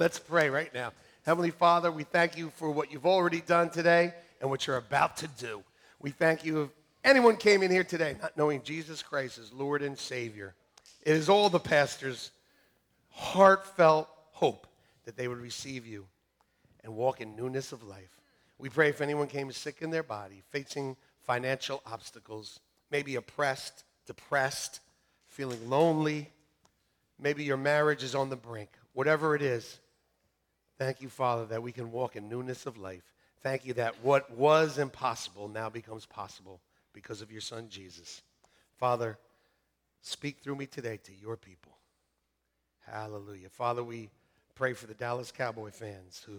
Let's 0.00 0.18
pray 0.18 0.48
right 0.48 0.72
now. 0.72 0.92
Heavenly 1.26 1.50
Father, 1.50 1.92
we 1.92 2.04
thank 2.04 2.38
you 2.38 2.50
for 2.56 2.70
what 2.70 2.90
you've 2.90 3.04
already 3.04 3.42
done 3.42 3.68
today 3.68 4.14
and 4.40 4.48
what 4.48 4.66
you're 4.66 4.78
about 4.78 5.18
to 5.18 5.28
do. 5.38 5.62
We 6.00 6.10
thank 6.10 6.42
you 6.42 6.62
if 6.62 6.70
anyone 7.04 7.36
came 7.36 7.62
in 7.62 7.70
here 7.70 7.84
today 7.84 8.16
not 8.22 8.34
knowing 8.34 8.62
Jesus 8.62 9.02
Christ 9.02 9.36
as 9.36 9.52
Lord 9.52 9.82
and 9.82 9.98
Savior. 9.98 10.54
It 11.02 11.16
is 11.16 11.28
all 11.28 11.50
the 11.50 11.60
pastors' 11.60 12.30
heartfelt 13.10 14.08
hope 14.32 14.66
that 15.04 15.18
they 15.18 15.28
would 15.28 15.36
receive 15.36 15.86
you 15.86 16.06
and 16.82 16.96
walk 16.96 17.20
in 17.20 17.36
newness 17.36 17.70
of 17.72 17.82
life. 17.82 18.18
We 18.58 18.70
pray 18.70 18.88
if 18.88 19.02
anyone 19.02 19.26
came 19.26 19.52
sick 19.52 19.82
in 19.82 19.90
their 19.90 20.02
body, 20.02 20.42
facing 20.48 20.96
financial 21.26 21.82
obstacles, 21.84 22.58
maybe 22.90 23.16
oppressed, 23.16 23.84
depressed, 24.06 24.80
feeling 25.26 25.68
lonely, 25.68 26.30
maybe 27.18 27.44
your 27.44 27.58
marriage 27.58 28.02
is 28.02 28.14
on 28.14 28.30
the 28.30 28.36
brink, 28.36 28.70
whatever 28.94 29.34
it 29.34 29.42
is, 29.42 29.78
thank 30.80 31.02
you, 31.02 31.10
Father, 31.10 31.44
that 31.44 31.62
we 31.62 31.72
can 31.72 31.92
walk 31.92 32.16
in 32.16 32.26
newness 32.26 32.64
of 32.64 32.78
life. 32.78 33.02
Thank 33.42 33.66
you 33.66 33.74
that 33.74 34.02
what 34.02 34.30
was 34.30 34.78
impossible 34.78 35.46
now 35.46 35.68
becomes 35.68 36.06
possible 36.06 36.58
because 36.94 37.20
of 37.20 37.30
your 37.30 37.42
Son, 37.42 37.68
Jesus. 37.68 38.22
Father, 38.78 39.18
speak 40.00 40.38
through 40.38 40.56
me 40.56 40.64
today 40.64 40.98
to 41.04 41.12
your 41.20 41.36
people. 41.36 41.72
Hallelujah. 42.86 43.50
Father, 43.50 43.84
we 43.84 44.08
pray 44.54 44.72
for 44.72 44.86
the 44.86 44.94
Dallas 44.94 45.30
Cowboy 45.30 45.70
fans 45.70 46.24
who 46.24 46.38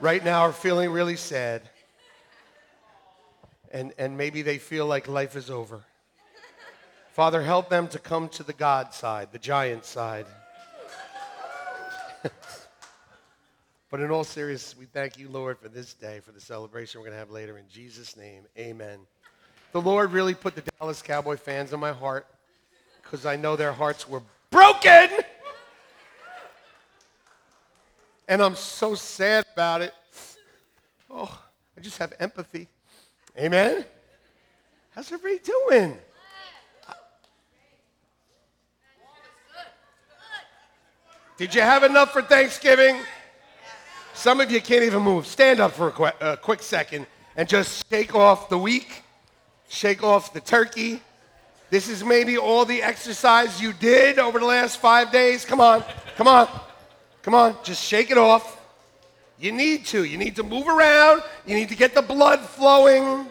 right 0.00 0.24
now 0.24 0.40
are 0.40 0.52
feeling 0.52 0.90
really 0.90 1.16
sad. 1.16 1.60
And, 3.72 3.92
and 3.98 4.16
maybe 4.16 4.40
they 4.40 4.56
feel 4.56 4.86
like 4.86 5.06
life 5.06 5.36
is 5.36 5.50
over. 5.50 5.82
Father, 7.12 7.42
help 7.42 7.68
them 7.68 7.88
to 7.88 7.98
come 7.98 8.30
to 8.30 8.42
the 8.42 8.54
God 8.54 8.94
side, 8.94 9.32
the 9.32 9.38
giant 9.38 9.84
side. 9.84 10.24
but 13.92 14.00
in 14.00 14.10
all 14.10 14.24
seriousness, 14.24 14.74
we 14.74 14.86
thank 14.86 15.18
you, 15.18 15.28
Lord, 15.28 15.58
for 15.58 15.68
this 15.68 15.92
day, 15.92 16.20
for 16.20 16.32
the 16.32 16.40
celebration 16.40 16.98
we're 16.98 17.08
going 17.08 17.12
to 17.12 17.18
have 17.18 17.30
later. 17.30 17.58
In 17.58 17.68
Jesus' 17.70 18.16
name, 18.16 18.44
amen. 18.56 19.00
The 19.72 19.82
Lord 19.82 20.12
really 20.12 20.32
put 20.32 20.54
the 20.54 20.62
Dallas 20.62 21.02
Cowboy 21.02 21.36
fans 21.36 21.74
in 21.74 21.78
my 21.78 21.92
heart 21.92 22.26
because 23.02 23.26
I 23.26 23.36
know 23.36 23.54
their 23.54 23.74
hearts 23.74 24.08
were 24.08 24.22
broken. 24.48 25.10
And 28.28 28.40
I'm 28.40 28.54
so 28.54 28.94
sad 28.94 29.44
about 29.52 29.82
it. 29.82 29.92
Oh, 31.10 31.38
I 31.76 31.80
just 31.82 31.98
have 31.98 32.14
empathy. 32.18 32.68
Amen? 33.38 33.84
How's 34.94 35.12
everybody 35.12 35.38
doing? 35.68 35.98
Did 41.36 41.54
you 41.54 41.60
have 41.60 41.82
enough 41.82 42.14
for 42.14 42.22
Thanksgiving? 42.22 42.96
Some 44.14 44.40
of 44.40 44.50
you 44.50 44.60
can't 44.60 44.84
even 44.84 45.02
move. 45.02 45.26
Stand 45.26 45.60
up 45.60 45.72
for 45.72 45.88
a 45.88 45.92
qu- 45.92 46.04
uh, 46.04 46.36
quick 46.36 46.62
second 46.62 47.06
and 47.36 47.48
just 47.48 47.88
shake 47.90 48.14
off 48.14 48.48
the 48.48 48.58
week, 48.58 49.02
shake 49.68 50.02
off 50.02 50.32
the 50.32 50.40
turkey. 50.40 51.00
This 51.70 51.88
is 51.88 52.04
maybe 52.04 52.36
all 52.36 52.64
the 52.64 52.82
exercise 52.82 53.60
you 53.60 53.72
did 53.72 54.18
over 54.18 54.38
the 54.38 54.44
last 54.44 54.78
five 54.78 55.10
days. 55.10 55.44
Come 55.44 55.60
on, 55.60 55.82
come 56.16 56.28
on, 56.28 56.48
come 57.22 57.34
on, 57.34 57.56
just 57.62 57.82
shake 57.82 58.10
it 58.10 58.18
off. 58.18 58.60
You 59.38 59.50
need 59.50 59.86
to. 59.86 60.04
You 60.04 60.18
need 60.18 60.36
to 60.36 60.42
move 60.42 60.68
around. 60.68 61.22
You 61.46 61.56
need 61.56 61.70
to 61.70 61.76
get 61.76 61.94
the 61.94 62.02
blood 62.02 62.40
flowing. 62.40 63.26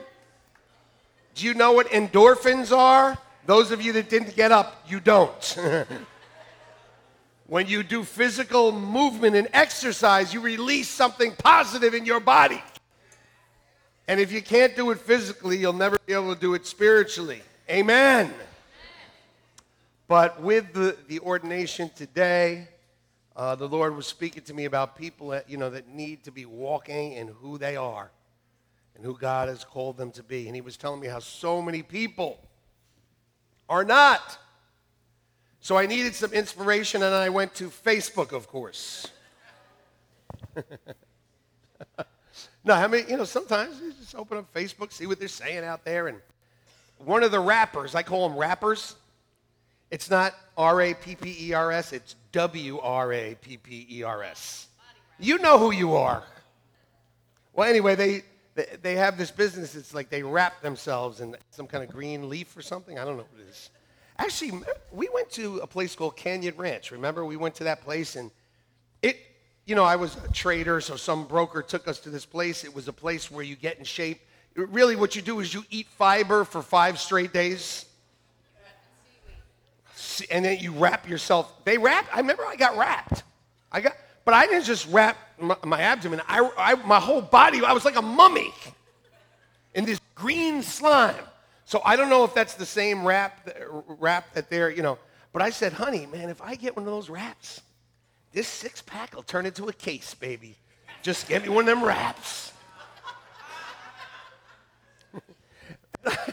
Do 1.36 1.46
you 1.46 1.54
know 1.54 1.72
what 1.72 1.88
endorphins 1.88 2.76
are? 2.76 3.18
Those 3.46 3.72
of 3.72 3.82
you 3.82 3.94
that 3.94 4.10
didn't 4.10 4.36
get 4.36 4.52
up, 4.52 4.84
you 4.88 5.00
don't. 5.00 5.58
when 7.52 7.68
you 7.68 7.84
do 7.84 8.06
physical 8.06 8.72
movement 8.72 9.36
and 9.36 9.46
exercise, 9.52 10.34
you 10.34 10.40
release 10.40 10.88
something 10.88 11.34
positive 11.34 11.94
in 11.94 12.06
your 12.06 12.22
body. 12.22 12.64
And 14.08 14.22
if 14.22 14.32
you 14.32 14.42
can't 14.42 14.74
do 14.74 14.90
it 14.92 15.00
physically, 15.00 15.58
you'll 15.58 15.74
never 15.74 15.98
be 16.06 16.14
able 16.14 16.34
to 16.34 16.40
do 16.40 16.54
it 16.54 16.66
spiritually. 16.66 17.42
Amen. 17.70 18.34
But 20.08 20.42
with 20.42 20.72
the, 20.72 20.96
the 21.10 21.20
ordination 21.20 21.92
today, 21.94 22.70
uh, 23.36 23.56
the 23.56 23.68
Lord 23.68 23.98
was 23.98 24.08
speaking 24.08 24.44
to 24.44 24.54
me 24.54 24.64
about 24.64 24.96
people 24.96 25.28
that, 25.28 25.50
you 25.50 25.58
know, 25.58 25.72
that 25.72 25.90
need 25.90 26.24
to 26.24 26.32
be 26.32 26.46
walking 26.46 27.12
in 27.12 27.28
who 27.28 27.58
they 27.58 27.76
are 27.76 28.12
and 28.96 29.04
who 29.04 29.18
God 29.18 29.50
has 29.50 29.66
called 29.66 29.98
them 29.98 30.12
to 30.12 30.24
be. 30.24 30.48
And 30.48 30.56
he 30.56 30.62
was 30.62 30.78
telling 30.78 31.02
me 31.02 31.08
how 31.08 31.20
so 31.20 31.62
many 31.62 31.84
people 31.84 32.40
are 33.68 33.84
not. 33.84 34.38
So 35.62 35.78
I 35.78 35.86
needed 35.86 36.16
some 36.16 36.34
inspiration, 36.34 37.04
and 37.04 37.14
I 37.14 37.30
went 37.30 37.54
to 37.56 37.70
Facebook, 37.70 38.32
of 38.32 38.48
course. 38.48 39.08
no, 42.66 42.74
I 42.74 42.88
many, 42.88 43.08
you 43.08 43.16
know, 43.16 43.26
sometimes 43.26 43.80
you 43.80 43.94
just 43.94 44.16
open 44.16 44.40
up 44.40 44.52
Facebook, 44.54 44.92
see 44.92 45.06
what 45.06 45.20
they're 45.20 45.28
saying 45.28 45.64
out 45.64 45.86
there, 45.86 46.08
and 46.08 46.18
one 46.98 47.24
of 47.24 47.30
the 47.30 47.40
rappers, 47.40 47.94
I 47.94 48.02
call 48.02 48.28
them 48.28 48.38
rappers, 48.38 48.96
it's 49.92 50.10
not 50.10 50.34
R 50.58 50.82
A 50.82 50.94
P 50.96 51.16
P 51.16 51.38
E 51.40 51.54
R 51.54 51.72
S, 51.72 51.94
it's 51.94 52.16
W 52.32 52.80
R 52.80 53.14
A 53.14 53.36
P 53.36 53.58
P 53.58 53.86
E 53.88 54.02
R 54.02 54.24
S. 54.24 54.68
You 55.20 55.38
know 55.38 55.60
who 55.60 55.72
you 55.72 55.94
are. 55.94 56.24
Well, 57.54 57.70
anyway, 57.70 57.94
they, 57.96 58.24
they 58.82 58.96
have 58.96 59.16
this 59.16 59.30
business. 59.30 59.76
It's 59.76 59.94
like 59.94 60.10
they 60.10 60.24
wrap 60.24 60.62
themselves 60.62 61.22
in 61.22 61.36
some 61.52 61.68
kind 61.68 61.84
of 61.84 61.92
green 61.92 62.30
leaf 62.30 62.58
or 62.58 62.64
something. 62.64 62.98
I 62.98 63.06
don't 63.06 63.18
know 63.18 63.26
what 63.32 63.42
it 63.46 63.50
is. 63.50 63.70
Actually, 64.22 64.62
we 64.92 65.10
went 65.12 65.32
to 65.32 65.58
a 65.58 65.68
place 65.68 65.96
called 65.96 66.16
Canyon 66.16 66.54
Ranch. 66.56 66.92
Remember, 66.92 67.26
we 67.26 67.38
went 67.38 67.56
to 67.56 67.64
that 67.64 67.82
place 67.82 68.16
and 68.16 68.30
it, 69.02 69.18
you 69.66 69.74
know, 69.74 69.84
I 69.84 69.96
was 69.96 70.16
a 70.16 70.32
trader, 70.32 70.80
so 70.80 70.96
some 70.96 71.26
broker 71.26 71.64
took 71.64 71.88
us 71.88 72.00
to 72.02 72.12
this 72.12 72.24
place. 72.24 72.64
It 72.64 72.76
was 72.76 72.88
a 72.88 72.94
place 72.94 73.32
where 73.32 73.44
you 73.44 73.56
get 73.56 73.80
in 73.80 73.84
shape. 73.84 74.22
Really, 74.56 74.96
what 74.96 75.16
you 75.16 75.24
do 75.24 75.40
is 75.40 75.52
you 75.56 75.66
eat 75.72 75.88
fiber 75.88 76.44
for 76.46 76.62
five 76.62 77.00
straight 77.00 77.34
days 77.34 77.88
and 80.30 80.46
then 80.46 80.60
you 80.60 80.72
wrap 80.74 81.10
yourself. 81.10 81.52
They 81.66 81.80
wrap. 81.80 82.06
I 82.14 82.20
remember 82.20 82.46
I 82.46 82.56
got 82.56 82.78
wrapped. 82.78 83.24
I 83.72 83.82
got, 83.82 83.94
but 84.24 84.36
I 84.36 84.46
didn't 84.46 84.66
just 84.66 84.88
wrap 84.90 85.18
my, 85.40 85.58
my 85.66 85.82
abdomen. 85.82 86.22
I, 86.28 86.48
I, 86.58 86.76
my 86.76 87.00
whole 87.00 87.24
body. 87.24 87.64
I 87.66 87.74
was 87.74 87.86
like 87.86 87.96
a 87.96 88.04
mummy 88.04 88.54
in 89.74 89.86
this 89.86 90.00
green 90.14 90.62
slime. 90.62 91.26
So 91.72 91.82
I 91.86 91.96
don't 91.96 92.10
know 92.10 92.26
if 92.26 92.34
that's 92.34 92.56
the 92.56 92.66
same 92.66 93.08
wrap, 93.08 93.48
wrap 93.88 94.34
that 94.34 94.50
they're, 94.50 94.70
you 94.70 94.84
know. 94.84 95.00
But 95.32 95.42
I 95.42 95.52
said, 95.52 95.72
honey, 95.72 96.06
man, 96.06 96.30
if 96.30 96.42
I 96.42 96.56
get 96.56 96.76
one 96.76 96.86
of 96.86 96.92
those 96.92 97.10
wraps, 97.10 97.62
this 98.34 98.46
six 98.46 98.82
pack 98.82 99.16
will 99.16 99.24
turn 99.24 99.46
into 99.46 99.70
a 99.70 99.72
case, 99.72 100.14
baby. 100.14 100.58
Just 101.02 101.30
get 101.30 101.44
me 101.44 101.48
one 101.48 101.62
of 101.62 101.68
them 101.68 101.82
wraps. 101.82 102.52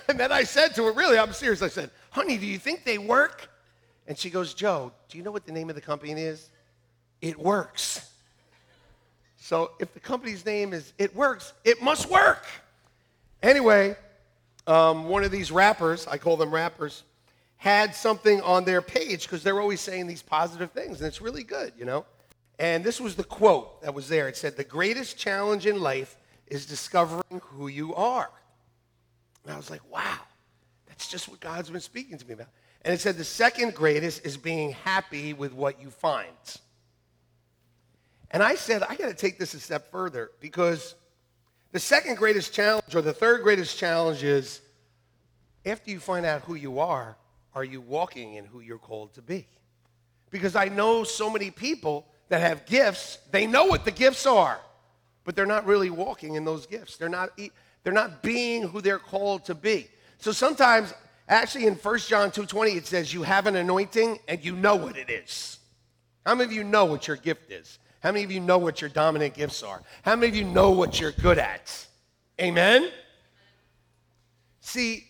and 0.08 0.18
then 0.18 0.32
I 0.32 0.42
said 0.42 0.74
to 0.74 0.86
her, 0.86 0.92
really, 0.92 1.16
I'm 1.16 1.32
serious. 1.32 1.62
I 1.62 1.68
said, 1.68 1.92
honey, 2.10 2.36
do 2.36 2.44
you 2.44 2.58
think 2.58 2.82
they 2.82 2.98
work? 2.98 3.48
And 4.08 4.18
she 4.18 4.30
goes, 4.30 4.54
Joe, 4.54 4.90
do 5.08 5.18
you 5.18 5.22
know 5.22 5.30
what 5.30 5.46
the 5.46 5.52
name 5.52 5.68
of 5.68 5.76
the 5.76 5.80
company 5.80 6.20
is? 6.20 6.50
It 7.22 7.38
works. 7.38 8.10
So 9.36 9.70
if 9.78 9.94
the 9.94 10.00
company's 10.00 10.44
name 10.44 10.72
is 10.72 10.94
It 10.98 11.14
Works, 11.14 11.52
it 11.64 11.80
must 11.80 12.10
work. 12.10 12.44
Anyway, 13.40 13.94
um, 14.68 15.08
one 15.08 15.24
of 15.24 15.30
these 15.30 15.50
rappers, 15.50 16.06
I 16.06 16.18
call 16.18 16.36
them 16.36 16.52
rappers, 16.52 17.02
had 17.56 17.94
something 17.94 18.40
on 18.42 18.64
their 18.64 18.82
page 18.82 19.22
because 19.22 19.42
they're 19.42 19.60
always 19.60 19.80
saying 19.80 20.06
these 20.06 20.22
positive 20.22 20.70
things, 20.70 21.00
and 21.00 21.08
it's 21.08 21.20
really 21.20 21.42
good, 21.42 21.72
you 21.76 21.84
know? 21.84 22.04
And 22.58 22.84
this 22.84 23.00
was 23.00 23.16
the 23.16 23.24
quote 23.24 23.82
that 23.82 23.94
was 23.94 24.08
there. 24.08 24.28
It 24.28 24.36
said, 24.36 24.56
The 24.56 24.64
greatest 24.64 25.16
challenge 25.16 25.66
in 25.66 25.80
life 25.80 26.16
is 26.50 26.66
discovering 26.66 27.40
who 27.42 27.68
you 27.68 27.94
are. 27.94 28.30
And 29.44 29.52
I 29.54 29.56
was 29.56 29.70
like, 29.70 29.80
wow, 29.90 30.18
that's 30.86 31.08
just 31.08 31.28
what 31.28 31.40
God's 31.40 31.70
been 31.70 31.80
speaking 31.80 32.18
to 32.18 32.26
me 32.26 32.34
about. 32.34 32.48
And 32.82 32.94
it 32.94 33.00
said 33.00 33.16
the 33.16 33.24
second 33.24 33.74
greatest 33.74 34.24
is 34.24 34.36
being 34.36 34.72
happy 34.72 35.32
with 35.32 35.52
what 35.52 35.80
you 35.80 35.90
find. 35.90 36.26
And 38.30 38.42
I 38.42 38.56
said, 38.56 38.82
I 38.82 38.94
got 38.94 39.08
to 39.08 39.14
take 39.14 39.38
this 39.38 39.54
a 39.54 39.60
step 39.60 39.90
further 39.90 40.30
because 40.40 40.94
the 41.72 41.80
second 41.80 42.16
greatest 42.16 42.52
challenge 42.52 42.94
or 42.94 43.02
the 43.02 43.12
third 43.12 43.42
greatest 43.42 43.78
challenge 43.78 44.22
is 44.22 44.60
after 45.66 45.90
you 45.90 46.00
find 46.00 46.24
out 46.24 46.42
who 46.42 46.54
you 46.54 46.78
are, 46.78 47.16
are 47.54 47.64
you 47.64 47.80
walking 47.80 48.34
in 48.34 48.44
who 48.44 48.60
you're 48.60 48.78
called 48.78 49.14
to 49.14 49.22
be? 49.22 49.46
Because 50.30 50.56
I 50.56 50.66
know 50.66 51.04
so 51.04 51.30
many 51.30 51.50
people 51.50 52.06
that 52.28 52.40
have 52.40 52.66
gifts, 52.66 53.18
they 53.30 53.46
know 53.46 53.64
what 53.64 53.84
the 53.84 53.90
gifts 53.90 54.26
are, 54.26 54.60
but 55.24 55.34
they're 55.34 55.46
not 55.46 55.66
really 55.66 55.90
walking 55.90 56.34
in 56.34 56.44
those 56.44 56.66
gifts. 56.66 56.96
They're 56.96 57.08
not, 57.08 57.30
they're 57.82 57.92
not 57.92 58.22
being 58.22 58.62
who 58.62 58.80
they're 58.80 58.98
called 58.98 59.46
to 59.46 59.54
be. 59.54 59.88
So 60.18 60.32
sometimes 60.32 60.92
Actually, 61.28 61.66
in 61.66 61.74
1 61.74 61.98
John 62.00 62.30
2.20, 62.30 62.76
it 62.76 62.86
says 62.86 63.12
you 63.12 63.22
have 63.22 63.46
an 63.46 63.56
anointing 63.56 64.18
and 64.28 64.42
you 64.42 64.56
know 64.56 64.76
what 64.76 64.96
it 64.96 65.10
is. 65.10 65.58
How 66.24 66.34
many 66.34 66.46
of 66.46 66.52
you 66.52 66.64
know 66.64 66.86
what 66.86 67.06
your 67.06 67.16
gift 67.16 67.50
is? 67.50 67.78
How 68.08 68.12
many 68.12 68.24
of 68.24 68.32
you 68.32 68.40
know 68.40 68.56
what 68.56 68.80
your 68.80 68.88
dominant 68.88 69.34
gifts 69.34 69.62
are? 69.62 69.82
How 70.00 70.16
many 70.16 70.28
of 70.28 70.34
you 70.34 70.44
know 70.44 70.70
what 70.70 70.98
you're 70.98 71.12
good 71.12 71.36
at? 71.36 71.86
Amen? 72.40 72.90
See, 74.62 75.04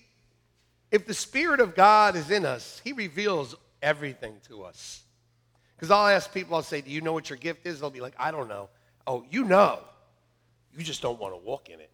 if 0.90 1.06
the 1.06 1.14
Spirit 1.14 1.60
of 1.60 1.76
God 1.76 2.16
is 2.16 2.32
in 2.32 2.44
us, 2.44 2.80
He 2.82 2.92
reveals 2.92 3.54
everything 3.80 4.34
to 4.48 4.64
us. 4.64 5.04
Because 5.76 5.92
I'll 5.92 6.08
ask 6.08 6.34
people, 6.34 6.56
I'll 6.56 6.62
say, 6.62 6.80
Do 6.80 6.90
you 6.90 7.00
know 7.00 7.12
what 7.12 7.30
your 7.30 7.36
gift 7.36 7.68
is? 7.68 7.78
They'll 7.78 7.88
be 7.88 8.00
like, 8.00 8.14
I 8.18 8.32
don't 8.32 8.48
know. 8.48 8.68
Oh, 9.06 9.24
you 9.30 9.44
know. 9.44 9.78
You 10.76 10.82
just 10.82 11.00
don't 11.00 11.20
want 11.20 11.34
to 11.34 11.38
walk 11.38 11.68
in 11.68 11.78
it. 11.78 11.90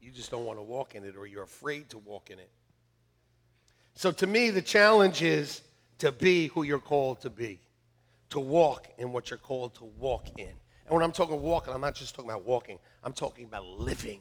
You 0.00 0.12
just 0.12 0.30
don't 0.30 0.46
want 0.46 0.58
to 0.58 0.62
walk 0.62 0.94
in 0.94 1.04
it, 1.04 1.14
or 1.18 1.26
you're 1.26 1.42
afraid 1.42 1.90
to 1.90 1.98
walk 1.98 2.30
in 2.30 2.38
it. 2.38 2.48
So 3.96 4.12
to 4.12 4.26
me, 4.26 4.48
the 4.48 4.62
challenge 4.62 5.20
is 5.20 5.60
to 5.98 6.10
be 6.10 6.46
who 6.46 6.62
you're 6.62 6.78
called 6.78 7.20
to 7.20 7.28
be, 7.28 7.60
to 8.30 8.40
walk 8.40 8.88
in 8.98 9.12
what 9.12 9.30
you're 9.30 9.38
called 9.38 9.74
to 9.76 9.84
walk 9.98 10.28
in. 10.38 10.48
And 10.48 10.96
when 10.96 11.02
I'm 11.02 11.12
talking 11.12 11.40
walking, 11.40 11.72
I'm 11.72 11.80
not 11.80 11.94
just 11.94 12.14
talking 12.14 12.30
about 12.30 12.44
walking, 12.44 12.78
I'm 13.04 13.12
talking 13.12 13.44
about 13.44 13.64
living 13.64 14.20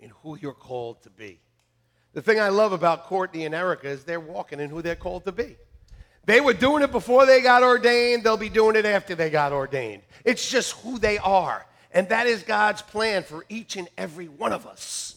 in 0.00 0.10
who 0.22 0.38
you're 0.40 0.52
called 0.52 1.02
to 1.02 1.10
be. 1.10 1.40
The 2.12 2.22
thing 2.22 2.40
I 2.40 2.48
love 2.48 2.72
about 2.72 3.04
Courtney 3.04 3.46
and 3.46 3.54
Erica 3.54 3.88
is 3.88 4.04
they're 4.04 4.20
walking 4.20 4.60
in 4.60 4.68
who 4.70 4.82
they're 4.82 4.96
called 4.96 5.24
to 5.24 5.32
be. 5.32 5.56
They 6.24 6.40
were 6.40 6.52
doing 6.52 6.82
it 6.82 6.92
before 6.92 7.26
they 7.26 7.40
got 7.40 7.62
ordained, 7.62 8.24
they'll 8.24 8.36
be 8.36 8.48
doing 8.48 8.76
it 8.76 8.86
after 8.86 9.14
they 9.14 9.30
got 9.30 9.52
ordained. 9.52 10.02
It's 10.24 10.48
just 10.48 10.72
who 10.82 10.98
they 10.98 11.18
are. 11.18 11.66
And 11.92 12.08
that 12.08 12.26
is 12.26 12.42
God's 12.42 12.82
plan 12.82 13.22
for 13.22 13.44
each 13.48 13.76
and 13.76 13.88
every 13.98 14.28
one 14.28 14.52
of 14.52 14.66
us. 14.66 15.16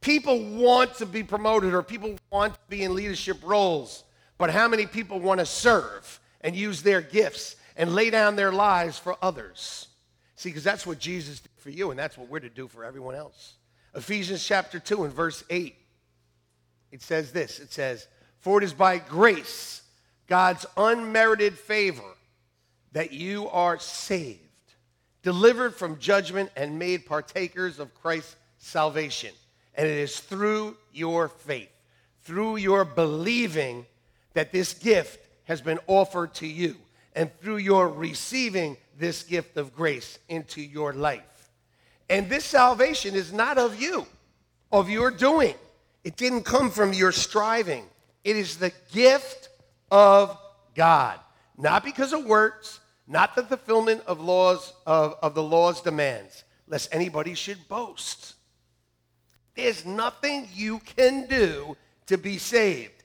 People 0.00 0.44
want 0.56 0.94
to 0.96 1.06
be 1.06 1.22
promoted 1.22 1.72
or 1.72 1.82
people 1.82 2.16
want 2.30 2.54
to 2.54 2.60
be 2.68 2.82
in 2.82 2.94
leadership 2.94 3.38
roles, 3.42 4.04
but 4.38 4.50
how 4.50 4.68
many 4.68 4.86
people 4.86 5.18
want 5.20 5.40
to 5.40 5.46
serve 5.46 6.20
and 6.46 6.56
use 6.56 6.82
their 6.82 7.02
gifts 7.02 7.56
and 7.76 7.94
lay 7.94 8.08
down 8.08 8.36
their 8.36 8.52
lives 8.52 8.98
for 8.98 9.16
others? 9.20 9.88
See, 10.36 10.48
because 10.48 10.64
that's 10.64 10.86
what 10.86 10.98
Jesus 10.98 11.40
did 11.40 11.50
for 11.58 11.70
you, 11.70 11.90
and 11.90 11.98
that's 11.98 12.16
what 12.16 12.28
we're 12.28 12.40
to 12.40 12.48
do 12.48 12.68
for 12.68 12.84
everyone 12.84 13.14
else. 13.14 13.54
Ephesians 13.94 14.46
chapter 14.46 14.78
2 14.78 15.04
and 15.04 15.12
verse 15.12 15.44
8, 15.50 15.74
it 16.92 17.02
says 17.02 17.32
this 17.32 17.58
it 17.58 17.72
says, 17.72 18.06
For 18.38 18.62
it 18.62 18.64
is 18.64 18.72
by 18.72 18.98
grace, 18.98 19.82
God's 20.26 20.64
unmerited 20.76 21.58
favor, 21.58 22.14
that 22.92 23.12
you 23.12 23.48
are 23.50 23.78
saved 23.78 24.40
delivered 25.26 25.74
from 25.74 25.98
judgment 25.98 26.48
and 26.54 26.78
made 26.78 27.04
partakers 27.04 27.80
of 27.80 27.92
Christ's 27.94 28.36
salvation. 28.58 29.32
And 29.74 29.88
it 29.88 29.98
is 29.98 30.20
through 30.20 30.76
your 30.92 31.26
faith, 31.26 31.68
through 32.22 32.58
your 32.58 32.84
believing 32.84 33.86
that 34.34 34.52
this 34.52 34.72
gift 34.72 35.25
has 35.46 35.60
been 35.60 35.78
offered 35.86 36.34
to 36.34 36.46
you, 36.46 36.76
and 37.14 37.30
through 37.40 37.56
your 37.56 37.88
receiving 37.88 38.76
this 38.98 39.22
gift 39.22 39.56
of 39.56 39.74
grace 39.74 40.18
into 40.28 40.60
your 40.60 40.92
life. 40.92 41.50
And 42.08 42.28
this 42.28 42.44
salvation 42.44 43.14
is 43.14 43.32
not 43.32 43.58
of 43.58 43.80
you, 43.80 44.06
of 44.70 44.88
your 44.88 45.10
doing. 45.10 45.54
It 46.04 46.16
didn't 46.16 46.42
come 46.44 46.70
from 46.70 46.92
your 46.92 47.10
striving. 47.10 47.84
It 48.22 48.36
is 48.36 48.58
the 48.58 48.72
gift 48.92 49.48
of 49.90 50.38
God, 50.74 51.18
not 51.56 51.84
because 51.84 52.12
of 52.12 52.24
works, 52.24 52.80
not 53.08 53.34
the 53.34 53.42
fulfillment 53.42 54.02
of 54.06 54.20
laws 54.20 54.72
of, 54.86 55.16
of 55.22 55.34
the 55.34 55.42
law's 55.42 55.80
demands, 55.80 56.44
lest 56.68 56.88
anybody 56.92 57.34
should 57.34 57.68
boast. 57.68 58.34
There's 59.54 59.86
nothing 59.86 60.48
you 60.52 60.80
can 60.80 61.26
do 61.26 61.76
to 62.06 62.18
be 62.18 62.38
saved. 62.38 62.95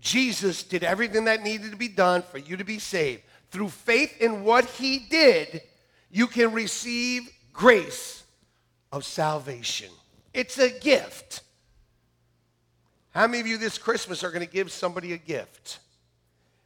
Jesus 0.00 0.62
did 0.62 0.84
everything 0.84 1.24
that 1.24 1.42
needed 1.42 1.70
to 1.70 1.76
be 1.76 1.88
done 1.88 2.22
for 2.22 2.38
you 2.38 2.56
to 2.56 2.64
be 2.64 2.78
saved. 2.78 3.22
Through 3.50 3.70
faith 3.70 4.20
in 4.20 4.44
what 4.44 4.64
he 4.64 4.98
did, 4.98 5.62
you 6.10 6.26
can 6.26 6.52
receive 6.52 7.30
grace 7.52 8.22
of 8.92 9.04
salvation. 9.04 9.90
It's 10.32 10.58
a 10.58 10.70
gift. 10.70 11.42
How 13.10 13.26
many 13.26 13.40
of 13.40 13.46
you 13.46 13.58
this 13.58 13.78
Christmas 13.78 14.22
are 14.22 14.30
going 14.30 14.46
to 14.46 14.52
give 14.52 14.70
somebody 14.70 15.12
a 15.12 15.16
gift? 15.16 15.78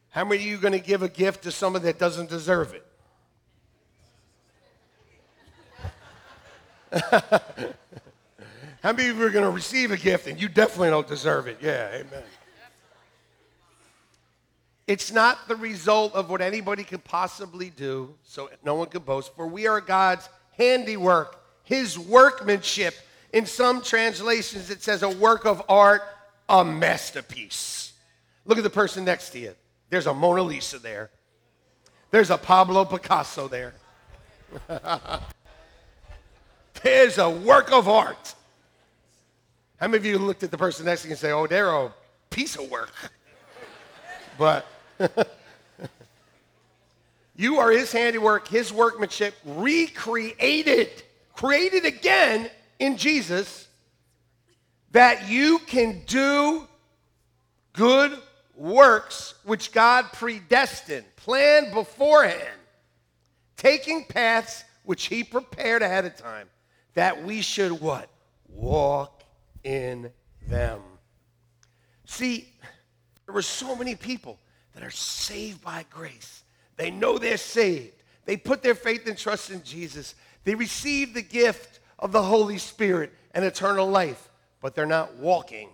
How 0.09 0.25
many 0.25 0.37
of 0.37 0.41
you 0.41 0.57
are 0.57 0.61
going 0.61 0.73
to 0.73 0.79
give 0.79 1.01
a 1.01 1.09
gift 1.09 1.43
to 1.43 1.51
someone 1.51 1.81
that 1.83 1.97
doesn't 1.97 2.29
deserve 2.29 2.73
it? 2.73 2.85
How 8.83 8.91
many 8.91 9.09
of 9.09 9.17
you 9.17 9.25
are 9.25 9.29
going 9.29 9.45
to 9.45 9.51
receive 9.51 9.91
a 9.91 9.97
gift 9.97 10.27
and 10.27 10.41
you 10.41 10.49
definitely 10.49 10.89
don't 10.89 11.07
deserve 11.07 11.47
it? 11.47 11.59
Yeah, 11.61 11.87
amen. 11.93 12.23
It's 14.91 15.09
not 15.09 15.47
the 15.47 15.55
result 15.55 16.15
of 16.15 16.29
what 16.29 16.41
anybody 16.41 16.83
could 16.83 17.05
possibly 17.05 17.69
do, 17.69 18.13
so 18.23 18.49
no 18.61 18.75
one 18.75 18.89
could 18.89 19.05
boast, 19.05 19.33
for 19.37 19.47
we 19.47 19.65
are 19.65 19.79
God's 19.79 20.27
handiwork, 20.57 21.41
his 21.63 21.97
workmanship. 21.97 22.93
In 23.31 23.45
some 23.45 23.81
translations, 23.81 24.69
it 24.69 24.83
says 24.83 25.01
a 25.01 25.07
work 25.07 25.45
of 25.45 25.63
art, 25.69 26.01
a 26.49 26.65
masterpiece. 26.65 27.93
Look 28.43 28.57
at 28.57 28.65
the 28.65 28.69
person 28.69 29.05
next 29.05 29.29
to 29.29 29.39
you. 29.39 29.55
There's 29.89 30.07
a 30.07 30.13
Mona 30.13 30.41
Lisa 30.41 30.77
there. 30.77 31.09
There's 32.09 32.29
a 32.29 32.37
Pablo 32.37 32.83
Picasso 32.83 33.47
there. 33.47 33.73
There's 36.83 37.17
a 37.17 37.29
work 37.29 37.71
of 37.71 37.87
art. 37.87 38.35
How 39.79 39.87
many 39.87 39.99
of 39.99 40.05
you 40.05 40.17
looked 40.17 40.43
at 40.43 40.51
the 40.51 40.57
person 40.57 40.85
next 40.85 41.03
to 41.03 41.07
you 41.07 41.13
and 41.13 41.19
say, 41.19 41.31
oh, 41.31 41.47
they're 41.47 41.69
a 41.69 41.93
piece 42.29 42.57
of 42.57 42.69
work? 42.69 42.91
But 44.37 44.65
you 47.35 47.59
are 47.59 47.71
his 47.71 47.91
handiwork, 47.91 48.47
his 48.47 48.71
workmanship, 48.71 49.33
recreated, 49.45 50.89
created 51.33 51.85
again 51.85 52.49
in 52.79 52.97
Jesus, 52.97 53.67
that 54.91 55.29
you 55.29 55.59
can 55.59 56.01
do 56.05 56.67
good 57.73 58.17
works 58.55 59.35
which 59.43 59.71
God 59.71 60.05
predestined, 60.13 61.05
planned 61.15 61.73
beforehand, 61.73 62.59
taking 63.57 64.05
paths 64.05 64.63
which 64.83 65.05
he 65.05 65.23
prepared 65.23 65.81
ahead 65.81 66.05
of 66.05 66.15
time, 66.17 66.49
that 66.93 67.23
we 67.23 67.41
should 67.41 67.79
what? 67.79 68.09
Walk 68.49 69.23
in 69.63 70.11
them. 70.47 70.81
See, 72.05 72.49
there 73.25 73.33
were 73.33 73.41
so 73.41 73.75
many 73.75 73.95
people 73.95 74.37
that 74.73 74.83
are 74.83 74.91
saved 74.91 75.61
by 75.61 75.85
grace. 75.89 76.43
They 76.77 76.91
know 76.91 77.17
they're 77.17 77.37
saved. 77.37 78.03
They 78.25 78.37
put 78.37 78.63
their 78.63 78.75
faith 78.75 79.07
and 79.07 79.17
trust 79.17 79.49
in 79.49 79.63
Jesus. 79.63 80.15
They 80.43 80.55
receive 80.55 81.13
the 81.13 81.21
gift 81.21 81.79
of 81.99 82.11
the 82.11 82.21
Holy 82.21 82.57
Spirit 82.57 83.13
and 83.33 83.45
eternal 83.45 83.87
life, 83.87 84.29
but 84.61 84.75
they're 84.75 84.85
not 84.85 85.15
walking 85.15 85.69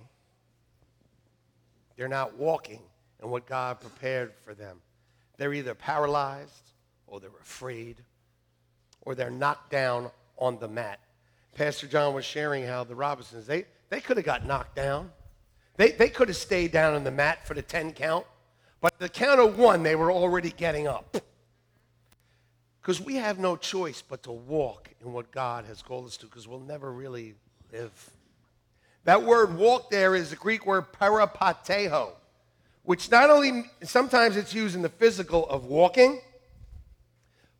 they're 1.98 2.08
not 2.08 2.38
walking 2.38 2.80
in 3.22 3.30
what 3.30 3.48
God 3.48 3.82
prepared 3.82 4.32
for 4.46 4.54
them. 4.54 4.78
They're 5.38 5.54
either 5.54 5.74
paralyzed 5.74 6.72
or 7.08 7.20
they're 7.20 7.30
afraid 7.42 7.98
or 9.02 9.16
they're 9.16 9.32
knocked 9.32 9.72
down 9.72 10.12
on 10.38 10.60
the 10.60 10.68
mat. 10.68 11.00
Pastor 11.56 11.88
John 11.88 12.14
was 12.14 12.24
sharing 12.24 12.66
how 12.66 12.84
the 12.84 12.96
Robinsons, 12.96 13.48
they, 13.48 13.66
they 13.90 14.00
could 14.00 14.18
have 14.18 14.26
got 14.26 14.46
knocked 14.46 14.76
down. 14.76 15.12
They, 15.76 15.92
they 15.92 16.10
could 16.10 16.28
have 16.28 16.38
stayed 16.38 16.72
down 16.72 16.94
on 16.94 17.04
the 17.04 17.12
mat 17.12 17.48
for 17.48 17.56
the 17.56 17.64
10 17.64 17.94
count, 17.94 18.26
but 18.82 19.00
the 19.00 19.10
count 19.10 19.40
of 19.40 19.58
one, 19.58 19.84
they 19.84 19.96
were 19.96 20.12
already 20.12 20.52
getting 20.52 20.88
up. 20.88 21.18
Because 22.82 23.02
we 23.02 23.16
have 23.16 23.38
no 23.38 23.58
choice 23.58 24.02
but 24.02 24.24
to 24.24 24.32
walk 24.32 24.90
in 25.02 25.12
what 25.12 25.32
God 25.32 25.66
has 25.66 25.82
called 25.82 26.06
us 26.06 26.18
to, 26.18 26.26
because 26.26 26.48
we'll 26.48 26.60
never 26.60 26.92
really 26.92 27.36
live 27.74 28.12
that 29.08 29.24
word 29.24 29.58
walk 29.58 29.90
there 29.90 30.18
is 30.18 30.32
the 30.32 30.36
Greek 30.36 30.66
word 30.66 30.92
peripateo, 30.92 32.10
which 32.84 33.10
not 33.10 33.30
only, 33.30 33.64
sometimes 33.84 34.36
it's 34.36 34.54
used 34.54 34.76
in 34.76 34.82
the 34.82 34.90
physical 34.90 35.48
of 35.48 35.64
walking, 35.64 36.20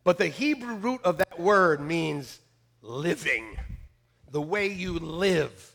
but 0.04 0.18
the 0.18 0.26
Hebrew 0.26 0.74
root 0.74 1.00
of 1.04 1.16
that 1.16 1.40
word 1.40 1.80
means 1.80 2.40
living, 2.82 3.56
the 4.30 4.42
way 4.42 4.66
you 4.66 4.98
live, 4.98 5.72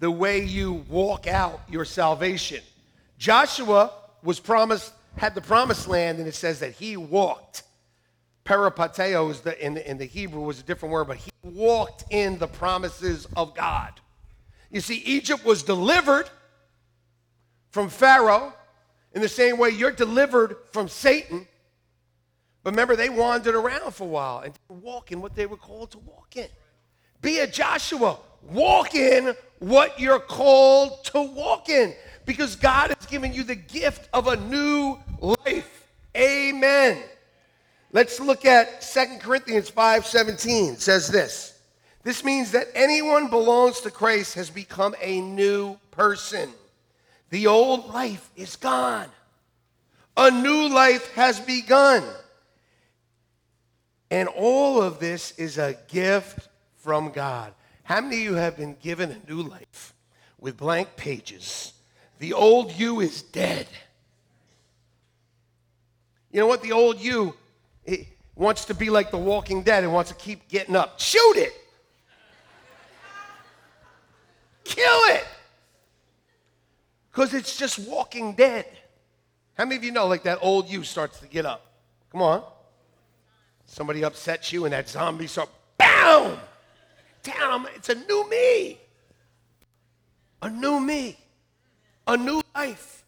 the 0.00 0.10
way 0.10 0.42
you 0.42 0.84
walk 0.88 1.28
out 1.28 1.60
your 1.70 1.84
salvation. 1.84 2.60
Joshua 3.18 3.92
was 4.22 4.40
promised, 4.40 4.92
had 5.16 5.34
the 5.34 5.40
promised 5.40 5.88
land, 5.88 6.18
and 6.18 6.28
it 6.28 6.34
says 6.34 6.60
that 6.60 6.72
he 6.72 6.96
walked. 6.96 7.62
Peripateo 8.44 9.30
is 9.30 9.40
the, 9.40 9.64
in, 9.64 9.74
the, 9.74 9.88
in 9.88 9.98
the 9.98 10.04
Hebrew 10.04 10.42
was 10.42 10.60
a 10.60 10.62
different 10.62 10.92
word, 10.92 11.06
but 11.06 11.16
he 11.16 11.30
walked 11.42 12.04
in 12.10 12.38
the 12.38 12.48
promises 12.48 13.26
of 13.36 13.54
God. 13.54 13.92
You 14.70 14.80
see, 14.80 14.96
Egypt 14.96 15.44
was 15.44 15.62
delivered 15.62 16.28
from 17.70 17.88
Pharaoh 17.88 18.52
in 19.12 19.20
the 19.20 19.28
same 19.28 19.58
way 19.58 19.70
you're 19.70 19.92
delivered 19.92 20.56
from 20.72 20.88
Satan. 20.88 21.46
But 22.62 22.72
remember, 22.72 22.96
they 22.96 23.10
wandered 23.10 23.54
around 23.54 23.92
for 23.92 24.04
a 24.04 24.06
while 24.06 24.40
and 24.40 24.54
walk 24.68 25.12
in 25.12 25.20
what 25.20 25.34
they 25.34 25.46
were 25.46 25.56
called 25.56 25.90
to 25.92 25.98
walk 25.98 26.36
in. 26.36 26.48
Be 27.20 27.38
a 27.40 27.46
Joshua. 27.46 28.18
Walk 28.50 28.94
in 28.94 29.34
what 29.60 30.00
you're 30.00 30.18
called 30.18 31.04
to 31.06 31.22
walk 31.22 31.68
in 31.68 31.94
because 32.24 32.56
God 32.56 32.94
has 32.96 33.06
given 33.06 33.32
you 33.32 33.42
the 33.42 33.54
gift 33.54 34.08
of 34.12 34.26
a 34.26 34.36
new 34.36 34.98
life. 35.20 35.88
Amen. 36.16 37.02
Let's 37.92 38.20
look 38.20 38.44
at 38.44 38.82
2 38.82 39.20
Corinthians 39.20 39.70
5:17. 39.70 40.74
It 40.74 40.80
says 40.80 41.08
this. 41.08 41.54
This 42.02 42.24
means 42.24 42.50
that 42.52 42.68
anyone 42.74 43.28
belongs 43.28 43.80
to 43.80 43.90
Christ 43.90 44.34
has 44.34 44.50
become 44.50 44.94
a 45.00 45.20
new 45.20 45.78
person. 45.90 46.52
The 47.30 47.46
old 47.46 47.92
life 47.92 48.30
is 48.34 48.56
gone. 48.56 49.08
A 50.16 50.30
new 50.30 50.68
life 50.68 51.12
has 51.14 51.38
begun. 51.40 52.04
And 54.10 54.28
all 54.28 54.82
of 54.82 54.98
this 54.98 55.32
is 55.38 55.56
a 55.56 55.78
gift 55.88 56.48
from 56.76 57.12
God. 57.12 57.54
How 57.84 58.00
many 58.00 58.16
of 58.16 58.22
you 58.22 58.34
have 58.34 58.56
been 58.56 58.76
given 58.82 59.10
a 59.10 59.30
new 59.30 59.42
life 59.42 59.94
with 60.38 60.58
blank 60.58 60.96
pages? 60.96 61.72
The 62.22 62.34
old 62.34 62.70
you 62.78 63.00
is 63.00 63.20
dead. 63.20 63.66
You 66.30 66.38
know 66.38 66.46
what? 66.46 66.62
The 66.62 66.70
old 66.70 67.00
you 67.00 67.34
it 67.84 68.06
wants 68.36 68.64
to 68.66 68.74
be 68.74 68.90
like 68.90 69.10
the 69.10 69.16
walking 69.16 69.64
dead 69.64 69.82
and 69.82 69.92
wants 69.92 70.12
to 70.12 70.16
keep 70.16 70.46
getting 70.48 70.76
up. 70.76 71.00
Shoot 71.00 71.36
it! 71.36 71.52
Kill 74.62 75.00
it! 75.16 75.26
Because 77.10 77.34
it's 77.34 77.56
just 77.56 77.80
walking 77.80 78.34
dead. 78.34 78.66
How 79.54 79.64
many 79.64 79.78
of 79.78 79.82
you 79.82 79.90
know, 79.90 80.06
like 80.06 80.22
that 80.22 80.38
old 80.42 80.68
you 80.68 80.84
starts 80.84 81.18
to 81.18 81.26
get 81.26 81.44
up? 81.44 81.72
Come 82.12 82.22
on. 82.22 82.44
Somebody 83.66 84.04
upsets 84.04 84.52
you 84.52 84.64
and 84.64 84.72
that 84.72 84.88
zombie 84.88 85.26
starts, 85.26 85.50
BAM! 85.76 86.38
Down. 87.24 87.66
It's 87.74 87.88
a 87.88 87.96
new 87.96 88.30
me. 88.30 88.78
A 90.40 90.48
new 90.48 90.78
me. 90.78 91.18
A 92.06 92.16
new 92.16 92.42
life. 92.54 93.04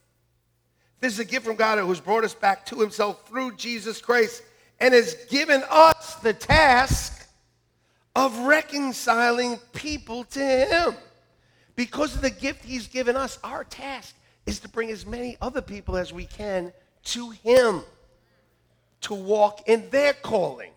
This 0.99 1.13
is 1.13 1.19
a 1.19 1.25
gift 1.25 1.45
from 1.45 1.55
God 1.55 1.77
who 1.77 1.89
has 1.89 1.99
brought 1.99 2.23
us 2.23 2.33
back 2.33 2.65
to 2.67 2.79
himself 2.79 3.27
through 3.27 3.55
Jesus 3.55 4.01
Christ 4.01 4.41
and 4.79 4.93
has 4.93 5.15
given 5.29 5.63
us 5.69 6.15
the 6.15 6.33
task 6.33 7.27
of 8.15 8.37
reconciling 8.39 9.57
people 9.73 10.23
to 10.25 10.39
him. 10.39 10.95
Because 11.75 12.15
of 12.15 12.21
the 12.21 12.29
gift 12.29 12.63
he's 12.63 12.87
given 12.87 13.15
us, 13.15 13.37
our 13.43 13.63
task 13.65 14.15
is 14.45 14.59
to 14.61 14.69
bring 14.69 14.89
as 14.89 15.05
many 15.05 15.37
other 15.41 15.61
people 15.61 15.97
as 15.97 16.13
we 16.13 16.25
can 16.25 16.71
to 17.03 17.31
him 17.31 17.83
to 19.01 19.13
walk 19.13 19.67
in 19.67 19.89
their 19.89 20.13
calling. 20.13 20.71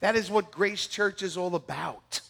That 0.00 0.16
is 0.16 0.30
what 0.30 0.50
Grace 0.50 0.86
Church 0.86 1.22
is 1.22 1.36
all 1.36 1.54
about. 1.54 2.20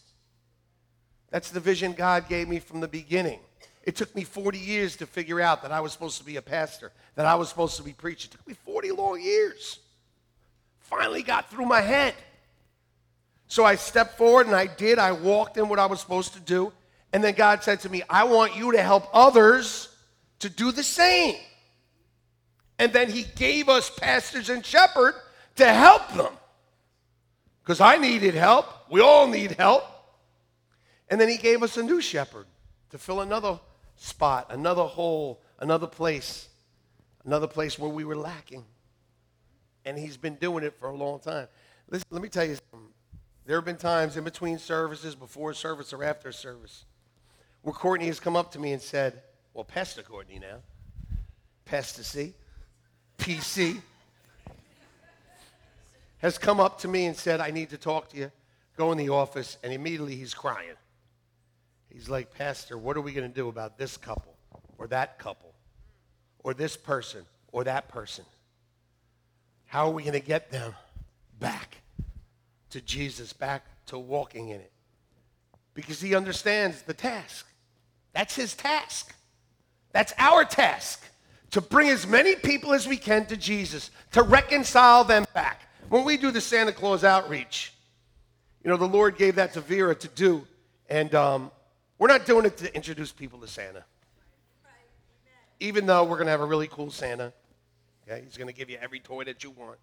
That's 1.30 1.50
the 1.50 1.60
vision 1.60 1.92
God 1.92 2.28
gave 2.28 2.48
me 2.48 2.58
from 2.58 2.80
the 2.80 2.88
beginning. 2.88 3.40
It 3.84 3.96
took 3.96 4.14
me 4.16 4.24
40 4.24 4.58
years 4.58 4.96
to 4.96 5.06
figure 5.06 5.40
out 5.40 5.62
that 5.62 5.70
I 5.70 5.80
was 5.80 5.92
supposed 5.92 6.18
to 6.18 6.24
be 6.24 6.36
a 6.36 6.42
pastor, 6.42 6.90
that 7.16 7.26
I 7.26 7.34
was 7.34 7.50
supposed 7.50 7.76
to 7.76 7.82
be 7.82 7.92
preaching. 7.92 8.30
It 8.32 8.36
took 8.38 8.48
me 8.48 8.54
40 8.54 8.90
long 8.92 9.20
years. 9.20 9.78
Finally 10.80 11.22
got 11.22 11.50
through 11.50 11.66
my 11.66 11.82
head. 11.82 12.14
So 13.46 13.64
I 13.64 13.74
stepped 13.74 14.16
forward 14.16 14.46
and 14.46 14.56
I 14.56 14.66
did. 14.66 14.98
I 14.98 15.12
walked 15.12 15.58
in 15.58 15.68
what 15.68 15.78
I 15.78 15.84
was 15.86 16.00
supposed 16.00 16.32
to 16.32 16.40
do. 16.40 16.72
And 17.12 17.22
then 17.22 17.34
God 17.34 17.62
said 17.62 17.80
to 17.80 17.90
me, 17.90 18.02
I 18.08 18.24
want 18.24 18.56
you 18.56 18.72
to 18.72 18.82
help 18.82 19.04
others 19.12 19.94
to 20.40 20.48
do 20.48 20.72
the 20.72 20.82
same. 20.82 21.36
And 22.78 22.90
then 22.90 23.10
He 23.10 23.24
gave 23.36 23.68
us 23.68 23.90
pastors 23.90 24.48
and 24.48 24.64
shepherd 24.64 25.14
to 25.56 25.66
help 25.66 26.08
them. 26.14 26.32
Because 27.62 27.80
I 27.82 27.98
needed 27.98 28.34
help. 28.34 28.66
We 28.90 29.02
all 29.02 29.26
need 29.26 29.52
help. 29.52 29.84
And 31.10 31.20
then 31.20 31.28
He 31.28 31.36
gave 31.36 31.62
us 31.62 31.76
a 31.76 31.82
new 31.82 32.00
shepherd 32.00 32.46
to 32.90 32.98
fill 32.98 33.20
another 33.20 33.60
spot, 33.96 34.46
another 34.50 34.84
hole, 34.84 35.40
another 35.60 35.86
place, 35.86 36.48
another 37.24 37.46
place 37.46 37.78
where 37.78 37.90
we 37.90 38.04
were 38.04 38.16
lacking. 38.16 38.64
And 39.84 39.98
He's 39.98 40.16
been 40.16 40.36
doing 40.36 40.64
it 40.64 40.74
for 40.78 40.88
a 40.88 40.94
long 40.94 41.20
time. 41.20 41.48
Listen, 41.90 42.06
let 42.10 42.22
me 42.22 42.28
tell 42.28 42.44
you 42.44 42.56
something. 42.56 42.88
There 43.46 43.56
have 43.56 43.64
been 43.64 43.76
times 43.76 44.16
in 44.16 44.24
between 44.24 44.58
services, 44.58 45.14
before 45.14 45.52
service 45.52 45.92
or 45.92 46.02
after 46.02 46.32
service, 46.32 46.84
where 47.62 47.74
Courtney 47.74 48.06
has 48.06 48.18
come 48.18 48.36
up 48.36 48.52
to 48.52 48.58
me 48.58 48.72
and 48.72 48.80
said, 48.80 49.22
Well, 49.52 49.64
Pastor 49.64 50.02
Courtney 50.02 50.38
now, 50.38 50.58
Pastor 51.66 52.02
C, 52.02 52.32
PC, 53.18 53.80
has 56.18 56.38
come 56.38 56.58
up 56.58 56.78
to 56.80 56.88
me 56.88 57.04
and 57.04 57.14
said, 57.14 57.40
I 57.40 57.50
need 57.50 57.70
to 57.70 57.76
talk 57.76 58.08
to 58.10 58.16
you. 58.16 58.32
Go 58.76 58.92
in 58.92 58.98
the 58.98 59.10
office, 59.10 59.58
and 59.62 59.72
immediately 59.72 60.16
he's 60.16 60.32
crying. 60.32 60.74
He's 61.94 62.08
like, 62.08 62.34
Pastor, 62.34 62.76
what 62.76 62.96
are 62.96 63.00
we 63.00 63.12
going 63.12 63.28
to 63.28 63.34
do 63.34 63.48
about 63.48 63.78
this 63.78 63.96
couple, 63.96 64.34
or 64.78 64.88
that 64.88 65.16
couple, 65.20 65.54
or 66.40 66.52
this 66.52 66.76
person, 66.76 67.22
or 67.52 67.62
that 67.64 67.88
person? 67.88 68.24
How 69.66 69.86
are 69.86 69.92
we 69.92 70.02
going 70.02 70.14
to 70.14 70.26
get 70.26 70.50
them 70.50 70.74
back 71.38 71.78
to 72.70 72.80
Jesus, 72.80 73.32
back 73.32 73.64
to 73.86 73.98
walking 73.98 74.48
in 74.48 74.60
it? 74.60 74.72
Because 75.72 76.00
he 76.00 76.16
understands 76.16 76.82
the 76.82 76.94
task. 76.94 77.46
That's 78.12 78.34
his 78.34 78.54
task. 78.54 79.14
That's 79.92 80.12
our 80.18 80.44
task 80.44 81.00
to 81.52 81.60
bring 81.60 81.88
as 81.88 82.08
many 82.08 82.34
people 82.34 82.74
as 82.74 82.88
we 82.88 82.96
can 82.96 83.26
to 83.26 83.36
Jesus, 83.36 83.92
to 84.10 84.22
reconcile 84.22 85.04
them 85.04 85.26
back. 85.32 85.68
When 85.88 86.04
we 86.04 86.16
do 86.16 86.32
the 86.32 86.40
Santa 86.40 86.72
Claus 86.72 87.04
outreach, 87.04 87.72
you 88.64 88.70
know, 88.70 88.76
the 88.76 88.84
Lord 88.84 89.16
gave 89.16 89.36
that 89.36 89.52
to 89.52 89.60
Vera 89.60 89.94
to 89.94 90.08
do, 90.08 90.44
and 90.88 91.14
um, 91.14 91.52
we're 92.04 92.08
not 92.08 92.26
doing 92.26 92.44
it 92.44 92.58
to 92.58 92.76
introduce 92.76 93.12
people 93.12 93.38
to 93.38 93.48
Santa. 93.48 93.82
Even 95.58 95.86
though 95.86 96.04
we're 96.04 96.16
going 96.16 96.26
to 96.26 96.32
have 96.32 96.42
a 96.42 96.44
really 96.44 96.66
cool 96.66 96.90
Santa. 96.90 97.32
Okay? 98.06 98.20
He's 98.26 98.36
going 98.36 98.48
to 98.48 98.52
give 98.52 98.68
you 98.68 98.76
every 98.78 99.00
toy 99.00 99.24
that 99.24 99.42
you 99.42 99.48
want, 99.48 99.78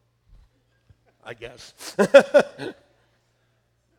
I 1.25 1.33
guess. 1.33 1.95
but 1.97 2.75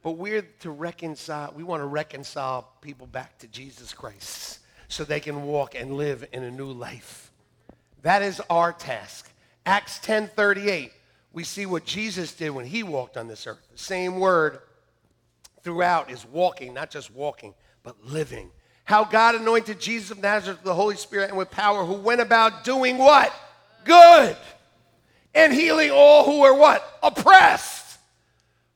we're 0.05 0.43
to 0.61 0.71
reconcile, 0.71 1.53
we 1.57 1.65
want 1.65 1.83
to 1.83 1.87
reconcile 1.87 2.69
people 2.81 3.09
back 3.09 3.39
to 3.39 3.49
Jesus 3.49 3.93
Christ 3.93 4.61
so 4.87 5.03
they 5.03 5.19
can 5.19 5.43
walk 5.43 5.75
and 5.75 5.97
live 5.97 6.25
in 6.33 6.45
a 6.45 6.51
new 6.53 6.71
life. 6.71 7.33
That 8.03 8.23
is 8.23 8.41
our 8.49 8.73
task. 8.73 9.33
Acts 9.67 9.99
10:38, 9.99 10.93
we 11.33 11.43
see 11.43 11.67
what 11.67 11.85
Jesus 11.85 12.33
did 12.33 12.51
when 12.51 12.67
he 12.67 12.85
walked 12.85 13.17
on 13.17 13.27
this 13.27 13.49
earth. 13.49 13.67
The 13.73 13.79
same 13.79 14.21
word 14.21 14.61
throughout 15.65 16.09
is 16.09 16.25
walking, 16.25 16.73
not 16.73 16.89
just 16.89 17.11
walking, 17.13 17.55
but 17.83 18.05
living. 18.05 18.51
How 18.85 19.05
God 19.05 19.35
anointed 19.35 19.81
Jesus 19.81 20.11
of 20.11 20.21
Nazareth 20.21 20.59
with 20.59 20.65
the 20.65 20.75
Holy 20.75 20.97
Spirit 20.97 21.29
and 21.29 21.39
with 21.39 21.51
power, 21.51 21.85
who 21.85 21.95
went 21.95 22.21
about 22.21 22.65
doing 22.65 22.99
what? 22.99 23.33
Good. 23.85 24.37
And 25.35 25.53
healing 25.53 25.91
all 25.91 26.25
who 26.25 26.41
were 26.41 26.55
what? 26.55 26.99
Oppressed 27.03 27.99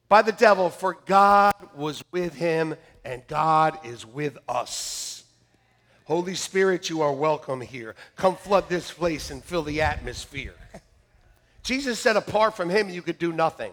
by 0.08 0.22
the 0.22 0.32
devil. 0.32 0.70
For 0.70 0.96
God 1.06 1.54
was 1.74 2.02
with 2.12 2.34
him, 2.34 2.76
and 3.04 3.26
God 3.26 3.78
is 3.84 4.06
with 4.06 4.38
us. 4.48 5.24
Holy 6.04 6.36
Spirit, 6.36 6.88
you 6.88 7.02
are 7.02 7.12
welcome 7.12 7.60
here. 7.60 7.96
Come 8.14 8.36
flood 8.36 8.68
this 8.68 8.92
place 8.92 9.30
and 9.30 9.42
fill 9.42 9.64
the 9.64 9.82
atmosphere. 9.82 10.54
Jesus 11.64 11.98
said, 11.98 12.16
apart 12.16 12.56
from 12.56 12.70
him, 12.70 12.88
you 12.88 13.02
could 13.02 13.18
do 13.18 13.32
nothing. 13.32 13.72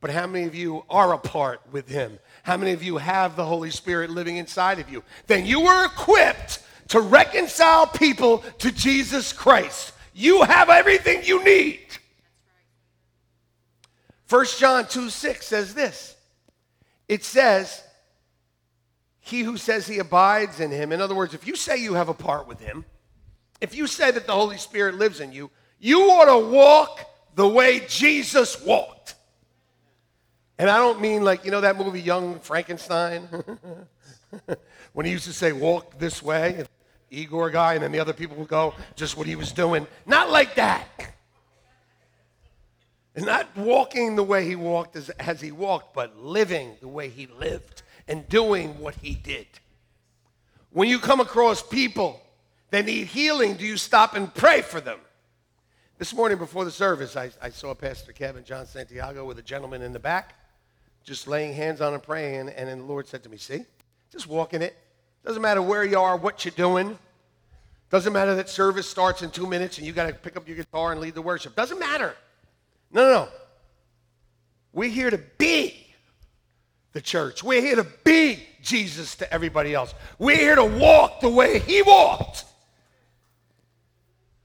But 0.00 0.10
how 0.10 0.28
many 0.28 0.46
of 0.46 0.54
you 0.54 0.84
are 0.88 1.12
apart 1.12 1.60
with 1.72 1.88
him? 1.88 2.20
How 2.42 2.56
many 2.56 2.72
of 2.72 2.82
you 2.82 2.96
have 2.96 3.36
the 3.36 3.44
Holy 3.44 3.70
Spirit 3.70 4.10
living 4.10 4.36
inside 4.36 4.78
of 4.78 4.90
you? 4.90 5.02
Then 5.26 5.46
you 5.46 5.62
are 5.62 5.86
equipped 5.86 6.60
to 6.88 7.00
reconcile 7.00 7.86
people 7.86 8.38
to 8.58 8.72
Jesus 8.72 9.32
Christ. 9.32 9.92
You 10.14 10.42
have 10.42 10.70
everything 10.70 11.22
you 11.24 11.44
need. 11.44 11.80
1 14.28 14.46
John 14.58 14.86
2 14.86 15.10
6 15.10 15.46
says 15.46 15.74
this. 15.74 16.16
It 17.08 17.24
says, 17.24 17.82
He 19.20 19.40
who 19.40 19.56
says 19.56 19.86
he 19.86 19.98
abides 19.98 20.60
in 20.60 20.70
him, 20.70 20.92
in 20.92 21.00
other 21.00 21.14
words, 21.14 21.34
if 21.34 21.46
you 21.46 21.56
say 21.56 21.76
you 21.76 21.94
have 21.94 22.08
a 22.08 22.14
part 22.14 22.46
with 22.46 22.60
him, 22.60 22.84
if 23.60 23.74
you 23.74 23.86
say 23.86 24.10
that 24.10 24.26
the 24.26 24.32
Holy 24.32 24.56
Spirit 24.56 24.94
lives 24.94 25.20
in 25.20 25.32
you, 25.32 25.50
you 25.78 26.02
ought 26.10 26.26
to 26.26 26.46
walk 26.48 27.00
the 27.34 27.48
way 27.48 27.84
Jesus 27.88 28.62
walked. 28.64 28.99
And 30.60 30.68
I 30.68 30.76
don't 30.76 31.00
mean 31.00 31.24
like, 31.24 31.46
you 31.46 31.50
know, 31.50 31.62
that 31.62 31.78
movie 31.78 32.02
Young 32.02 32.38
Frankenstein? 32.38 33.26
when 34.92 35.06
he 35.06 35.12
used 35.12 35.24
to 35.24 35.32
say, 35.32 35.52
walk 35.52 35.98
this 35.98 36.22
way, 36.22 36.66
Igor 37.08 37.48
guy, 37.48 37.72
and 37.72 37.82
then 37.82 37.92
the 37.92 37.98
other 37.98 38.12
people 38.12 38.36
would 38.36 38.48
go, 38.48 38.74
just 38.94 39.16
what 39.16 39.26
he 39.26 39.36
was 39.36 39.52
doing. 39.52 39.86
Not 40.04 40.28
like 40.28 40.56
that. 40.56 41.14
And 43.16 43.24
not 43.24 43.56
walking 43.56 44.16
the 44.16 44.22
way 44.22 44.46
he 44.46 44.54
walked 44.54 44.96
as, 44.96 45.08
as 45.08 45.40
he 45.40 45.50
walked, 45.50 45.94
but 45.94 46.18
living 46.18 46.76
the 46.82 46.88
way 46.88 47.08
he 47.08 47.26
lived 47.26 47.80
and 48.06 48.28
doing 48.28 48.78
what 48.78 48.96
he 48.96 49.14
did. 49.14 49.46
When 50.72 50.90
you 50.90 50.98
come 50.98 51.20
across 51.20 51.62
people 51.62 52.20
that 52.68 52.84
need 52.84 53.06
healing, 53.06 53.54
do 53.54 53.64
you 53.64 53.78
stop 53.78 54.14
and 54.14 54.34
pray 54.34 54.60
for 54.60 54.82
them? 54.82 54.98
This 55.96 56.12
morning 56.12 56.36
before 56.36 56.66
the 56.66 56.70
service, 56.70 57.16
I, 57.16 57.30
I 57.40 57.48
saw 57.48 57.72
Pastor 57.72 58.12
Kevin 58.12 58.44
John 58.44 58.66
Santiago 58.66 59.24
with 59.24 59.38
a 59.38 59.42
gentleman 59.42 59.80
in 59.80 59.94
the 59.94 59.98
back 59.98 60.34
just 61.04 61.26
laying 61.26 61.54
hands 61.54 61.80
on 61.80 61.94
him 61.94 62.00
praying. 62.00 62.48
And 62.50 62.68
then 62.68 62.78
the 62.78 62.84
Lord 62.84 63.06
said 63.06 63.22
to 63.24 63.28
me, 63.28 63.36
See, 63.36 63.64
just 64.12 64.26
walk 64.26 64.54
in 64.54 64.62
it. 64.62 64.76
Doesn't 65.24 65.42
matter 65.42 65.62
where 65.62 65.84
you 65.84 65.98
are, 65.98 66.16
what 66.16 66.44
you're 66.44 66.52
doing. 66.52 66.98
Doesn't 67.90 68.12
matter 68.12 68.36
that 68.36 68.48
service 68.48 68.88
starts 68.88 69.22
in 69.22 69.30
two 69.30 69.46
minutes 69.46 69.78
and 69.78 69.86
you 69.86 69.92
got 69.92 70.06
to 70.06 70.14
pick 70.14 70.36
up 70.36 70.46
your 70.46 70.56
guitar 70.56 70.92
and 70.92 71.00
lead 71.00 71.14
the 71.14 71.22
worship. 71.22 71.56
Doesn't 71.56 71.78
matter. 71.78 72.14
No, 72.92 73.02
no, 73.02 73.12
no. 73.12 73.28
We're 74.72 74.90
here 74.90 75.10
to 75.10 75.18
be 75.38 75.86
the 76.92 77.00
church. 77.00 77.42
We're 77.42 77.60
here 77.60 77.76
to 77.76 77.86
be 78.04 78.38
Jesus 78.62 79.16
to 79.16 79.32
everybody 79.32 79.74
else. 79.74 79.94
We're 80.18 80.36
here 80.36 80.54
to 80.54 80.64
walk 80.64 81.20
the 81.20 81.28
way 81.28 81.58
he 81.58 81.82
walked. 81.82 82.44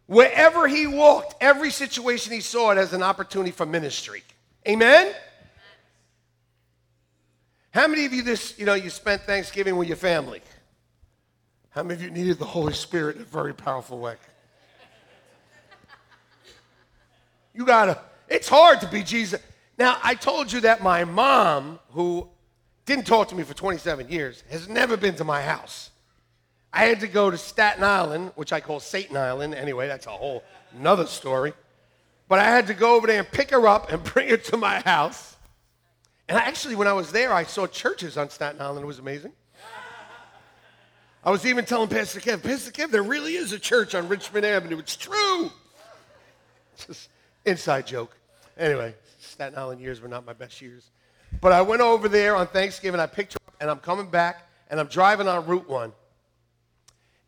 Wherever 0.07 0.67
he 0.67 0.85
walked, 0.87 1.35
every 1.41 1.71
situation 1.71 2.33
he 2.33 2.41
saw 2.41 2.71
it 2.71 2.77
as 2.77 2.93
an 2.93 3.01
opportunity 3.01 3.51
for 3.51 3.65
ministry. 3.65 4.23
Amen? 4.67 5.13
How 7.75 7.89
many 7.89 8.05
of 8.05 8.13
you 8.13 8.21
this, 8.21 8.57
you 8.57 8.65
know, 8.65 8.73
you 8.73 8.89
spent 8.89 9.23
Thanksgiving 9.23 9.75
with 9.75 9.89
your 9.89 9.97
family? 9.97 10.41
How 11.71 11.83
many 11.83 11.95
of 11.95 12.01
you 12.01 12.09
needed 12.09 12.39
the 12.39 12.45
Holy 12.45 12.71
Spirit 12.71 13.17
in 13.17 13.23
a 13.23 13.25
very 13.25 13.53
powerful 13.53 13.99
way? 13.99 14.15
You 17.53 17.65
gotta, 17.65 17.99
it's 18.29 18.47
hard 18.47 18.79
to 18.79 18.87
be 18.87 19.03
Jesus. 19.03 19.41
Now, 19.77 19.97
I 20.01 20.15
told 20.15 20.53
you 20.53 20.61
that 20.61 20.81
my 20.81 21.03
mom, 21.03 21.79
who 21.89 22.29
didn't 22.85 23.07
talk 23.07 23.27
to 23.27 23.35
me 23.35 23.43
for 23.43 23.53
27 23.53 24.07
years, 24.07 24.45
has 24.49 24.69
never 24.69 24.95
been 24.95 25.15
to 25.15 25.25
my 25.25 25.41
house. 25.41 25.89
I 26.71 26.85
had 26.85 27.01
to 27.01 27.09
go 27.09 27.29
to 27.29 27.37
Staten 27.37 27.83
Island, 27.83 28.31
which 28.35 28.53
I 28.53 28.61
call 28.61 28.79
Satan 28.79 29.17
Island. 29.17 29.53
Anyway, 29.53 29.89
that's 29.89 30.05
a 30.05 30.11
whole 30.11 30.45
another 30.79 31.07
story. 31.07 31.51
But 32.29 32.39
I 32.39 32.45
had 32.45 32.67
to 32.67 32.73
go 32.73 32.95
over 32.95 33.05
there 33.05 33.19
and 33.19 33.29
pick 33.29 33.51
her 33.51 33.67
up 33.67 33.91
and 33.91 34.01
bring 34.13 34.29
her 34.29 34.37
to 34.37 34.55
my 34.55 34.79
house. 34.79 35.34
And 36.27 36.37
actually, 36.37 36.75
when 36.75 36.87
I 36.87 36.93
was 36.93 37.11
there, 37.11 37.31
I 37.31 37.43
saw 37.43 37.67
churches 37.67 38.17
on 38.17 38.29
Staten 38.29 38.61
Island. 38.61 38.83
It 38.83 38.87
was 38.87 38.99
amazing. 38.99 39.31
I 41.23 41.31
was 41.31 41.45
even 41.45 41.65
telling 41.65 41.89
Pastor 41.89 42.19
Kev, 42.19 42.43
Pastor 42.43 42.71
Kev, 42.71 42.91
there 42.91 43.01
really 43.01 43.35
is 43.35 43.51
a 43.51 43.59
church 43.59 43.95
on 43.95 44.07
Richmond 44.07 44.45
Avenue. 44.45 44.77
It's 44.77 44.95
true. 44.95 45.51
Just 46.85 47.09
inside 47.45 47.87
joke. 47.87 48.15
Anyway, 48.57 48.93
Staten 49.19 49.57
Island 49.57 49.81
years 49.81 50.01
were 50.01 50.07
not 50.07 50.25
my 50.25 50.33
best 50.33 50.61
years. 50.61 50.91
But 51.41 51.51
I 51.51 51.61
went 51.61 51.81
over 51.81 52.07
there 52.07 52.35
on 52.35 52.47
Thanksgiving. 52.47 52.99
I 52.99 53.07
picked 53.07 53.35
up, 53.35 53.55
and 53.59 53.69
I'm 53.69 53.79
coming 53.79 54.09
back, 54.09 54.47
and 54.69 54.79
I'm 54.79 54.87
driving 54.87 55.27
on 55.27 55.45
Route 55.47 55.67
1. 55.67 55.91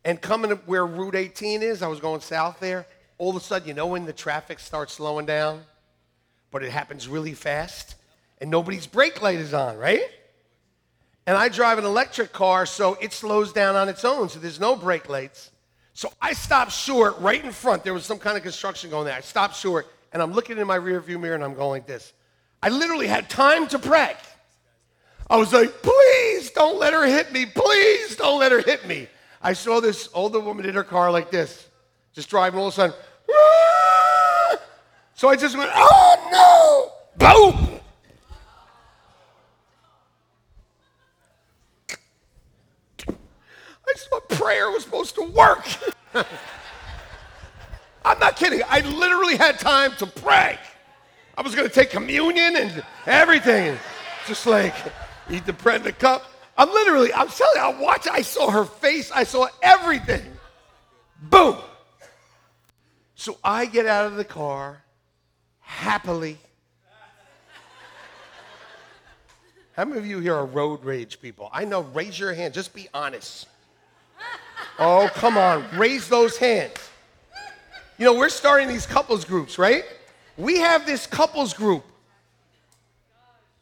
And 0.04 0.20
coming 0.20 0.50
to 0.50 0.56
where 0.66 0.86
Route 0.86 1.16
18 1.16 1.62
is, 1.62 1.82
I 1.82 1.88
was 1.88 2.00
going 2.00 2.20
south 2.20 2.60
there. 2.60 2.86
All 3.18 3.30
of 3.30 3.36
a 3.36 3.40
sudden, 3.40 3.66
you 3.66 3.74
know 3.74 3.88
when 3.88 4.04
the 4.04 4.12
traffic 4.12 4.60
starts 4.60 4.94
slowing 4.94 5.26
down, 5.26 5.64
but 6.50 6.62
it 6.62 6.70
happens 6.70 7.08
really 7.08 7.34
fast, 7.34 7.96
and 8.40 8.50
nobody's 8.50 8.86
brake 8.86 9.20
light 9.22 9.38
is 9.38 9.54
on, 9.54 9.76
right? 9.76 10.02
And 11.26 11.36
I 11.36 11.48
drive 11.48 11.78
an 11.78 11.84
electric 11.84 12.32
car, 12.32 12.64
so 12.64 12.96
it 13.00 13.12
slows 13.12 13.52
down 13.52 13.76
on 13.76 13.88
its 13.88 14.04
own, 14.04 14.28
so 14.28 14.38
there's 14.38 14.60
no 14.60 14.76
brake 14.76 15.08
lights. 15.08 15.50
So 15.92 16.12
I 16.22 16.32
stopped 16.32 16.72
short 16.72 17.18
right 17.18 17.44
in 17.44 17.52
front. 17.52 17.84
There 17.84 17.92
was 17.92 18.06
some 18.06 18.18
kind 18.18 18.36
of 18.36 18.42
construction 18.42 18.88
going 18.88 19.04
there. 19.04 19.14
I 19.16 19.20
stopped 19.20 19.56
short, 19.56 19.86
and 20.12 20.22
I'm 20.22 20.32
looking 20.32 20.56
in 20.58 20.66
my 20.66 20.78
rearview 20.78 21.20
mirror, 21.20 21.34
and 21.34 21.44
I'm 21.44 21.54
going 21.54 21.70
like 21.70 21.86
this. 21.86 22.12
I 22.62 22.70
literally 22.70 23.08
had 23.08 23.28
time 23.28 23.66
to 23.68 23.78
pray. 23.78 24.14
I 25.28 25.36
was 25.36 25.52
like, 25.52 25.82
please 25.82 26.50
don't 26.50 26.78
let 26.78 26.92
her 26.92 27.04
hit 27.04 27.32
me. 27.32 27.46
Please 27.46 28.16
don't 28.16 28.40
let 28.40 28.52
her 28.52 28.60
hit 28.60 28.86
me. 28.86 29.08
I 29.42 29.52
saw 29.52 29.80
this 29.80 30.08
older 30.14 30.40
woman 30.40 30.66
in 30.66 30.74
her 30.74 30.84
car 30.84 31.10
like 31.10 31.30
this, 31.30 31.68
just 32.14 32.30
driving 32.30 32.58
all 32.58 32.68
of 32.68 32.72
a 32.72 32.76
sudden. 32.76 32.96
"Ah!" 33.30 34.56
So 35.14 35.28
I 35.28 35.36
just 35.36 35.56
went, 35.56 35.70
oh 35.74 36.92
no! 37.18 37.52
Boom! 37.52 37.67
I 43.88 43.94
thought 43.96 44.28
prayer 44.28 44.70
was 44.70 44.84
supposed 44.84 45.14
to 45.16 45.22
work. 45.22 45.66
I'm 48.04 48.18
not 48.18 48.36
kidding. 48.36 48.62
I 48.68 48.80
literally 48.80 49.36
had 49.36 49.58
time 49.58 49.92
to 49.96 50.06
pray. 50.06 50.58
I 51.36 51.42
was 51.42 51.54
going 51.54 51.68
to 51.68 51.74
take 51.74 51.90
communion 51.90 52.56
and 52.56 52.84
everything. 53.06 53.78
Just 54.26 54.46
like 54.46 54.74
eat 55.30 55.46
the 55.46 55.52
bread 55.52 55.76
and 55.76 55.84
the 55.84 55.92
cup. 55.92 56.24
I'm 56.56 56.68
literally, 56.70 57.12
I'm 57.12 57.28
telling 57.28 57.54
you, 57.54 57.62
I 57.62 57.80
watched, 57.80 58.08
I 58.08 58.22
saw 58.22 58.50
her 58.50 58.64
face, 58.64 59.12
I 59.12 59.24
saw 59.24 59.46
everything. 59.62 60.24
Boom. 61.22 61.56
So 63.14 63.38
I 63.44 63.66
get 63.66 63.86
out 63.86 64.06
of 64.06 64.16
the 64.16 64.24
car 64.24 64.82
happily. 65.60 66.38
How 69.74 69.84
many 69.84 69.98
of 69.98 70.06
you 70.06 70.18
here 70.18 70.34
are 70.34 70.46
road 70.46 70.84
rage 70.84 71.20
people? 71.20 71.48
I 71.52 71.64
know, 71.64 71.82
raise 71.82 72.18
your 72.18 72.34
hand, 72.34 72.54
just 72.54 72.74
be 72.74 72.88
honest. 72.92 73.46
Oh, 74.78 75.10
come 75.14 75.36
on, 75.36 75.66
raise 75.76 76.08
those 76.08 76.36
hands. 76.36 76.74
You 77.98 78.04
know, 78.04 78.14
we're 78.14 78.28
starting 78.28 78.68
these 78.68 78.86
couples 78.86 79.24
groups, 79.24 79.58
right? 79.58 79.84
We 80.36 80.58
have 80.60 80.86
this 80.86 81.06
couples 81.06 81.52
group. 81.52 81.84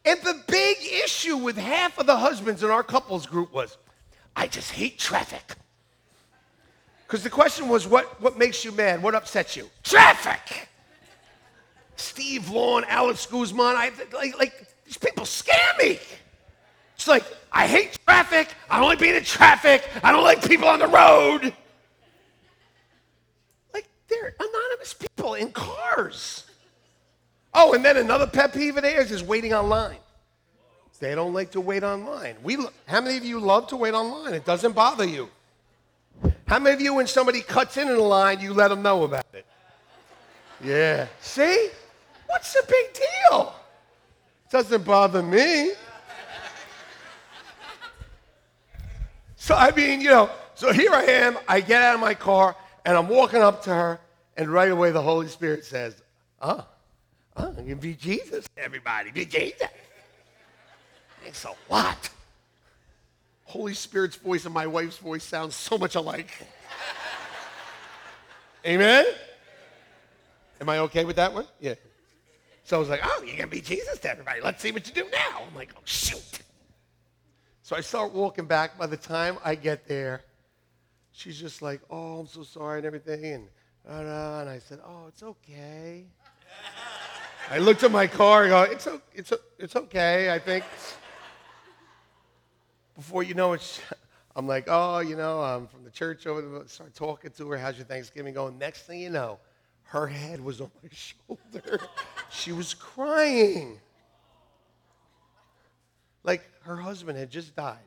And 0.05 0.21
the 0.21 0.41
big 0.47 0.77
issue 1.05 1.37
with 1.37 1.57
half 1.57 1.99
of 1.99 2.07
the 2.07 2.17
husbands 2.17 2.63
in 2.63 2.71
our 2.71 2.83
couples 2.83 3.27
group 3.27 3.53
was, 3.53 3.79
I 4.37 4.47
just 4.47 4.71
hate 4.71 4.99
traffic. 4.99 5.55
Because 7.07 7.23
the 7.23 7.31
question 7.31 7.69
was, 7.69 7.89
what, 7.89 8.21
what 8.21 8.37
makes 8.37 8.65
you 8.65 8.73
mad? 8.73 9.03
What 9.03 9.15
upsets 9.15 9.57
you? 9.57 9.71
Traffic! 9.83 10.69
Steve 11.97 12.51
Lawn, 12.51 12.85
Alex 12.89 13.25
Guzman, 13.27 13.75
I, 13.75 13.91
like, 14.13 14.39
like, 14.39 14.67
these 14.85 14.99
people 14.99 15.25
scare 15.25 15.73
me. 15.79 15.99
It's 16.97 17.07
like, 17.07 17.25
I 17.53 17.67
hate 17.67 17.99
traffic. 18.07 18.49
I 18.69 18.81
don't 18.81 18.89
like 18.89 18.99
being 18.99 19.15
in 19.15 19.23
traffic. 19.23 19.89
I 20.03 20.13
don't 20.13 20.25
like 20.25 20.47
people 20.47 20.67
on 20.67 20.81
the 20.81 20.89
road. 20.89 21.55
Like, 23.73 23.87
they're 24.09 24.35
anonymous 24.41 24.95
people 24.95 25.35
in 25.35 25.53
cars. 25.53 26.45
Oh, 27.55 27.75
and 27.75 27.85
then 27.85 27.97
another 27.97 28.27
pet 28.27 28.53
peeve 28.53 28.77
of 28.77 28.83
theirs 28.83 29.11
is 29.11 29.23
waiting 29.23 29.55
online. 29.55 29.99
They 30.99 31.15
don't 31.15 31.35
like 31.35 31.51
to 31.53 31.61
wait 31.61 31.83
online. 31.83 32.37
We, 32.43 32.57
how 32.87 33.03
many 33.03 33.19
of 33.19 33.25
you 33.25 33.39
love 33.39 33.67
to 33.69 33.77
wait 33.77 33.93
online? 33.93 34.33
It 34.33 34.47
doesn't 34.47 34.73
bother 34.73 35.05
you. 35.05 35.29
How 36.47 36.59
many 36.59 36.75
of 36.75 36.81
you, 36.81 36.95
when 36.95 37.07
somebody 37.07 37.43
cuts 37.43 37.77
in 37.77 37.89
in 37.89 37.97
a 37.97 38.01
line, 38.01 38.41
you 38.41 38.55
let 38.55 38.69
them 38.69 38.83
know 38.83 39.05
about 39.05 39.27
it? 39.35 39.45
Yeah. 40.65 41.07
See? 41.21 41.69
What's 42.27 42.55
the 42.55 42.65
big 42.67 43.03
deal? 43.31 43.55
Doesn't 44.51 44.85
bother 44.85 45.23
me. 45.23 45.73
So, 49.47 49.55
I 49.55 49.71
mean, 49.71 50.01
you 50.01 50.11
know, 50.11 50.29
so 50.57 50.73
here 50.73 50.93
I 50.93 51.05
am. 51.05 51.39
I 51.47 51.61
get 51.61 51.81
out 51.81 51.95
of 51.95 52.01
my 52.01 52.15
car 52.15 52.57
and 52.85 52.97
I'm 52.97 53.07
walking 53.07 53.43
up 53.43 53.63
to 53.63 53.71
her, 53.71 54.01
and 54.37 54.49
right 54.49 54.73
away 54.73 54.91
the 54.91 55.01
Holy 55.01 55.29
Spirit 55.29 55.65
says, 55.65 56.03
Oh, 56.43 56.67
oh 57.37 57.55
you 57.61 57.67
can 57.67 57.79
be 57.79 57.95
Jesus, 57.95 58.49
everybody. 58.57 59.13
Be 59.13 59.25
Jesus. 59.25 59.69
Thanks 61.23 61.45
a 61.45 61.53
lot. 61.73 62.11
Holy 63.45 63.75
Spirit's 63.75 64.17
voice 64.17 64.47
and 64.47 64.53
my 64.53 64.67
wife's 64.67 64.99
voice 64.99 65.23
sound 65.23 65.53
so 65.53 65.79
much 65.79 65.95
alike. 65.95 66.45
Amen? 68.67 69.07
Am 70.61 70.69
I 70.69 70.79
okay 70.79 71.05
with 71.05 71.15
that 71.17 71.33
one? 71.33 71.47
Yeah. 71.61 71.75
So 72.65 72.79
I 72.79 72.81
was 72.81 72.89
like, 72.89 73.03
oh, 73.05 73.23
you're 73.23 73.37
going 73.37 73.49
to 73.49 73.57
be 73.57 73.61
Jesus 73.61 74.01
to 74.01 74.11
everybody. 74.11 74.41
Let's 74.41 74.61
see 74.61 74.73
what 74.73 74.89
you 74.89 74.93
do 74.93 75.09
now. 75.13 75.43
I'm 75.49 75.55
like, 75.55 75.73
oh, 75.77 75.83
shoot. 75.85 76.41
So 77.67 77.75
I 77.75 77.81
start 77.81 78.13
walking 78.13 78.47
back. 78.47 78.79
By 78.79 78.87
the 78.87 78.97
time 78.97 79.39
I 79.45 79.57
get 79.57 79.89
there, 79.89 80.23
she's 81.11 81.37
just 81.37 81.63
like, 81.63 81.81
oh, 81.91 82.21
I'm 82.21 82.29
so 82.29 82.45
sorry 82.45 82.79
and 82.79 82.87
everything. 82.87 83.49
And, 83.85 84.07
and 84.07 84.49
I 84.49 84.61
said, 84.61 84.79
oh, 84.87 85.07
it's 85.09 85.25
okay. 85.25 86.05
I 87.51 87.59
looked 87.59 87.83
at 87.83 87.91
my 87.91 88.07
car 88.07 88.45
and 88.45 88.51
go, 88.51 88.63
it's, 88.63 88.87
it's, 89.13 89.33
it's 89.59 89.75
okay, 89.75 90.33
I 90.33 90.39
think. 90.39 90.63
Before 92.95 93.25
you 93.25 93.35
know 93.35 93.55
it, 93.55 93.83
I'm 94.37 94.47
like, 94.47 94.67
oh, 94.69 95.01
you 95.01 95.17
know, 95.17 95.41
I'm 95.41 95.67
from 95.67 95.83
the 95.83 95.91
church 95.91 96.25
over 96.29 96.43
there. 96.43 96.69
Start 96.69 96.95
talking 96.95 97.33
to 97.33 97.51
her. 97.51 97.59
How's 97.59 97.79
your 97.79 97.87
Thanksgiving 97.87 98.33
going? 98.33 98.59
Next 98.59 98.83
thing 98.83 99.01
you 99.01 99.11
know, 99.11 99.41
her 99.83 100.07
head 100.07 100.41
was 100.41 100.61
on 100.61 100.71
my 100.85 100.89
shoulder. 100.93 101.81
she 102.31 102.53
was 102.53 102.75
crying. 102.75 103.81
Like 106.23 106.49
her 106.67 106.77
husband 106.77 107.17
had 107.17 107.31
just 107.31 107.55
died. 107.55 107.79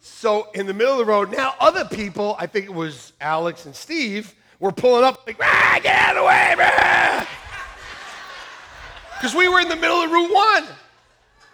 So 0.00 0.48
in 0.54 0.66
the 0.66 0.74
middle 0.74 0.94
of 0.94 0.98
the 0.98 1.04
road, 1.04 1.30
now 1.30 1.54
other 1.60 1.84
people, 1.84 2.34
I 2.38 2.46
think 2.46 2.66
it 2.66 2.74
was 2.74 3.12
Alex 3.20 3.66
and 3.66 3.76
Steve, 3.76 4.34
were 4.58 4.72
pulling 4.72 5.04
up 5.04 5.24
like, 5.26 5.36
ah, 5.40 5.78
get 5.82 5.94
out 5.94 6.16
of 6.16 6.22
the 6.22 6.26
way, 6.26 7.26
Because 9.16 9.34
we 9.36 9.48
were 9.48 9.60
in 9.60 9.68
the 9.68 9.76
middle 9.76 9.98
of 9.98 10.10
Route 10.10 10.32
1. 10.32 10.64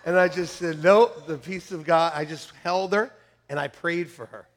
And 0.06 0.16
I 0.18 0.28
just 0.28 0.56
said, 0.56 0.82
no, 0.82 1.10
the 1.26 1.36
peace 1.36 1.72
of 1.72 1.84
God. 1.84 2.12
I 2.14 2.24
just 2.24 2.52
held 2.62 2.94
her 2.94 3.12
and 3.50 3.58
I 3.58 3.68
prayed 3.68 4.08
for 4.10 4.26
her. 4.26 4.48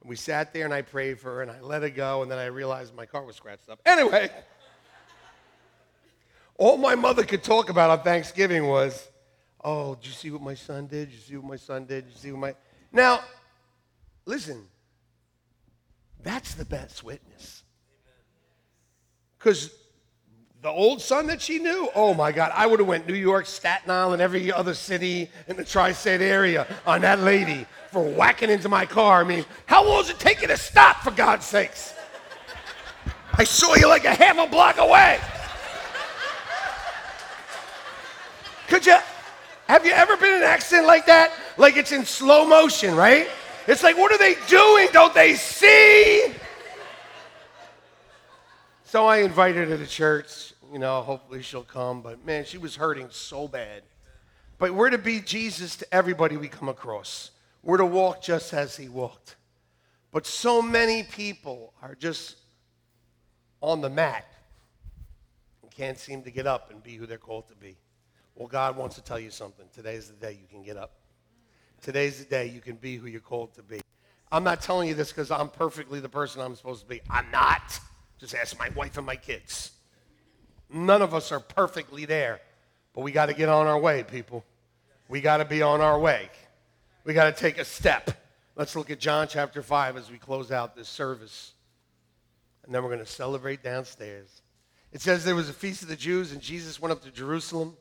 And 0.00 0.08
we 0.08 0.16
sat 0.16 0.54
there 0.54 0.64
and 0.64 0.72
I 0.72 0.82
prayed 0.82 1.18
for 1.18 1.34
her 1.34 1.42
and 1.42 1.50
I 1.50 1.60
let 1.60 1.82
her 1.82 1.90
go. 1.90 2.22
And 2.22 2.30
then 2.30 2.38
I 2.38 2.46
realized 2.46 2.94
my 2.94 3.06
car 3.06 3.24
was 3.24 3.36
scratched 3.36 3.68
up. 3.68 3.80
Anyway, 3.84 4.30
all 6.58 6.78
my 6.78 6.94
mother 6.94 7.24
could 7.24 7.42
talk 7.42 7.68
about 7.68 7.90
on 7.90 8.04
Thanksgiving 8.04 8.66
was, 8.66 9.08
oh, 9.64 9.94
did 9.94 10.06
you 10.06 10.12
see 10.12 10.30
what 10.30 10.42
my 10.42 10.54
son 10.54 10.86
did? 10.86 11.10
Did 11.10 11.14
you 11.14 11.20
see 11.20 11.36
what 11.36 11.50
my 11.50 11.56
son 11.56 11.86
did? 11.86 12.04
Did 12.06 12.12
you 12.12 12.18
see 12.18 12.32
what 12.32 12.40
my. 12.40 12.54
Now, 12.92 13.20
listen, 14.26 14.62
that's 16.22 16.54
the 16.54 16.64
best 16.64 17.02
witness. 17.02 17.62
Because 19.38 19.74
the 20.62 20.70
old 20.70 21.02
son 21.02 21.26
that 21.26 21.42
she 21.42 21.58
knew, 21.58 21.90
oh 21.94 22.14
my 22.14 22.32
God, 22.32 22.50
I 22.54 22.66
would 22.66 22.78
have 22.80 22.88
went 22.88 23.06
New 23.06 23.14
York, 23.14 23.44
Staten 23.44 23.90
Island, 23.90 24.22
every 24.22 24.50
other 24.50 24.72
city 24.72 25.30
in 25.48 25.56
the 25.56 25.64
tri-state 25.64 26.22
area 26.22 26.66
on 26.86 27.02
that 27.02 27.20
lady 27.20 27.66
for 27.92 28.02
whacking 28.02 28.48
into 28.48 28.70
my 28.70 28.86
car. 28.86 29.20
I 29.20 29.24
mean, 29.24 29.44
how 29.66 29.86
long 29.86 30.00
does 30.00 30.10
it 30.10 30.18
take 30.18 30.40
you 30.40 30.48
to 30.48 30.56
stop, 30.56 31.02
for 31.02 31.10
God's 31.10 31.44
sakes? 31.44 31.92
I 33.34 33.44
saw 33.44 33.74
you 33.74 33.88
like 33.88 34.04
a 34.06 34.14
half 34.14 34.38
a 34.38 34.46
block 34.46 34.78
away. 34.78 35.20
Could 38.68 38.86
you, 38.86 38.96
have 39.66 39.86
you 39.86 39.92
ever 39.92 40.16
been 40.16 40.34
in 40.34 40.42
an 40.42 40.48
accident 40.48 40.86
like 40.86 41.06
that? 41.06 41.32
Like 41.56 41.76
it's 41.76 41.92
in 41.92 42.04
slow 42.04 42.46
motion, 42.46 42.94
right? 42.94 43.28
It's 43.66 43.82
like, 43.82 43.96
what 43.96 44.12
are 44.12 44.18
they 44.18 44.36
doing? 44.48 44.88
Don't 44.92 45.14
they 45.14 45.34
see? 45.34 46.34
So 48.84 49.06
I 49.06 49.18
invited 49.18 49.68
her 49.68 49.78
to 49.78 49.86
church. 49.86 50.52
You 50.72 50.78
know, 50.78 51.00
hopefully 51.02 51.42
she'll 51.42 51.62
come. 51.62 52.02
But 52.02 52.24
man, 52.26 52.44
she 52.44 52.58
was 52.58 52.76
hurting 52.76 53.08
so 53.10 53.48
bad. 53.48 53.82
But 54.58 54.74
we're 54.74 54.90
to 54.90 54.98
be 54.98 55.20
Jesus 55.20 55.76
to 55.76 55.94
everybody 55.94 56.36
we 56.36 56.48
come 56.48 56.68
across. 56.68 57.30
We're 57.62 57.78
to 57.78 57.86
walk 57.86 58.22
just 58.22 58.52
as 58.52 58.76
he 58.76 58.88
walked. 58.88 59.36
But 60.12 60.26
so 60.26 60.62
many 60.62 61.02
people 61.02 61.72
are 61.82 61.94
just 61.94 62.36
on 63.60 63.80
the 63.80 63.90
mat 63.90 64.26
and 65.62 65.70
can't 65.70 65.98
seem 65.98 66.22
to 66.22 66.30
get 66.30 66.46
up 66.46 66.70
and 66.70 66.82
be 66.82 66.96
who 66.96 67.06
they're 67.06 67.18
called 67.18 67.48
to 67.48 67.56
be. 67.56 67.76
Well, 68.34 68.48
God 68.48 68.76
wants 68.76 68.96
to 68.96 69.02
tell 69.02 69.18
you 69.18 69.30
something. 69.30 69.66
Today's 69.74 70.08
the 70.08 70.14
day 70.14 70.32
you 70.32 70.46
can 70.50 70.62
get 70.62 70.76
up. 70.76 70.92
Today's 71.80 72.18
the 72.18 72.24
day 72.24 72.46
you 72.46 72.60
can 72.60 72.76
be 72.76 72.96
who 72.96 73.06
you're 73.06 73.20
called 73.20 73.54
to 73.54 73.62
be. 73.62 73.80
I'm 74.32 74.42
not 74.42 74.60
telling 74.62 74.88
you 74.88 74.94
this 74.94 75.12
because 75.12 75.30
I'm 75.30 75.48
perfectly 75.48 76.00
the 76.00 76.08
person 76.08 76.40
I'm 76.40 76.56
supposed 76.56 76.82
to 76.82 76.88
be. 76.88 77.00
I'm 77.08 77.30
not. 77.30 77.78
Just 78.18 78.34
ask 78.34 78.58
my 78.58 78.70
wife 78.70 78.96
and 78.96 79.06
my 79.06 79.16
kids. 79.16 79.70
None 80.70 81.02
of 81.02 81.14
us 81.14 81.30
are 81.30 81.40
perfectly 81.40 82.04
there, 82.04 82.40
but 82.94 83.02
we 83.02 83.12
got 83.12 83.26
to 83.26 83.34
get 83.34 83.48
on 83.48 83.66
our 83.66 83.78
way, 83.78 84.02
people. 84.02 84.44
We 85.08 85.20
got 85.20 85.36
to 85.36 85.44
be 85.44 85.62
on 85.62 85.80
our 85.80 85.98
way. 85.98 86.30
We 87.04 87.14
got 87.14 87.26
to 87.26 87.40
take 87.40 87.58
a 87.58 87.64
step. 87.64 88.10
Let's 88.56 88.74
look 88.74 88.90
at 88.90 88.98
John 88.98 89.28
chapter 89.28 89.62
5 89.62 89.96
as 89.96 90.10
we 90.10 90.18
close 90.18 90.50
out 90.50 90.74
this 90.74 90.88
service. 90.88 91.52
And 92.64 92.74
then 92.74 92.82
we're 92.82 92.88
going 92.88 93.04
to 93.04 93.06
celebrate 93.06 93.62
downstairs. 93.62 94.42
It 94.90 95.02
says 95.02 95.24
there 95.24 95.34
was 95.34 95.48
a 95.50 95.52
feast 95.52 95.82
of 95.82 95.88
the 95.88 95.96
Jews, 95.96 96.32
and 96.32 96.40
Jesus 96.40 96.80
went 96.80 96.92
up 96.92 97.02
to 97.02 97.10
Jerusalem. 97.10 97.76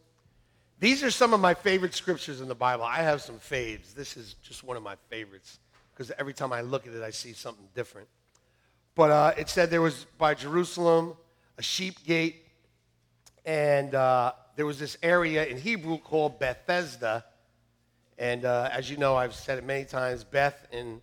These 0.83 1.01
are 1.01 1.11
some 1.11 1.33
of 1.33 1.39
my 1.39 1.53
favorite 1.53 1.93
scriptures 1.93 2.41
in 2.41 2.49
the 2.49 2.55
Bible. 2.55 2.83
I 2.83 2.97
have 2.97 3.21
some 3.21 3.39
faves. 3.39 3.93
This 3.93 4.17
is 4.17 4.35
just 4.43 4.65
one 4.65 4.75
of 4.75 4.83
my 4.83 4.97
favorites 5.09 5.59
because 5.93 6.11
every 6.19 6.33
time 6.33 6.51
I 6.51 6.59
look 6.59 6.85
at 6.85 6.93
it, 6.93 7.01
I 7.01 7.09
see 7.09 7.31
something 7.31 7.69
different. 7.73 8.09
But 8.93 9.09
uh, 9.09 9.33
it 9.37 9.47
said 9.47 9.69
there 9.69 9.81
was 9.81 10.05
by 10.17 10.33
Jerusalem 10.33 11.13
a 11.57 11.63
sheep 11.63 12.03
gate, 12.03 12.35
and 13.45 13.95
uh, 13.95 14.33
there 14.57 14.65
was 14.65 14.77
this 14.77 14.97
area 15.01 15.45
in 15.45 15.57
Hebrew 15.57 15.99
called 15.99 16.37
Bethesda. 16.37 17.23
And 18.17 18.43
uh, 18.43 18.67
as 18.69 18.91
you 18.91 18.97
know, 18.97 19.15
I've 19.15 19.35
said 19.35 19.59
it 19.59 19.63
many 19.63 19.85
times 19.85 20.25
Beth 20.25 20.67
in 20.73 20.99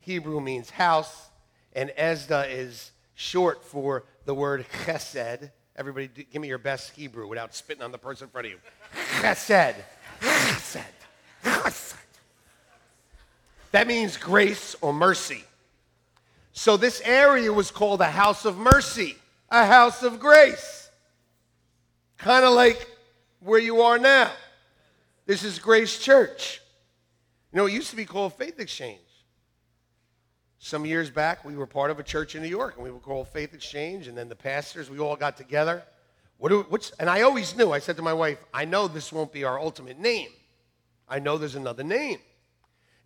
Hebrew 0.00 0.42
means 0.42 0.68
house, 0.68 1.30
and 1.72 1.88
Esda 1.96 2.50
is 2.50 2.90
short 3.14 3.64
for 3.64 4.04
the 4.26 4.34
word 4.34 4.66
chesed. 4.84 5.50
Everybody, 5.74 6.10
give 6.30 6.42
me 6.42 6.48
your 6.48 6.58
best 6.58 6.90
Hebrew 6.90 7.26
without 7.26 7.54
spitting 7.54 7.82
on 7.82 7.92
the 7.92 7.98
person 7.98 8.26
in 8.26 8.30
front 8.30 8.48
of 8.48 8.52
you. 8.52 8.58
Chesed. 8.92 9.76
Chesed. 10.20 10.84
Chesed. 11.44 11.94
That 13.72 13.86
means 13.86 14.16
grace 14.16 14.76
or 14.80 14.92
mercy. 14.92 15.44
So 16.52 16.76
this 16.76 17.00
area 17.04 17.52
was 17.52 17.70
called 17.70 18.00
a 18.00 18.10
house 18.10 18.44
of 18.44 18.58
mercy, 18.58 19.16
a 19.50 19.64
house 19.64 20.02
of 20.02 20.20
grace. 20.20 20.90
Kind 22.18 22.44
of 22.44 22.52
like 22.52 22.86
where 23.40 23.58
you 23.58 23.82
are 23.82 23.98
now. 23.98 24.30
This 25.26 25.42
is 25.42 25.58
Grace 25.58 25.98
Church. 25.98 26.60
You 27.52 27.58
know, 27.58 27.66
it 27.66 27.72
used 27.72 27.90
to 27.90 27.96
be 27.96 28.04
called 28.04 28.34
Faith 28.34 28.60
Exchange. 28.60 29.00
Some 30.58 30.86
years 30.86 31.10
back, 31.10 31.44
we 31.44 31.56
were 31.56 31.66
part 31.66 31.90
of 31.90 31.98
a 31.98 32.02
church 32.02 32.34
in 32.34 32.42
New 32.42 32.48
York, 32.48 32.74
and 32.76 32.84
we 32.84 32.90
were 32.90 33.00
called 33.00 33.28
Faith 33.28 33.52
Exchange, 33.54 34.06
and 34.06 34.16
then 34.16 34.28
the 34.28 34.36
pastors, 34.36 34.88
we 34.88 35.00
all 35.00 35.16
got 35.16 35.36
together. 35.36 35.82
What 36.38 36.48
do, 36.48 36.66
what's, 36.68 36.90
and 36.92 37.08
I 37.08 37.22
always 37.22 37.56
knew, 37.56 37.70
I 37.70 37.78
said 37.78 37.96
to 37.96 38.02
my 38.02 38.12
wife, 38.12 38.44
I 38.52 38.64
know 38.64 38.88
this 38.88 39.12
won't 39.12 39.32
be 39.32 39.44
our 39.44 39.60
ultimate 39.60 39.98
name. 39.98 40.30
I 41.08 41.18
know 41.18 41.38
there's 41.38 41.54
another 41.54 41.84
name. 41.84 42.18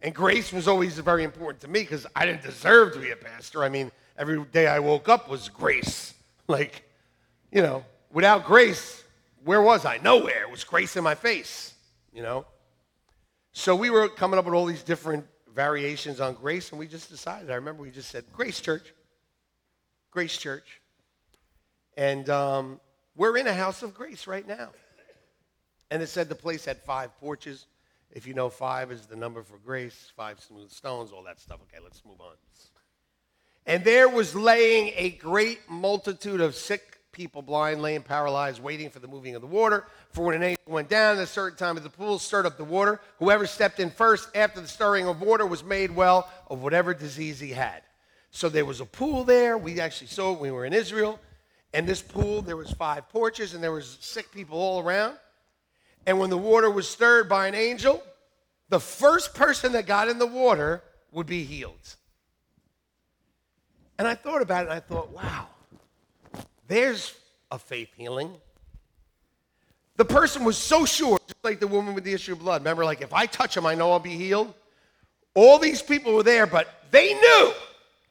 And 0.01 0.15
grace 0.15 0.53
was 0.53 0.69
always 0.69 0.99
very 0.99 1.25
important 1.25 1.61
to 1.63 1.69
me 1.69 1.81
because 1.81 2.07
I 2.15 2.27
didn't 2.27 2.43
deserve 2.43 2.95
to 2.95 3.01
be 3.01 3.11
a 3.11 3.17
pastor. 3.17 3.65
I 3.65 3.69
mean, 3.69 3.91
every 4.17 4.45
day 4.45 4.67
I 4.67 4.79
woke 4.79 5.09
up 5.09 5.29
was 5.29 5.49
grace. 5.49 6.13
Like, 6.49 6.89
you 7.51 7.61
know, 7.61 7.85
without 8.13 8.45
grace, 8.45 9.03
where 9.45 9.61
was 9.61 9.85
I? 9.85 9.97
Nowhere. 9.97 10.43
It 10.43 10.51
was 10.53 10.63
grace 10.63 10.95
in 10.95 11.03
my 11.03 11.17
face, 11.17 11.75
you 12.13 12.23
know? 12.23 12.47
So 13.51 13.75
we 13.75 13.91
were 13.91 14.09
coming 14.09 14.39
up 14.39 14.45
with 14.45 14.55
all 14.55 14.65
these 14.65 14.85
different 14.85 15.27
variations 15.53 16.21
on 16.21 16.35
grace, 16.35 16.71
and 16.71 16.79
we 16.79 16.87
just 16.87 17.11
decided. 17.11 17.51
I 17.51 17.55
remember 17.55 17.83
we 17.83 17.91
just 17.91 18.11
said, 18.11 18.25
Grace 18.33 18.61
Church. 18.61 18.93
Grace 20.11 20.37
Church. 20.37 20.81
And 21.97 22.29
um, 22.29 22.81
we're 23.17 23.37
in 23.37 23.47
a 23.47 23.55
house 23.55 23.83
of 23.83 23.95
grace 23.95 24.27
right 24.27 24.47
now. 24.47 24.71
And 25.91 26.03
it 26.03 26.09
said 26.09 26.29
the 26.29 26.35
place 26.35 26.65
had 26.65 26.79
five 26.83 27.17
porches. 27.19 27.67
If 28.11 28.27
you 28.27 28.35
know 28.35 28.49
five 28.49 28.91
is 28.93 29.07
the 29.07 29.17
number 29.17 29.43
for 29.43 29.59
grace, 29.59 30.13
five 30.17 30.41
smooth 30.41 30.71
stones, 30.71 31.13
all 31.13 31.23
that 31.25 31.41
stuff. 31.41 31.59
Okay, 31.63 31.83
let's 31.83 32.05
move 32.05 32.21
on. 32.21 32.35
And 33.67 33.83
there 33.83 34.09
was 34.09 34.35
laying 34.35 34.93
a 34.97 35.11
great 35.11 35.61
multitude 35.69 36.41
of 36.41 36.55
sick 36.55 36.99
people, 37.11 37.43
blind, 37.43 37.83
lame, 37.83 38.03
paralyzed, 38.03 38.63
waiting 38.63 38.91
for 38.91 39.01
the 39.01 39.09
moving 39.09 39.35
of 39.35 39.41
the 39.41 39.47
water. 39.47 39.87
For 40.11 40.27
when 40.27 40.37
an 40.37 40.43
angel 40.43 40.63
went 40.67 40.89
down 40.89 41.17
at 41.17 41.23
a 41.23 41.27
certain 41.27 41.59
time 41.59 41.77
of 41.77 41.83
the 41.83 41.91
pool, 41.91 42.19
stirred 42.19 42.47
up 42.47 42.59
the 42.59 42.65
water, 42.65 43.01
whoever 43.19 43.47
stepped 43.47 43.81
in 43.81 43.91
first 43.91 44.29
after 44.37 44.61
the 44.61 44.69
stirring 44.69 45.09
of 45.09 45.21
water 45.21 45.47
was 45.47 45.65
made 45.65 45.91
well 45.91 46.31
of 46.49 46.63
whatever 46.63 46.95
disease 46.95 47.41
he 47.41 47.51
had. 47.51 47.83
So 48.31 48.49
there 48.49 48.67
was 48.67 48.81
a 48.81 48.85
pool 48.85 49.25
there. 49.25 49.57
We 49.57 49.81
actually 49.81 50.09
saw 50.09 50.33
it 50.33 50.41
when 50.41 50.51
we 50.53 50.57
were 50.57 50.67
in 50.67 50.75
Israel. 50.75 51.19
And 51.77 51.87
this 51.87 52.01
pool, 52.01 52.41
there 52.41 52.57
was 52.57 52.71
five 52.71 53.07
porches, 53.11 53.53
and 53.53 53.63
there 53.63 53.71
was 53.71 53.99
sick 54.01 54.33
people 54.33 54.59
all 54.59 54.81
around. 54.81 55.15
And 56.07 56.19
when 56.19 56.31
the 56.31 56.39
water 56.39 56.71
was 56.71 56.89
stirred 56.89 57.29
by 57.29 57.49
an 57.49 57.55
angel, 57.55 58.03
the 58.71 58.81
first 58.81 59.35
person 59.35 59.73
that 59.73 59.85
got 59.85 60.09
in 60.09 60.19
the 60.19 60.27
water 60.27 60.83
would 61.13 61.27
be 61.27 61.45
healed. 61.45 61.97
And 63.99 64.09
I 64.09 64.15
thought 64.15 64.41
about 64.41 64.65
it 64.65 64.71
and 64.71 64.73
I 64.73 64.81
thought, 64.81 65.11
wow, 65.11 65.49
there's 66.67 67.15
a 67.51 67.59
faith 67.59 67.91
healing. 67.95 68.33
The 69.97 70.07
person 70.07 70.45
was 70.45 70.57
so 70.57 70.87
sure, 70.87 71.19
just 71.27 71.45
like 71.45 71.61
the 71.61 71.67
woman 71.67 71.95
with 71.95 72.05
the 72.05 72.15
issue 72.15 72.33
of 72.33 72.39
blood. 72.39 72.63
Remember, 72.63 72.87
like, 72.87 73.03
if 73.03 73.13
I 73.13 73.27
touch 73.27 73.55
him, 73.55 73.67
I 73.67 73.75
know 73.75 73.93
I'll 73.93 73.99
be 73.99 74.17
healed. 74.17 74.55
All 75.35 75.59
these 75.59 75.83
people 75.83 76.15
were 76.15 76.23
there, 76.23 76.47
but 76.47 76.69
they 76.91 77.13
knew. 77.13 77.53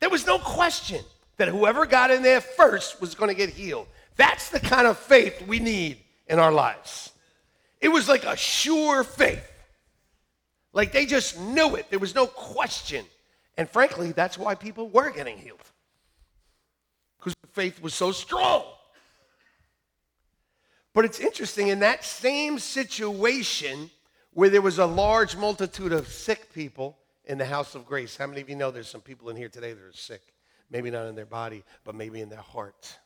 There 0.01 0.11
was 0.11 0.27
no 0.27 0.37
question 0.37 1.03
that 1.37 1.47
whoever 1.47 1.85
got 1.85 2.11
in 2.11 2.23
there 2.23 2.41
first 2.41 3.01
was 3.01 3.15
going 3.15 3.29
to 3.29 3.35
get 3.35 3.49
healed. 3.49 3.87
That's 4.15 4.49
the 4.49 4.59
kind 4.59 4.87
of 4.87 4.97
faith 4.97 5.45
we 5.47 5.59
need 5.59 5.97
in 6.27 6.39
our 6.39 6.51
lives. 6.51 7.11
It 7.81 7.89
was 7.89 8.07
like 8.07 8.23
a 8.23 8.37
sure 8.37 9.03
faith. 9.03 9.51
Like 10.73 10.91
they 10.91 11.05
just 11.05 11.39
knew 11.39 11.75
it. 11.75 11.89
There 11.89 11.99
was 11.99 12.15
no 12.15 12.27
question. 12.27 13.05
And 13.57 13.69
frankly, 13.69 14.11
that's 14.11 14.37
why 14.37 14.55
people 14.55 14.89
were 14.89 15.09
getting 15.09 15.37
healed. 15.37 15.59
Because 17.17 17.35
the 17.41 17.47
faith 17.47 17.81
was 17.81 17.93
so 17.93 18.11
strong. 18.11 18.63
But 20.93 21.03
it's 21.03 21.19
interesting, 21.19 21.67
in 21.67 21.79
that 21.79 22.05
same 22.05 22.57
situation 22.57 23.89
where 24.33 24.49
there 24.49 24.61
was 24.61 24.79
a 24.79 24.85
large 24.85 25.35
multitude 25.35 25.91
of 25.91 26.07
sick 26.07 26.53
people 26.53 26.97
in 27.25 27.37
the 27.37 27.45
house 27.45 27.75
of 27.75 27.85
grace, 27.85 28.15
how 28.15 28.27
many 28.27 28.41
of 28.41 28.49
you 28.49 28.55
know 28.55 28.71
there's 28.71 28.87
some 28.87 29.01
people 29.01 29.29
in 29.29 29.35
here 29.35 29.49
today 29.49 29.73
that 29.73 29.81
are 29.81 29.91
sick? 29.93 30.21
Maybe 30.69 30.89
not 30.89 31.07
in 31.07 31.15
their 31.15 31.25
body, 31.25 31.63
but 31.83 31.95
maybe 31.95 32.21
in 32.21 32.29
their 32.29 32.39
heart, 32.39 32.97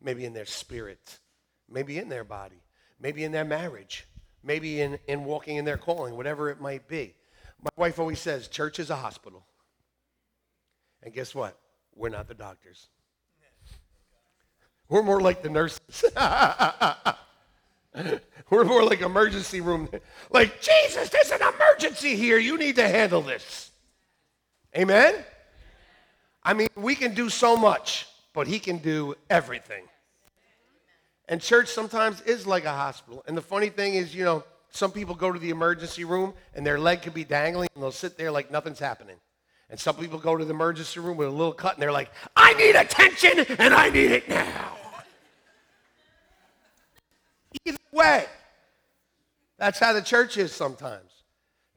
maybe 0.00 0.24
in 0.24 0.32
their 0.32 0.46
spirit, 0.46 1.18
maybe 1.68 1.98
in 1.98 2.08
their 2.08 2.24
body, 2.24 2.62
maybe 3.00 3.24
in 3.24 3.32
their 3.32 3.44
marriage, 3.44 4.06
maybe 4.42 4.80
in, 4.80 4.98
in 5.06 5.24
walking 5.24 5.56
in 5.56 5.64
their 5.64 5.78
calling, 5.78 6.16
whatever 6.16 6.50
it 6.50 6.60
might 6.60 6.86
be. 6.88 7.14
My 7.62 7.70
wife 7.76 7.98
always 7.98 8.20
says, 8.20 8.48
church 8.48 8.78
is 8.78 8.90
a 8.90 8.96
hospital. 8.96 9.44
And 11.02 11.12
guess 11.12 11.34
what? 11.34 11.58
We're 11.94 12.10
not 12.10 12.28
the 12.28 12.34
doctors. 12.34 12.88
We're 14.88 15.02
more 15.02 15.20
like 15.20 15.42
the 15.42 15.50
nurses. 15.50 16.04
We're 18.50 18.64
more 18.64 18.82
like 18.84 19.02
emergency 19.02 19.60
room. 19.60 19.88
Like, 20.30 20.60
Jesus, 20.60 21.10
there's 21.10 21.30
an 21.30 21.40
emergency 21.42 22.16
here. 22.16 22.38
You 22.38 22.56
need 22.56 22.76
to 22.76 22.88
handle 22.88 23.20
this. 23.20 23.70
Amen? 24.76 25.14
I 26.42 26.54
mean, 26.54 26.68
we 26.76 26.94
can 26.94 27.14
do 27.14 27.28
so 27.28 27.56
much, 27.56 28.06
but 28.32 28.46
he 28.46 28.58
can 28.58 28.78
do 28.78 29.14
everything. 29.28 29.84
And 31.28 31.40
church 31.40 31.68
sometimes 31.68 32.20
is 32.22 32.46
like 32.46 32.64
a 32.64 32.72
hospital. 32.72 33.22
And 33.26 33.36
the 33.36 33.42
funny 33.42 33.68
thing 33.68 33.94
is, 33.94 34.14
you 34.14 34.24
know, 34.24 34.44
some 34.70 34.92
people 34.92 35.14
go 35.14 35.30
to 35.30 35.38
the 35.38 35.50
emergency 35.50 36.04
room 36.04 36.34
and 36.54 36.66
their 36.66 36.78
leg 36.78 37.02
could 37.02 37.14
be 37.14 37.24
dangling 37.24 37.68
and 37.74 37.82
they'll 37.82 37.92
sit 37.92 38.16
there 38.16 38.30
like 38.30 38.50
nothing's 38.50 38.78
happening. 38.78 39.16
And 39.70 39.78
some 39.78 39.96
people 39.96 40.18
go 40.18 40.36
to 40.36 40.44
the 40.44 40.50
emergency 40.50 41.00
room 41.00 41.16
with 41.18 41.28
a 41.28 41.30
little 41.30 41.52
cut 41.52 41.74
and 41.74 41.82
they're 41.82 41.92
like, 41.92 42.10
I 42.34 42.54
need 42.54 42.76
attention 42.76 43.40
and 43.58 43.74
I 43.74 43.90
need 43.90 44.10
it 44.10 44.28
now. 44.28 44.76
Either 47.64 47.78
way, 47.92 48.24
that's 49.58 49.78
how 49.78 49.92
the 49.92 50.02
church 50.02 50.38
is 50.38 50.52
sometimes. 50.52 51.10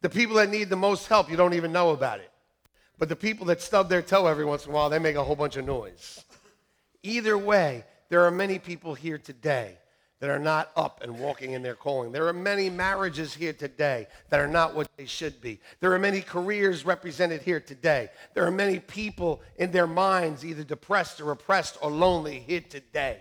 The 0.01 0.09
people 0.09 0.37
that 0.37 0.49
need 0.49 0.69
the 0.69 0.77
most 0.77 1.07
help, 1.07 1.29
you 1.29 1.35
don't 1.35 1.53
even 1.53 1.71
know 1.71 1.89
about 1.89 2.19
it. 2.19 2.30
But 3.01 3.09
the 3.09 3.15
people 3.15 3.47
that 3.47 3.63
stub 3.63 3.89
their 3.89 4.03
toe 4.03 4.27
every 4.27 4.45
once 4.45 4.67
in 4.67 4.71
a 4.71 4.75
while, 4.75 4.87
they 4.87 4.99
make 4.99 5.15
a 5.15 5.23
whole 5.23 5.35
bunch 5.35 5.57
of 5.57 5.65
noise. 5.65 6.23
Either 7.01 7.35
way, 7.35 7.83
there 8.09 8.23
are 8.25 8.29
many 8.29 8.59
people 8.59 8.93
here 8.93 9.17
today 9.17 9.79
that 10.19 10.29
are 10.29 10.37
not 10.37 10.69
up 10.75 11.01
and 11.01 11.17
walking 11.17 11.53
in 11.53 11.63
their 11.63 11.73
calling. 11.73 12.11
There 12.11 12.27
are 12.27 12.33
many 12.33 12.69
marriages 12.69 13.33
here 13.33 13.53
today 13.53 14.05
that 14.29 14.39
are 14.39 14.47
not 14.47 14.75
what 14.75 14.87
they 14.97 15.07
should 15.07 15.41
be. 15.41 15.59
There 15.79 15.91
are 15.93 15.97
many 15.97 16.21
careers 16.21 16.85
represented 16.85 17.41
here 17.41 17.59
today. 17.59 18.11
There 18.35 18.45
are 18.45 18.51
many 18.51 18.77
people 18.77 19.41
in 19.55 19.71
their 19.71 19.87
minds 19.87 20.45
either 20.45 20.63
depressed 20.63 21.19
or 21.21 21.31
oppressed 21.31 21.79
or 21.81 21.89
lonely 21.89 22.37
here 22.37 22.61
today. 22.61 23.17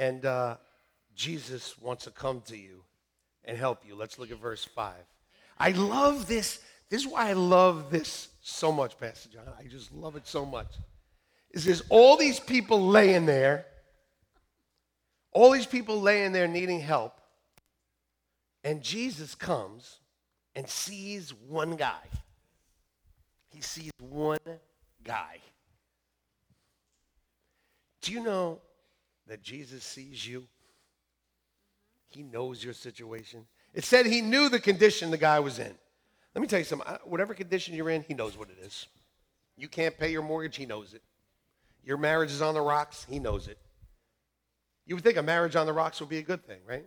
And 0.00 0.26
uh, 0.26 0.56
Jesus 1.14 1.80
wants 1.80 2.06
to 2.06 2.10
come 2.10 2.40
to 2.46 2.56
you 2.56 2.82
and 3.44 3.56
help 3.56 3.86
you. 3.86 3.94
Let's 3.94 4.18
look 4.18 4.32
at 4.32 4.40
verse 4.40 4.64
5. 4.64 4.94
I 5.58 5.70
love 5.70 6.26
this. 6.26 6.60
This 6.88 7.02
is 7.02 7.08
why 7.08 7.30
I 7.30 7.32
love 7.32 7.90
this 7.90 8.28
so 8.42 8.70
much, 8.70 8.98
Pastor 8.98 9.28
John. 9.28 9.44
I 9.58 9.64
just 9.64 9.92
love 9.92 10.16
it 10.16 10.26
so 10.26 10.44
much. 10.44 10.68
Is 11.50 11.64
there's 11.64 11.82
all 11.88 12.16
these 12.16 12.38
people 12.38 12.86
laying 12.86 13.26
there, 13.26 13.66
all 15.32 15.50
these 15.50 15.66
people 15.66 16.00
laying 16.00 16.32
there 16.32 16.46
needing 16.46 16.80
help, 16.80 17.20
and 18.62 18.82
Jesus 18.82 19.34
comes 19.34 19.98
and 20.54 20.68
sees 20.68 21.32
one 21.48 21.76
guy. 21.76 22.02
He 23.48 23.62
sees 23.62 23.90
one 23.98 24.38
guy. 25.02 25.38
Do 28.02 28.12
you 28.12 28.22
know 28.22 28.60
that 29.26 29.42
Jesus 29.42 29.82
sees 29.82 30.26
you? 30.26 30.46
He 32.08 32.22
knows 32.22 32.62
your 32.62 32.74
situation. 32.74 33.46
It 33.76 33.84
said 33.84 34.06
he 34.06 34.22
knew 34.22 34.48
the 34.48 34.58
condition 34.58 35.10
the 35.10 35.18
guy 35.18 35.38
was 35.38 35.58
in. 35.58 35.72
Let 36.34 36.40
me 36.40 36.48
tell 36.48 36.58
you 36.58 36.64
something. 36.64 36.88
Whatever 37.04 37.34
condition 37.34 37.74
you're 37.74 37.90
in, 37.90 38.02
he 38.02 38.14
knows 38.14 38.36
what 38.36 38.48
it 38.48 38.56
is. 38.64 38.86
You 39.58 39.68
can't 39.68 39.96
pay 39.98 40.10
your 40.10 40.22
mortgage, 40.22 40.56
he 40.56 40.64
knows 40.64 40.94
it. 40.94 41.02
Your 41.84 41.98
marriage 41.98 42.30
is 42.30 42.40
on 42.40 42.54
the 42.54 42.60
rocks, 42.60 43.06
he 43.08 43.18
knows 43.18 43.48
it. 43.48 43.58
You 44.86 44.94
would 44.94 45.04
think 45.04 45.18
a 45.18 45.22
marriage 45.22 45.56
on 45.56 45.66
the 45.66 45.74
rocks 45.74 46.00
would 46.00 46.08
be 46.08 46.16
a 46.16 46.22
good 46.22 46.46
thing, 46.46 46.60
right? 46.66 46.86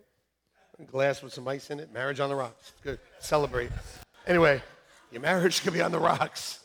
A 0.79 0.83
glass 0.83 1.21
with 1.21 1.31
some 1.31 1.47
ice 1.47 1.69
in 1.69 1.79
it, 1.79 1.93
marriage 1.93 2.19
on 2.19 2.29
the 2.29 2.35
rocks. 2.35 2.73
Good. 2.83 2.99
Celebrate. 3.19 3.69
Anyway, 4.25 4.59
your 5.11 5.21
marriage 5.21 5.61
could 5.61 5.73
be 5.73 5.81
on 5.81 5.91
the 5.91 5.99
rocks. 5.99 6.59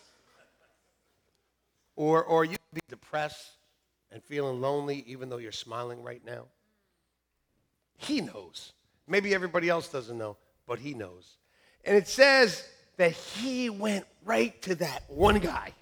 Or, 1.97 2.25
or 2.25 2.47
you 2.47 2.57
could 2.57 2.75
be 2.75 2.81
depressed 2.89 3.51
and 4.11 4.23
feeling 4.23 4.63
lonely 4.63 5.05
even 5.07 5.29
though 5.29 5.37
you're 5.37 5.53
smiling 5.53 6.03
right 6.03 6.25
now. 6.25 6.47
He 7.99 8.23
knows. 8.23 8.73
Maybe 9.07 9.35
everybody 9.35 9.69
else 9.69 9.89
doesn't 9.89 10.17
know, 10.17 10.37
but 10.67 10.79
he 10.79 10.95
knows. 10.95 11.37
And 11.85 11.97
it 11.97 12.09
says 12.09 12.67
that 12.97 13.13
he 13.13 13.71
went 13.71 14.07
right 14.25 14.61
to 14.63 14.75
that 14.77 15.05
one 15.09 15.39
guy. 15.39 15.73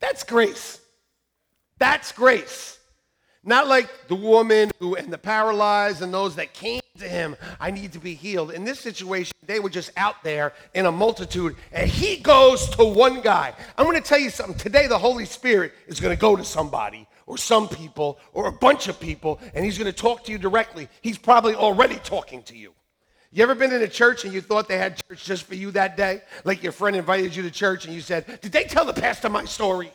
That's 0.00 0.22
grace. 0.24 0.80
That's 1.78 2.12
grace. 2.12 2.78
Not 3.44 3.66
like 3.68 3.88
the 4.08 4.14
woman 4.14 4.70
who 4.78 4.96
and 4.96 5.12
the 5.12 5.18
paralyzed 5.18 6.02
and 6.02 6.12
those 6.12 6.36
that 6.36 6.52
came 6.52 6.80
to 6.98 7.08
him, 7.08 7.36
I 7.58 7.70
need 7.70 7.92
to 7.92 7.98
be 7.98 8.14
healed. 8.14 8.50
In 8.50 8.64
this 8.64 8.80
situation, 8.80 9.32
they 9.46 9.60
were 9.60 9.70
just 9.70 9.90
out 9.96 10.22
there 10.22 10.52
in 10.74 10.86
a 10.86 10.92
multitude, 10.92 11.56
and 11.72 11.88
he 11.88 12.16
goes 12.16 12.68
to 12.70 12.84
one 12.84 13.22
guy. 13.22 13.54
I'm 13.78 13.86
going 13.86 13.96
to 13.96 14.06
tell 14.06 14.18
you 14.18 14.30
something. 14.30 14.58
Today, 14.58 14.86
the 14.86 14.98
Holy 14.98 15.24
Spirit 15.24 15.72
is 15.86 16.00
going 16.00 16.14
to 16.14 16.20
go 16.20 16.36
to 16.36 16.44
somebody 16.44 17.06
or 17.28 17.36
some 17.36 17.68
people 17.68 18.18
or 18.32 18.48
a 18.48 18.52
bunch 18.52 18.88
of 18.88 18.98
people, 18.98 19.38
and 19.54 19.62
he's 19.64 19.76
going 19.76 19.90
to 19.90 19.96
talk 19.96 20.24
to 20.24 20.32
you 20.32 20.38
directly. 20.38 20.88
He's 21.02 21.18
probably 21.18 21.54
already 21.54 21.96
talking 21.96 22.42
to 22.44 22.56
you. 22.56 22.72
You 23.30 23.42
ever 23.42 23.54
been 23.54 23.70
in 23.70 23.82
a 23.82 23.88
church 23.88 24.24
and 24.24 24.32
you 24.32 24.40
thought 24.40 24.66
they 24.66 24.78
had 24.78 24.96
church 25.06 25.24
just 25.24 25.44
for 25.44 25.54
you 25.54 25.70
that 25.72 25.98
day? 25.98 26.22
Like 26.44 26.62
your 26.62 26.72
friend 26.72 26.96
invited 26.96 27.36
you 27.36 27.42
to 27.42 27.50
church 27.50 27.84
and 27.84 27.94
you 27.94 28.00
said, 28.00 28.40
Did 28.40 28.50
they 28.50 28.64
tell 28.64 28.86
the 28.86 28.94
pastor 28.94 29.28
my 29.28 29.44
story? 29.44 29.92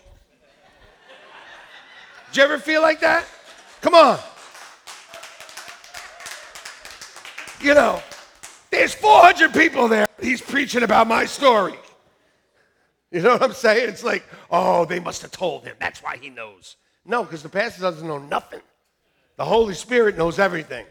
Did 2.32 2.38
you 2.38 2.44
ever 2.44 2.60
feel 2.60 2.84
like 2.84 3.00
that? 3.00 3.26
Come 3.82 3.96
on. 3.96 4.20
You 7.60 7.74
know, 7.74 8.04
there's 8.70 8.94
400 8.94 9.54
people 9.54 9.88
there. 9.88 10.08
He's 10.22 10.42
preaching 10.42 10.84
about 10.84 11.08
my 11.08 11.26
story. 11.26 11.76
You 13.10 13.22
know 13.22 13.34
what 13.34 13.44
I'm 13.44 13.54
saying? 13.54 13.90
It's 13.90 14.04
like, 14.04 14.24
oh, 14.52 14.86
they 14.86 15.00
must 15.00 15.24
have 15.24 15.32
told 15.32 15.64
him. 15.64 15.76
That's 15.80 16.04
why 16.04 16.18
he 16.18 16.30
knows. 16.30 16.76
No, 17.06 17.24
because 17.24 17.44
the 17.44 17.50
pastor 17.50 17.82
doesn't 17.82 18.08
know 18.08 18.20
nothing. 18.20 18.62
The 19.36 19.46
Holy 19.46 19.74
Spirit 19.74 20.18
knows 20.18 20.40
everything. 20.40 20.86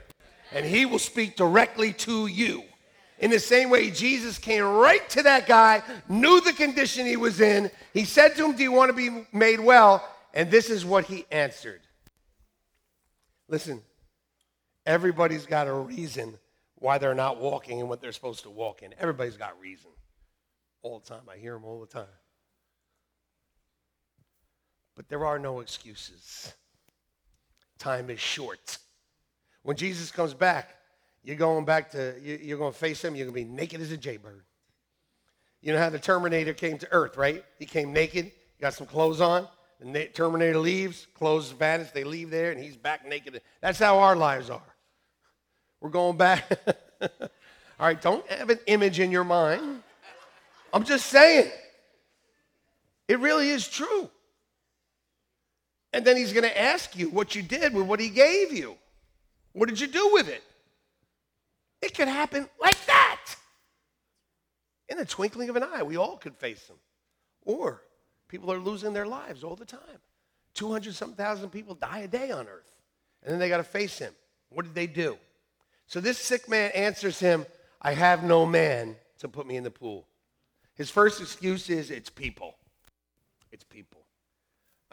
And 0.52 0.66
he 0.66 0.84
will 0.84 0.98
speak 0.98 1.36
directly 1.36 1.92
to 1.94 2.26
you. 2.26 2.64
In 3.18 3.30
the 3.30 3.38
same 3.38 3.70
way, 3.70 3.90
Jesus 3.90 4.36
came 4.36 4.64
right 4.64 5.08
to 5.10 5.22
that 5.22 5.46
guy, 5.46 5.82
knew 6.08 6.40
the 6.40 6.52
condition 6.52 7.06
he 7.06 7.16
was 7.16 7.40
in. 7.40 7.70
He 7.94 8.04
said 8.04 8.34
to 8.36 8.44
him, 8.44 8.56
Do 8.56 8.62
you 8.62 8.72
want 8.72 8.90
to 8.90 8.96
be 8.96 9.26
made 9.32 9.60
well? 9.60 10.06
And 10.34 10.50
this 10.50 10.68
is 10.68 10.84
what 10.84 11.04
he 11.04 11.24
answered. 11.30 11.80
Listen, 13.48 13.80
everybody's 14.84 15.46
got 15.46 15.68
a 15.68 15.72
reason 15.72 16.36
why 16.76 16.98
they're 16.98 17.14
not 17.14 17.38
walking 17.38 17.78
in 17.78 17.88
what 17.88 18.00
they're 18.00 18.12
supposed 18.12 18.42
to 18.42 18.50
walk 18.50 18.82
in. 18.82 18.92
Everybody's 18.98 19.36
got 19.36 19.58
reason. 19.60 19.90
All 20.82 20.98
the 20.98 21.08
time. 21.08 21.22
I 21.32 21.36
hear 21.36 21.52
them 21.52 21.64
all 21.64 21.80
the 21.80 21.86
time. 21.86 22.06
But 24.94 25.08
there 25.08 25.24
are 25.24 25.38
no 25.38 25.60
excuses. 25.60 26.52
Time 27.78 28.10
is 28.10 28.20
short. 28.20 28.78
When 29.62 29.76
Jesus 29.76 30.10
comes 30.10 30.34
back, 30.34 30.76
you're 31.24 31.36
going 31.36 31.64
back 31.64 31.90
to, 31.92 32.14
you're 32.22 32.58
going 32.58 32.72
to 32.72 32.78
face 32.78 33.04
him, 33.04 33.14
you're 33.14 33.26
going 33.26 33.46
to 33.46 33.50
be 33.50 33.56
naked 33.56 33.80
as 33.80 33.92
a 33.92 33.96
jaybird. 33.96 34.44
You 35.60 35.72
know 35.72 35.78
how 35.78 35.90
the 35.90 35.98
Terminator 35.98 36.52
came 36.52 36.78
to 36.78 36.88
Earth, 36.92 37.16
right? 37.16 37.44
He 37.58 37.66
came 37.66 37.92
naked, 37.92 38.32
got 38.60 38.74
some 38.74 38.86
clothes 38.86 39.20
on, 39.20 39.46
the 39.80 40.06
Terminator 40.06 40.58
leaves, 40.58 41.06
clothes 41.14 41.50
vanish, 41.50 41.90
they 41.90 42.04
leave 42.04 42.30
there, 42.30 42.52
and 42.52 42.62
he's 42.62 42.76
back 42.76 43.06
naked. 43.06 43.40
That's 43.60 43.78
how 43.78 43.98
our 43.98 44.14
lives 44.14 44.50
are. 44.50 44.62
We're 45.80 45.90
going 45.90 46.16
back. 46.16 46.50
All 47.02 47.88
right, 47.88 48.00
don't 48.00 48.26
have 48.30 48.50
an 48.50 48.60
image 48.66 49.00
in 49.00 49.10
your 49.10 49.24
mind. 49.24 49.82
I'm 50.72 50.84
just 50.84 51.06
saying. 51.06 51.50
It 53.08 53.18
really 53.18 53.50
is 53.50 53.66
true. 53.66 54.08
And 55.92 56.04
then 56.04 56.16
he's 56.16 56.32
going 56.32 56.44
to 56.44 56.60
ask 56.60 56.96
you 56.96 57.10
what 57.10 57.34
you 57.34 57.42
did 57.42 57.74
with 57.74 57.86
what 57.86 58.00
he 58.00 58.08
gave 58.08 58.52
you. 58.52 58.76
What 59.52 59.68
did 59.68 59.78
you 59.78 59.86
do 59.86 60.10
with 60.12 60.28
it? 60.28 60.42
It 61.82 61.94
could 61.94 62.08
happen 62.08 62.48
like 62.60 62.86
that. 62.86 63.20
In 64.88 64.96
the 64.96 65.04
twinkling 65.04 65.48
of 65.48 65.56
an 65.56 65.62
eye, 65.62 65.82
we 65.82 65.96
all 65.96 66.16
could 66.16 66.36
face 66.36 66.64
them. 66.66 66.76
Or 67.44 67.82
People 68.32 68.50
are 68.50 68.58
losing 68.58 68.94
their 68.94 69.04
lives 69.04 69.44
all 69.44 69.56
the 69.56 69.66
time. 69.66 70.00
200 70.54 70.94
something 70.94 71.14
thousand 71.14 71.50
people 71.50 71.74
die 71.74 71.98
a 71.98 72.08
day 72.08 72.30
on 72.30 72.48
earth. 72.48 72.72
And 73.22 73.30
then 73.30 73.38
they 73.38 73.50
got 73.50 73.58
to 73.58 73.62
face 73.62 73.98
him. 73.98 74.14
What 74.48 74.64
did 74.64 74.74
they 74.74 74.86
do? 74.86 75.18
So 75.86 76.00
this 76.00 76.16
sick 76.16 76.48
man 76.48 76.70
answers 76.74 77.20
him, 77.20 77.44
I 77.82 77.92
have 77.92 78.24
no 78.24 78.46
man 78.46 78.96
to 79.18 79.28
put 79.28 79.46
me 79.46 79.56
in 79.56 79.64
the 79.64 79.70
pool. 79.70 80.06
His 80.76 80.88
first 80.88 81.20
excuse 81.20 81.68
is, 81.68 81.90
it's 81.90 82.08
people. 82.08 82.54
It's 83.50 83.64
people. 83.64 84.01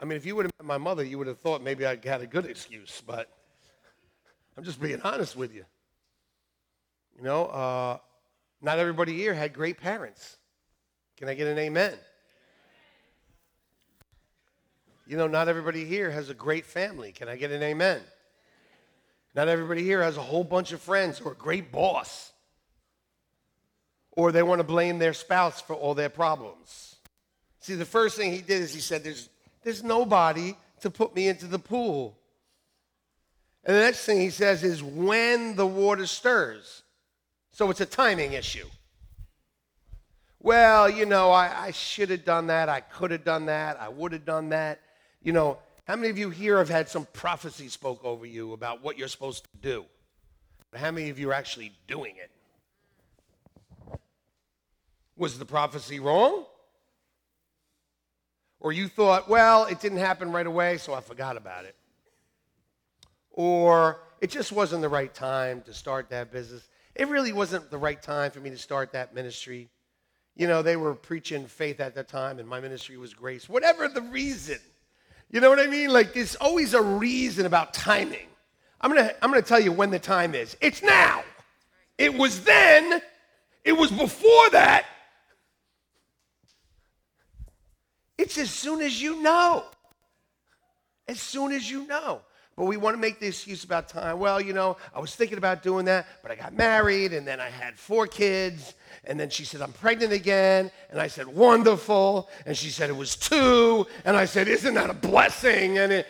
I 0.00 0.06
mean, 0.06 0.16
if 0.16 0.24
you 0.24 0.34
would 0.34 0.46
have 0.46 0.52
met 0.58 0.66
my 0.66 0.78
mother, 0.78 1.04
you 1.04 1.18
would 1.18 1.26
have 1.26 1.40
thought 1.40 1.62
maybe 1.62 1.86
I 1.86 1.98
had 2.02 2.22
a 2.22 2.26
good 2.26 2.46
excuse, 2.46 3.02
but 3.06 3.28
I'm 4.56 4.64
just 4.64 4.80
being 4.80 5.00
honest 5.02 5.36
with 5.36 5.54
you. 5.54 5.66
You 7.18 7.24
know, 7.24 7.46
uh, 7.46 7.98
not 8.62 8.78
everybody 8.78 9.14
here 9.14 9.34
had 9.34 9.52
great 9.52 9.78
parents. 9.78 10.38
Can 11.18 11.28
I 11.28 11.34
get 11.34 11.48
an 11.48 11.58
amen? 11.58 11.92
You 15.06 15.18
know, 15.18 15.26
not 15.26 15.48
everybody 15.48 15.84
here 15.84 16.10
has 16.10 16.30
a 16.30 16.34
great 16.34 16.64
family. 16.64 17.12
Can 17.12 17.28
I 17.28 17.36
get 17.36 17.50
an 17.50 17.62
amen? 17.62 18.00
Not 19.34 19.48
everybody 19.48 19.82
here 19.82 20.02
has 20.02 20.16
a 20.16 20.22
whole 20.22 20.44
bunch 20.44 20.72
of 20.72 20.80
friends 20.80 21.20
or 21.20 21.32
a 21.32 21.36
great 21.36 21.70
boss. 21.70 22.32
Or 24.12 24.32
they 24.32 24.42
want 24.42 24.60
to 24.60 24.64
blame 24.64 24.98
their 24.98 25.12
spouse 25.12 25.60
for 25.60 25.74
all 25.74 25.94
their 25.94 26.08
problems. 26.08 26.96
See, 27.60 27.74
the 27.74 27.84
first 27.84 28.16
thing 28.16 28.32
he 28.32 28.40
did 28.40 28.62
is 28.62 28.72
he 28.72 28.80
said, 28.80 29.04
There's, 29.04 29.28
there's 29.62 29.82
nobody 29.82 30.56
to 30.80 30.90
put 30.90 31.14
me 31.14 31.28
into 31.28 31.46
the 31.46 31.58
pool. 31.58 32.16
And 33.64 33.76
the 33.76 33.80
next 33.80 34.04
thing 34.04 34.20
he 34.20 34.30
says 34.30 34.64
is, 34.64 34.82
When 34.82 35.56
the 35.56 35.66
water 35.66 36.06
stirs. 36.06 36.82
So 37.52 37.68
it's 37.70 37.80
a 37.80 37.86
timing 37.86 38.32
issue. 38.32 38.66
Well, 40.42 40.88
you 40.88 41.04
know, 41.04 41.30
I, 41.30 41.66
I 41.66 41.70
should 41.72 42.08
have 42.10 42.24
done 42.24 42.46
that. 42.46 42.68
I 42.68 42.80
could 42.80 43.10
have 43.10 43.24
done 43.24 43.46
that. 43.46 43.78
I 43.80 43.88
would 43.88 44.12
have 44.12 44.24
done 44.24 44.50
that. 44.50 44.80
You 45.22 45.32
know, 45.32 45.58
how 45.86 45.96
many 45.96 46.08
of 46.08 46.16
you 46.16 46.30
here 46.30 46.56
have 46.58 46.70
had 46.70 46.88
some 46.88 47.06
prophecy 47.12 47.68
spoke 47.68 48.02
over 48.04 48.24
you 48.24 48.54
about 48.54 48.82
what 48.82 48.96
you're 48.96 49.08
supposed 49.08 49.44
to 49.44 49.50
do? 49.60 49.84
But 50.70 50.80
how 50.80 50.90
many 50.92 51.10
of 51.10 51.18
you 51.18 51.30
are 51.30 51.34
actually 51.34 51.72
doing 51.86 52.14
it? 52.16 52.30
Was 55.16 55.38
the 55.38 55.44
prophecy 55.44 56.00
wrong? 56.00 56.46
Or 58.60 58.72
you 58.72 58.88
thought, 58.88 59.28
well, 59.28 59.64
it 59.64 59.80
didn't 59.80 59.98
happen 59.98 60.30
right 60.30 60.46
away, 60.46 60.76
so 60.76 60.92
I 60.92 61.00
forgot 61.00 61.36
about 61.36 61.64
it. 61.64 61.74
Or 63.30 64.00
it 64.20 64.30
just 64.30 64.52
wasn't 64.52 64.82
the 64.82 64.88
right 64.88 65.12
time 65.12 65.62
to 65.62 65.72
start 65.72 66.10
that 66.10 66.30
business. 66.30 66.68
It 66.94 67.08
really 67.08 67.32
wasn't 67.32 67.70
the 67.70 67.78
right 67.78 68.00
time 68.02 68.30
for 68.30 68.40
me 68.40 68.50
to 68.50 68.58
start 68.58 68.92
that 68.92 69.14
ministry. 69.14 69.70
you 70.36 70.46
know, 70.46 70.62
they 70.62 70.76
were 70.76 70.94
preaching 70.94 71.46
faith 71.46 71.80
at 71.80 71.94
the 71.94 72.02
time 72.02 72.38
and 72.38 72.48
my 72.48 72.60
ministry 72.60 72.96
was 72.96 73.14
grace. 73.14 73.48
Whatever 73.48 73.88
the 73.88 74.02
reason. 74.02 74.58
You 75.30 75.40
know 75.40 75.50
what 75.50 75.60
I 75.60 75.66
mean? 75.66 75.90
Like 75.90 76.14
there's 76.14 76.34
always 76.36 76.74
a 76.74 76.82
reason 76.82 77.46
about 77.46 77.74
timing. 77.74 78.26
I'm 78.80 78.92
to 78.94 79.24
I'm 79.24 79.32
to 79.32 79.42
tell 79.42 79.60
you 79.60 79.72
when 79.72 79.90
the 79.90 79.98
time 79.98 80.34
is. 80.34 80.56
It's 80.60 80.82
now. 80.82 81.22
It 81.98 82.14
was 82.14 82.42
then. 82.44 83.02
It 83.64 83.72
was 83.72 83.90
before 83.90 84.50
that. 84.50 84.86
It's 88.20 88.36
as 88.36 88.50
soon 88.50 88.82
as 88.82 89.00
you 89.00 89.22
know. 89.22 89.64
As 91.08 91.18
soon 91.18 91.52
as 91.52 91.70
you 91.70 91.86
know. 91.86 92.20
But 92.54 92.66
we 92.66 92.76
want 92.76 92.94
to 92.94 93.00
make 93.00 93.18
the 93.18 93.28
excuse 93.28 93.64
about 93.64 93.88
time. 93.88 94.18
Well, 94.18 94.42
you 94.42 94.52
know, 94.52 94.76
I 94.94 95.00
was 95.00 95.16
thinking 95.16 95.38
about 95.38 95.62
doing 95.62 95.86
that, 95.86 96.06
but 96.20 96.30
I 96.30 96.34
got 96.34 96.52
married 96.52 97.14
and 97.14 97.26
then 97.26 97.40
I 97.40 97.48
had 97.48 97.78
four 97.78 98.06
kids. 98.06 98.74
And 99.04 99.18
then 99.18 99.30
she 99.30 99.46
said, 99.46 99.62
I'm 99.62 99.72
pregnant 99.72 100.12
again. 100.12 100.70
And 100.90 101.00
I 101.00 101.06
said, 101.06 101.28
wonderful. 101.28 102.28
And 102.44 102.54
she 102.54 102.68
said, 102.68 102.90
it 102.90 102.96
was 102.96 103.16
two. 103.16 103.86
And 104.04 104.14
I 104.18 104.26
said, 104.26 104.48
isn't 104.48 104.74
that 104.74 104.90
a 104.90 104.94
blessing? 104.94 105.78
And 105.78 105.90
it, 105.90 106.06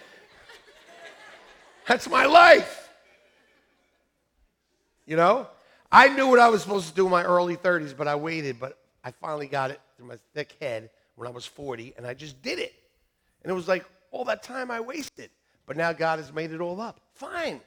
that's 1.86 2.08
my 2.08 2.26
life. 2.26 2.88
You 5.06 5.14
know? 5.14 5.46
I 5.92 6.08
knew 6.08 6.26
what 6.26 6.40
I 6.40 6.48
was 6.48 6.62
supposed 6.62 6.88
to 6.88 6.94
do 6.94 7.04
in 7.04 7.12
my 7.12 7.22
early 7.22 7.56
30s, 7.56 7.96
but 7.96 8.08
I 8.08 8.16
waited. 8.16 8.58
But 8.58 8.76
I 9.04 9.12
finally 9.12 9.46
got 9.46 9.70
it 9.70 9.80
through 9.96 10.08
my 10.08 10.16
thick 10.34 10.56
head 10.60 10.90
when 11.20 11.28
I 11.28 11.32
was 11.32 11.44
40, 11.44 11.92
and 11.98 12.06
I 12.06 12.14
just 12.14 12.40
did 12.40 12.58
it. 12.58 12.72
And 13.42 13.50
it 13.50 13.54
was 13.54 13.68
like 13.68 13.84
all 14.10 14.24
that 14.24 14.42
time 14.42 14.70
I 14.70 14.80
wasted. 14.80 15.28
But 15.66 15.76
now 15.76 15.92
God 15.92 16.18
has 16.18 16.32
made 16.32 16.50
it 16.50 16.62
all 16.62 16.80
up. 16.80 16.98
Fine. 17.12 17.60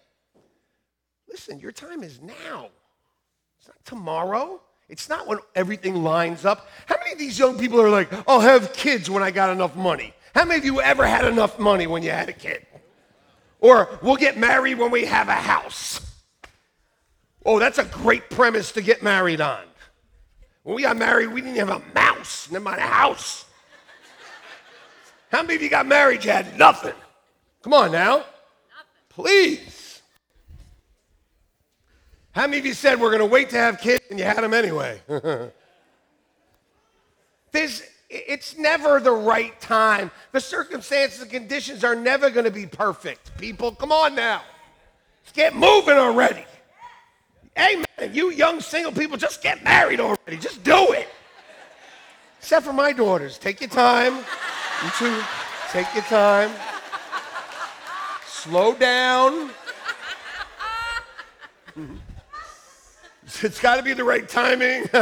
Listen, 1.30 1.60
your 1.60 1.72
time 1.72 2.02
is 2.02 2.20
now. 2.20 2.70
It's 3.60 3.68
not 3.68 3.78
tomorrow. 3.86 4.60
It's 4.90 5.08
not 5.08 5.28
when 5.28 5.38
everything 5.54 6.04
lines 6.04 6.46
up. 6.46 6.68
How 6.88 6.96
many 6.98 7.12
of 7.12 7.20
these 7.20 7.38
young 7.38 7.60
people 7.60 7.80
are 7.80 7.92
like, 7.92 8.12
I'll 8.28 8.40
have 8.40 8.74
kids 8.74 9.08
when 9.08 9.22
I 9.22 9.30
got 9.30 9.52
enough 9.52 9.76
money? 9.76 10.16
How 10.34 10.46
many 10.46 10.58
of 10.58 10.66
you 10.66 10.82
ever 10.82 11.06
had 11.06 11.24
enough 11.24 11.60
money 11.60 11.86
when 11.86 12.02
you 12.02 12.10
had 12.10 12.30
a 12.30 12.34
kid? 12.34 12.66
Or 13.60 14.00
we'll 14.02 14.16
get 14.16 14.36
married 14.36 14.80
when 14.80 14.90
we 14.90 15.06
have 15.06 15.28
a 15.28 15.34
house. 15.34 16.02
Oh, 17.46 17.60
that's 17.60 17.78
a 17.78 17.86
great 17.86 18.32
premise 18.32 18.72
to 18.72 18.82
get 18.82 19.04
married 19.04 19.42
on. 19.42 19.62
When 20.64 20.76
we 20.76 20.82
got 20.82 20.98
married, 20.98 21.28
we 21.28 21.42
didn't 21.42 21.58
have 21.58 21.70
a 21.70 21.84
mouse, 22.24 22.50
never 22.50 22.64
mind 22.64 22.80
a 22.80 22.84
house. 22.84 23.46
How 25.32 25.42
many 25.42 25.56
of 25.56 25.62
you 25.62 25.70
got 25.70 25.86
married? 25.86 26.24
You 26.24 26.32
had 26.32 26.58
nothing. 26.58 26.94
Come 27.64 27.74
on 27.74 27.92
now. 27.92 28.24
Please. 29.10 30.02
How 32.32 32.48
many 32.48 32.60
of 32.60 32.66
you 32.66 32.74
said 32.74 33.00
we're 33.00 33.10
going 33.10 33.20
to 33.20 33.26
wait 33.26 33.50
to 33.50 33.58
have 33.58 33.80
kids 33.80 34.06
and 34.10 34.18
you 34.18 34.26
had 34.26 34.42
them 34.42 34.54
anyway? 34.54 35.02
There's, 37.52 37.84
it's 38.10 38.58
never 38.58 39.02
the 39.02 39.12
right 39.12 39.60
time. 39.60 40.10
The 40.32 40.40
circumstances 40.40 41.22
and 41.22 41.30
conditions 41.30 41.84
are 41.84 41.96
never 41.96 42.30
going 42.30 42.46
to 42.46 42.52
be 42.52 42.66
perfect. 42.66 43.38
People, 43.38 43.74
come 43.74 43.92
on 43.92 44.16
now. 44.16 44.42
Let's 45.24 45.34
get 45.34 45.54
moving 45.56 45.98
already. 45.98 46.46
Amen. 47.58 48.14
You 48.14 48.32
young 48.32 48.62
single 48.62 48.94
people, 48.94 49.18
just 49.18 49.44
get 49.44 49.64
married 49.64 50.00
already. 50.00 50.38
Just 50.38 50.64
do 50.64 50.94
it. 50.94 51.08
Except 52.44 52.66
for 52.66 52.74
my 52.74 52.92
daughters. 52.92 53.38
Take 53.38 53.62
your 53.62 53.70
time. 53.70 54.18
You 54.18 54.90
too. 55.00 55.24
Take 55.70 55.88
your 55.96 56.04
time. 56.04 56.52
Slow 58.28 58.76
down. 58.76 59.50
it's 63.42 63.62
got 63.62 63.78
to 63.78 63.82
be 63.82 63.94
the 63.94 64.04
right 64.04 64.28
timing. 64.28 64.84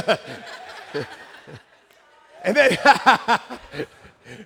and 2.44 2.56
then 2.56 2.78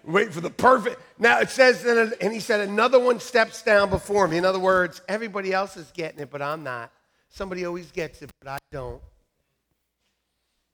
wait 0.05 0.31
for 0.33 0.39
the 0.39 0.49
perfect. 0.49 1.01
Now 1.19 1.41
it 1.41 1.49
says, 1.49 1.83
and 2.21 2.31
he 2.31 2.39
said, 2.39 2.61
another 2.61 2.97
one 2.97 3.19
steps 3.19 3.61
down 3.61 3.89
before 3.89 4.29
me. 4.29 4.37
In 4.37 4.45
other 4.45 4.57
words, 4.57 5.01
everybody 5.09 5.51
else 5.51 5.75
is 5.75 5.91
getting 5.91 6.21
it, 6.21 6.31
but 6.31 6.41
I'm 6.41 6.63
not. 6.63 6.93
Somebody 7.27 7.65
always 7.65 7.91
gets 7.91 8.21
it, 8.21 8.31
but 8.39 8.51
I 8.51 8.57
don't. 8.71 9.01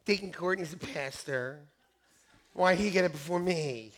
Deacon 0.05 0.31
Courtney's 0.31 0.73
a 0.73 0.77
pastor. 0.77 1.61
Why 2.53 2.75
he 2.75 2.89
get 2.89 3.05
it 3.05 3.11
before 3.11 3.39
me? 3.39 3.91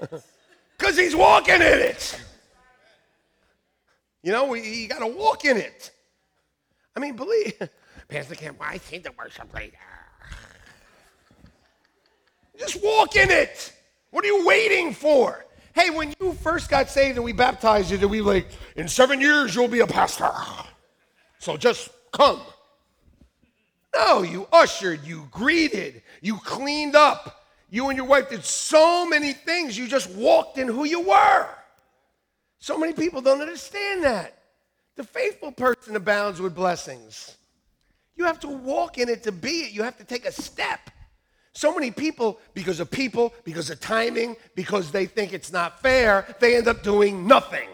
Because 0.76 0.96
he's 0.96 1.14
walking 1.14 1.54
in 1.54 1.62
it. 1.62 2.20
You 4.22 4.32
know, 4.32 4.52
you 4.54 4.88
got 4.88 4.98
to 4.98 5.06
walk 5.06 5.44
in 5.44 5.56
it. 5.56 5.92
I 6.96 7.00
mean, 7.00 7.14
believe, 7.14 7.54
Pastor 8.08 8.34
Kev, 8.34 8.56
I 8.60 8.78
think 8.78 9.04
the 9.04 9.12
worship 9.12 9.54
leader. 9.54 9.76
Just 12.58 12.82
walk 12.82 13.16
in 13.16 13.30
it. 13.30 13.72
What 14.10 14.24
are 14.24 14.28
you 14.28 14.46
waiting 14.46 14.92
for? 14.92 15.44
Hey, 15.74 15.90
when 15.90 16.14
you 16.20 16.32
first 16.34 16.70
got 16.70 16.88
saved 16.88 17.16
and 17.16 17.24
we 17.24 17.32
baptized 17.32 17.90
you, 17.90 17.98
did 17.98 18.06
we 18.06 18.20
like, 18.20 18.48
in 18.76 18.88
seven 18.88 19.20
years 19.20 19.54
you'll 19.54 19.68
be 19.68 19.80
a 19.80 19.86
pastor? 19.86 20.30
So 21.38 21.56
just 21.56 21.90
come. 22.12 22.40
No, 23.94 24.22
you 24.22 24.48
ushered, 24.52 25.04
you 25.04 25.28
greeted, 25.30 26.02
you 26.20 26.36
cleaned 26.38 26.96
up. 26.96 27.42
You 27.70 27.88
and 27.88 27.96
your 27.96 28.06
wife 28.06 28.30
did 28.30 28.44
so 28.44 29.06
many 29.06 29.32
things. 29.32 29.76
You 29.76 29.88
just 29.88 30.10
walked 30.10 30.58
in 30.58 30.68
who 30.68 30.84
you 30.84 31.00
were. 31.00 31.48
So 32.58 32.78
many 32.78 32.92
people 32.92 33.20
don't 33.20 33.40
understand 33.40 34.04
that. 34.04 34.38
The 34.96 35.04
faithful 35.04 35.52
person 35.52 35.96
abounds 35.96 36.40
with 36.40 36.54
blessings. 36.54 37.36
You 38.16 38.24
have 38.26 38.38
to 38.40 38.48
walk 38.48 38.98
in 38.98 39.08
it 39.08 39.24
to 39.24 39.32
be 39.32 39.62
it. 39.62 39.72
You 39.72 39.82
have 39.82 39.98
to 39.98 40.04
take 40.04 40.24
a 40.24 40.32
step. 40.32 40.90
So 41.52 41.74
many 41.74 41.90
people, 41.90 42.40
because 42.52 42.80
of 42.80 42.90
people, 42.90 43.34
because 43.44 43.70
of 43.70 43.80
timing, 43.80 44.36
because 44.54 44.90
they 44.90 45.06
think 45.06 45.32
it's 45.32 45.52
not 45.52 45.80
fair, 45.80 46.26
they 46.40 46.56
end 46.56 46.68
up 46.68 46.82
doing 46.82 47.26
nothing. 47.26 47.68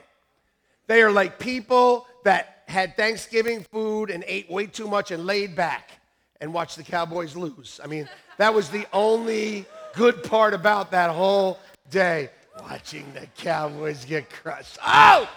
They 0.87 1.02
are 1.02 1.12
like 1.12 1.38
people 1.38 2.06
that 2.24 2.62
had 2.68 2.96
Thanksgiving 2.96 3.64
food 3.70 4.11
and 4.11 4.24
ate 4.26 4.50
way 4.50 4.66
too 4.66 4.88
much 4.88 5.11
and 5.11 5.26
laid 5.26 5.54
back 5.54 5.99
and 6.40 6.53
watch 6.53 6.76
the 6.76 6.83
Cowboys 6.83 7.37
lose. 7.37 7.81
I 7.83 7.87
mean, 7.87 8.09
that 8.38 8.53
was 8.53 8.70
the 8.70 8.87
only 8.92 9.66
good 9.94 10.22
part 10.22 10.55
about 10.55 10.90
that 10.92 11.11
whole 11.11 11.59
day. 11.90 12.31
Watching 12.62 13.12
the 13.14 13.26
Cowboys 13.38 14.05
get 14.05 14.29
crushed. 14.31 14.79
Oh, 14.85 15.29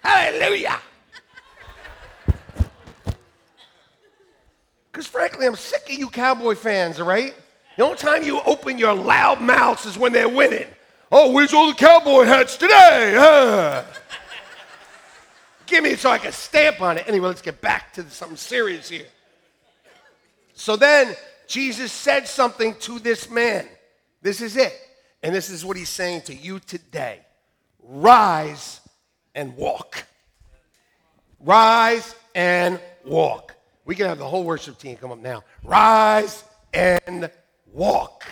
hallelujah. 0.00 0.78
Because 4.90 5.06
frankly, 5.06 5.46
I'm 5.46 5.56
sick 5.56 5.82
of 5.90 5.98
you 5.98 6.08
Cowboy 6.08 6.54
fans, 6.54 7.00
all 7.00 7.06
right? 7.06 7.34
The 7.76 7.84
only 7.84 7.96
time 7.96 8.22
you 8.24 8.40
open 8.42 8.78
your 8.78 8.94
loud 8.94 9.40
mouths 9.40 9.86
is 9.86 9.96
when 9.96 10.12
they're 10.12 10.28
winning. 10.28 10.66
Oh, 11.12 11.32
where's 11.32 11.52
all 11.52 11.68
the 11.68 11.74
cowboy 11.74 12.24
hats 12.24 12.56
today? 12.56 13.84
Give 15.66 15.82
me 15.82 15.96
so 15.96 16.10
I 16.10 16.18
can 16.18 16.32
stamp 16.32 16.80
on 16.80 16.98
it. 16.98 17.08
Anyway, 17.08 17.28
let's 17.28 17.42
get 17.42 17.60
back 17.60 17.92
to 17.94 18.08
something 18.10 18.36
serious 18.36 18.88
here. 18.88 19.06
So 20.60 20.76
then 20.76 21.16
Jesus 21.46 21.90
said 21.90 22.28
something 22.28 22.74
to 22.80 22.98
this 22.98 23.30
man. 23.30 23.66
This 24.20 24.42
is 24.42 24.58
it. 24.58 24.78
And 25.22 25.34
this 25.34 25.48
is 25.48 25.64
what 25.64 25.78
he's 25.78 25.88
saying 25.88 26.22
to 26.22 26.34
you 26.34 26.58
today 26.58 27.20
rise 27.82 28.82
and 29.34 29.56
walk. 29.56 30.04
Rise 31.40 32.14
and 32.34 32.78
walk. 33.06 33.56
We 33.86 33.94
can 33.94 34.04
have 34.04 34.18
the 34.18 34.28
whole 34.28 34.44
worship 34.44 34.78
team 34.78 34.98
come 34.98 35.10
up 35.12 35.20
now. 35.20 35.44
Rise 35.64 36.44
and 36.74 37.30
walk. 37.72 38.26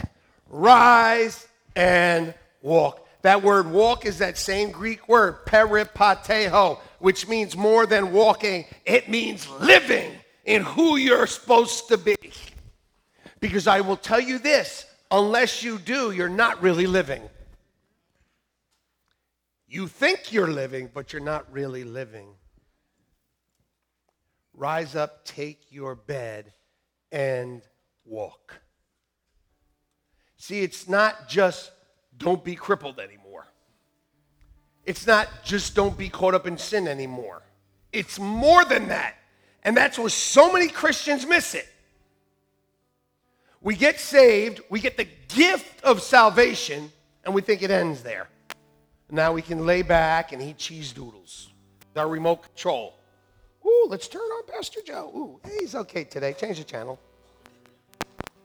Rise 0.50 1.48
and 1.76 2.34
walk. 2.60 3.08
That 3.22 3.42
word 3.42 3.70
walk 3.70 4.04
is 4.04 4.18
that 4.18 4.36
same 4.36 4.70
Greek 4.70 5.08
word, 5.08 5.46
peripateo, 5.46 6.78
which 6.98 7.26
means 7.26 7.56
more 7.56 7.86
than 7.86 8.12
walking. 8.12 8.66
It 8.84 9.08
means 9.08 9.48
living 9.48 10.12
in 10.48 10.62
who 10.62 10.96
you're 10.96 11.26
supposed 11.26 11.88
to 11.88 11.98
be. 11.98 12.16
Because 13.38 13.66
I 13.66 13.82
will 13.82 13.98
tell 13.98 14.18
you 14.18 14.38
this 14.38 14.86
unless 15.10 15.62
you 15.62 15.78
do, 15.78 16.10
you're 16.10 16.28
not 16.28 16.60
really 16.62 16.86
living. 16.86 17.22
You 19.68 19.86
think 19.86 20.32
you're 20.32 20.50
living, 20.50 20.90
but 20.92 21.12
you're 21.12 21.22
not 21.22 21.52
really 21.52 21.84
living. 21.84 22.28
Rise 24.54 24.96
up, 24.96 25.26
take 25.26 25.70
your 25.70 25.94
bed, 25.94 26.54
and 27.12 27.60
walk. 28.06 28.58
See, 30.38 30.62
it's 30.62 30.88
not 30.88 31.28
just 31.28 31.70
don't 32.16 32.42
be 32.42 32.54
crippled 32.54 32.98
anymore. 32.98 33.46
It's 34.86 35.06
not 35.06 35.28
just 35.44 35.74
don't 35.74 35.98
be 35.98 36.08
caught 36.08 36.34
up 36.34 36.46
in 36.46 36.56
sin 36.56 36.88
anymore. 36.88 37.42
It's 37.92 38.18
more 38.18 38.64
than 38.64 38.88
that. 38.88 39.17
And 39.68 39.76
that's 39.76 39.98
where 39.98 40.08
so 40.08 40.50
many 40.50 40.68
Christians 40.68 41.26
miss 41.26 41.54
it. 41.54 41.68
We 43.60 43.76
get 43.76 44.00
saved, 44.00 44.62
we 44.70 44.80
get 44.80 44.96
the 44.96 45.06
gift 45.28 45.84
of 45.84 46.00
salvation, 46.00 46.90
and 47.22 47.34
we 47.34 47.42
think 47.42 47.62
it 47.62 47.70
ends 47.70 48.02
there. 48.02 48.28
Now 49.10 49.34
we 49.34 49.42
can 49.42 49.66
lay 49.66 49.82
back 49.82 50.32
and 50.32 50.40
eat 50.40 50.56
cheese 50.56 50.94
doodles 50.94 51.50
with 51.86 51.98
our 51.98 52.08
remote 52.08 52.44
control. 52.44 52.94
Ooh, 53.66 53.86
let's 53.90 54.08
turn 54.08 54.22
on 54.22 54.46
Pastor 54.46 54.80
Joe. 54.86 55.12
Ooh, 55.14 55.40
hey, 55.44 55.58
he's 55.60 55.74
okay 55.74 56.04
today. 56.04 56.32
Change 56.32 56.56
the 56.56 56.64
channel. 56.64 56.98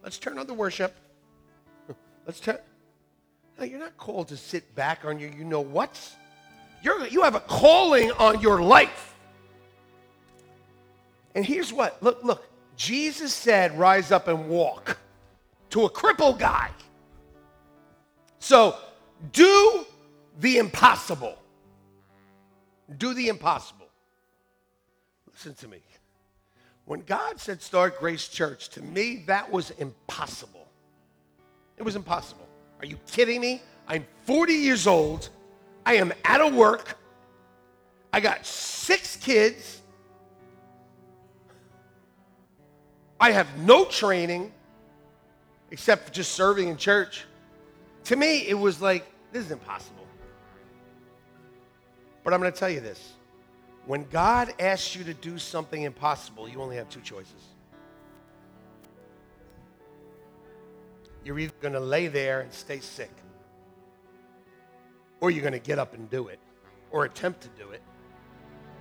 Let's 0.03 0.17
turn 0.17 0.37
on 0.37 0.45
the 0.45 0.53
worship. 0.53 0.93
Let's 2.25 2.41
turn. 2.41 2.57
No, 3.57 3.63
you're 3.63 3.79
not 3.79 3.95
called 3.95 4.27
to 4.27 4.35
sit 4.35 4.75
back 4.75 5.05
on 5.05 5.19
your 5.19 5.29
you 5.29 5.45
know 5.45 5.61
what's. 5.61 6.17
You're, 6.81 7.07
you 7.07 7.21
have 7.21 7.35
a 7.35 7.39
calling 7.39 8.11
on 8.11 8.41
your 8.41 8.61
life. 8.61 9.12
And 11.35 11.45
here's 11.45 11.73
what 11.73 12.01
look, 12.01 12.23
look. 12.23 12.49
Jesus 12.75 13.33
said, 13.33 13.77
rise 13.77 14.11
up 14.11 14.27
and 14.27 14.49
walk 14.49 14.97
to 15.69 15.85
a 15.85 15.89
crippled 15.89 16.39
guy. 16.39 16.69
So 18.39 18.75
do 19.31 19.85
the 20.39 20.57
impossible. 20.57 21.37
Do 22.97 23.13
the 23.13 23.27
impossible. 23.27 23.87
Listen 25.31 25.53
to 25.55 25.67
me. 25.67 25.79
When 26.85 27.01
God 27.01 27.39
said 27.39 27.61
start 27.61 27.99
Grace 27.99 28.27
Church, 28.27 28.69
to 28.69 28.81
me, 28.81 29.23
that 29.27 29.49
was 29.49 29.71
impossible. 29.71 30.67
It 31.77 31.83
was 31.83 31.95
impossible. 31.95 32.47
Are 32.79 32.85
you 32.85 32.97
kidding 33.07 33.39
me? 33.39 33.61
I'm 33.87 34.05
40 34.25 34.53
years 34.53 34.87
old. 34.87 35.29
I 35.85 35.95
am 35.95 36.11
out 36.25 36.41
of 36.41 36.53
work. 36.53 36.97
I 38.11 38.19
got 38.19 38.45
six 38.45 39.15
kids. 39.15 39.81
I 43.23 43.31
have 43.31 43.57
no 43.59 43.85
training 43.85 44.51
except 45.71 46.05
for 46.05 46.13
just 46.13 46.33
serving 46.33 46.67
in 46.67 46.75
church. 46.75 47.23
To 48.03 48.17
me, 48.17 48.39
it 48.45 48.53
was 48.53 48.81
like, 48.81 49.05
this 49.31 49.45
is 49.45 49.51
impossible. 49.51 50.05
But 52.25 52.33
I'm 52.33 52.41
going 52.41 52.51
to 52.51 52.59
tell 52.59 52.69
you 52.69 52.81
this. 52.81 53.13
When 53.85 54.03
God 54.09 54.53
asks 54.59 54.93
you 54.93 55.05
to 55.05 55.13
do 55.13 55.37
something 55.37 55.83
impossible, 55.83 56.49
you 56.49 56.61
only 56.61 56.75
have 56.75 56.89
two 56.89 56.99
choices. 56.99 57.31
You're 61.23 61.39
either 61.39 61.53
going 61.61 61.75
to 61.75 61.79
lay 61.79 62.07
there 62.07 62.41
and 62.41 62.51
stay 62.51 62.81
sick, 62.81 63.13
or 65.21 65.31
you're 65.31 65.43
going 65.43 65.53
to 65.53 65.59
get 65.59 65.79
up 65.79 65.93
and 65.93 66.09
do 66.09 66.27
it, 66.27 66.39
or 66.91 67.05
attempt 67.05 67.39
to 67.43 67.47
do 67.57 67.69
it. 67.69 67.81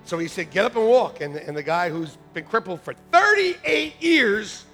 So 0.05 0.19
he 0.19 0.29
said, 0.29 0.51
Get 0.51 0.65
up 0.65 0.77
and 0.77 0.87
walk. 0.87 1.21
And, 1.21 1.37
and 1.37 1.57
the 1.57 1.63
guy 1.63 1.91
who's 1.91 2.17
been 2.35 2.45
crippled 2.45 2.81
for 2.81 2.95
38 3.13 4.03
years 4.03 4.65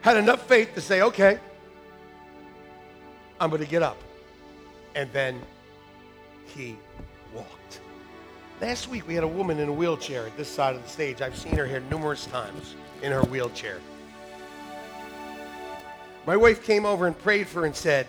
had 0.00 0.16
enough 0.16 0.46
faith 0.46 0.74
to 0.74 0.80
say, 0.80 1.02
Okay, 1.02 1.38
I'm 3.40 3.50
going 3.50 3.62
to 3.62 3.68
get 3.68 3.82
up. 3.82 3.98
And 4.94 5.10
then 5.12 5.40
he 6.46 6.76
walked. 7.34 7.80
Last 8.60 8.88
week 8.88 9.06
we 9.08 9.14
had 9.14 9.24
a 9.24 9.28
woman 9.28 9.58
in 9.58 9.68
a 9.68 9.72
wheelchair 9.72 10.26
at 10.26 10.36
this 10.36 10.48
side 10.48 10.76
of 10.76 10.82
the 10.82 10.88
stage. 10.88 11.20
I've 11.20 11.36
seen 11.36 11.56
her 11.56 11.66
here 11.66 11.80
numerous 11.90 12.26
times 12.26 12.76
in 13.02 13.10
her 13.10 13.22
wheelchair. 13.22 13.80
My 16.26 16.36
wife 16.36 16.64
came 16.64 16.86
over 16.86 17.08
and 17.08 17.18
prayed 17.18 17.48
for 17.48 17.60
her 17.60 17.66
and 17.66 17.74
said, 17.74 18.06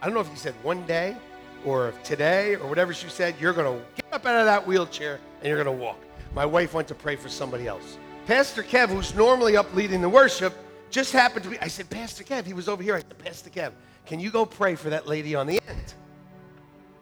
I 0.00 0.06
don't 0.06 0.14
know 0.14 0.20
if 0.20 0.30
you 0.30 0.36
said 0.36 0.54
one 0.62 0.86
day 0.86 1.16
or 1.64 1.88
if 1.88 2.02
today 2.04 2.54
or 2.54 2.68
whatever 2.68 2.94
she 2.94 3.08
said, 3.08 3.34
you're 3.40 3.52
going 3.52 3.80
to 3.80 3.99
up 4.20 4.26
out 4.26 4.40
of 4.40 4.44
that 4.44 4.66
wheelchair 4.66 5.18
and 5.40 5.48
you're 5.48 5.62
going 5.62 5.78
to 5.78 5.82
walk. 5.82 5.98
My 6.34 6.44
wife 6.44 6.74
went 6.74 6.86
to 6.88 6.94
pray 6.94 7.16
for 7.16 7.30
somebody 7.30 7.66
else. 7.66 7.96
Pastor 8.26 8.62
Kev, 8.62 8.88
who's 8.88 9.14
normally 9.14 9.56
up 9.56 9.74
leading 9.74 10.02
the 10.02 10.08
worship, 10.08 10.54
just 10.90 11.12
happened 11.12 11.44
to 11.44 11.50
be. 11.50 11.58
I 11.60 11.68
said, 11.68 11.88
Pastor 11.88 12.22
Kev, 12.22 12.44
he 12.44 12.52
was 12.52 12.68
over 12.68 12.82
here. 12.82 12.94
I 12.96 12.98
said, 12.98 13.18
Pastor 13.18 13.48
Kev, 13.48 13.72
can 14.04 14.20
you 14.20 14.30
go 14.30 14.44
pray 14.44 14.74
for 14.74 14.90
that 14.90 15.06
lady 15.06 15.34
on 15.34 15.46
the 15.46 15.58
end? 15.68 15.94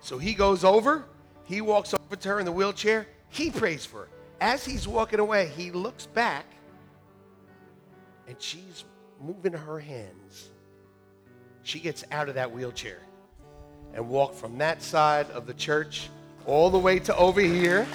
So 0.01 0.17
he 0.17 0.33
goes 0.33 0.63
over, 0.63 1.05
he 1.45 1.61
walks 1.61 1.93
over 1.93 2.17
to 2.17 2.29
her 2.29 2.39
in 2.39 2.47
the 2.47 2.53
wheelchair, 2.53 3.09
he 3.31 3.51
prays 3.51 3.85
for 3.85 4.03
her. 4.03 4.09
As 4.41 4.65
he's 4.65 4.87
walking 4.87 5.19
away, 5.19 5.51
he 5.57 5.73
looks 5.73 6.07
back 6.07 6.47
and 8.29 8.37
she's 8.39 8.85
moving 9.21 9.53
her 9.53 9.81
hands. 9.81 10.51
She 11.65 11.81
gets 11.81 12.05
out 12.13 12.29
of 12.29 12.37
that 12.37 12.53
wheelchair 12.53 13.01
and 13.93 14.09
walk 14.09 14.35
from 14.35 14.59
that 14.59 14.83
side 14.83 15.29
of 15.31 15.47
the 15.47 15.55
church 15.55 16.11
all 16.49 16.71
the 16.71 16.79
way 16.79 16.99
to 16.99 17.15
over 17.15 17.41
here. 17.41 17.87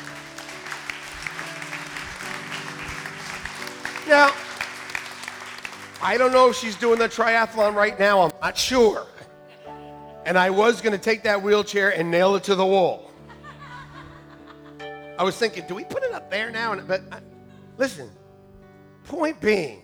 Now, 4.08 4.32
I 6.02 6.18
don't 6.18 6.32
know 6.32 6.50
if 6.50 6.56
she's 6.56 6.76
doing 6.76 7.00
the 7.00 7.10
triathlon 7.10 7.74
right 7.74 7.98
now. 8.00 8.22
I'm 8.22 8.32
not 8.42 8.58
sure. 8.58 9.08
And 10.26 10.38
I 10.38 10.52
was 10.52 10.82
going 10.82 10.94
to 10.94 11.04
take 11.04 11.24
that 11.24 11.42
wheelchair 11.42 11.98
and 11.98 12.12
nail 12.12 12.36
it 12.36 12.44
to 12.44 12.56
the 12.56 12.66
wall. 12.66 13.12
I 15.18 15.24
was 15.24 15.36
thinking, 15.36 15.66
do 15.68 15.76
we 15.76 15.84
put 15.84 16.04
it 16.04 16.14
up 16.14 16.30
there 16.30 16.52
now? 16.52 16.76
But 16.76 17.02
listen, 17.78 18.10
point 19.06 19.42
being, 19.42 19.80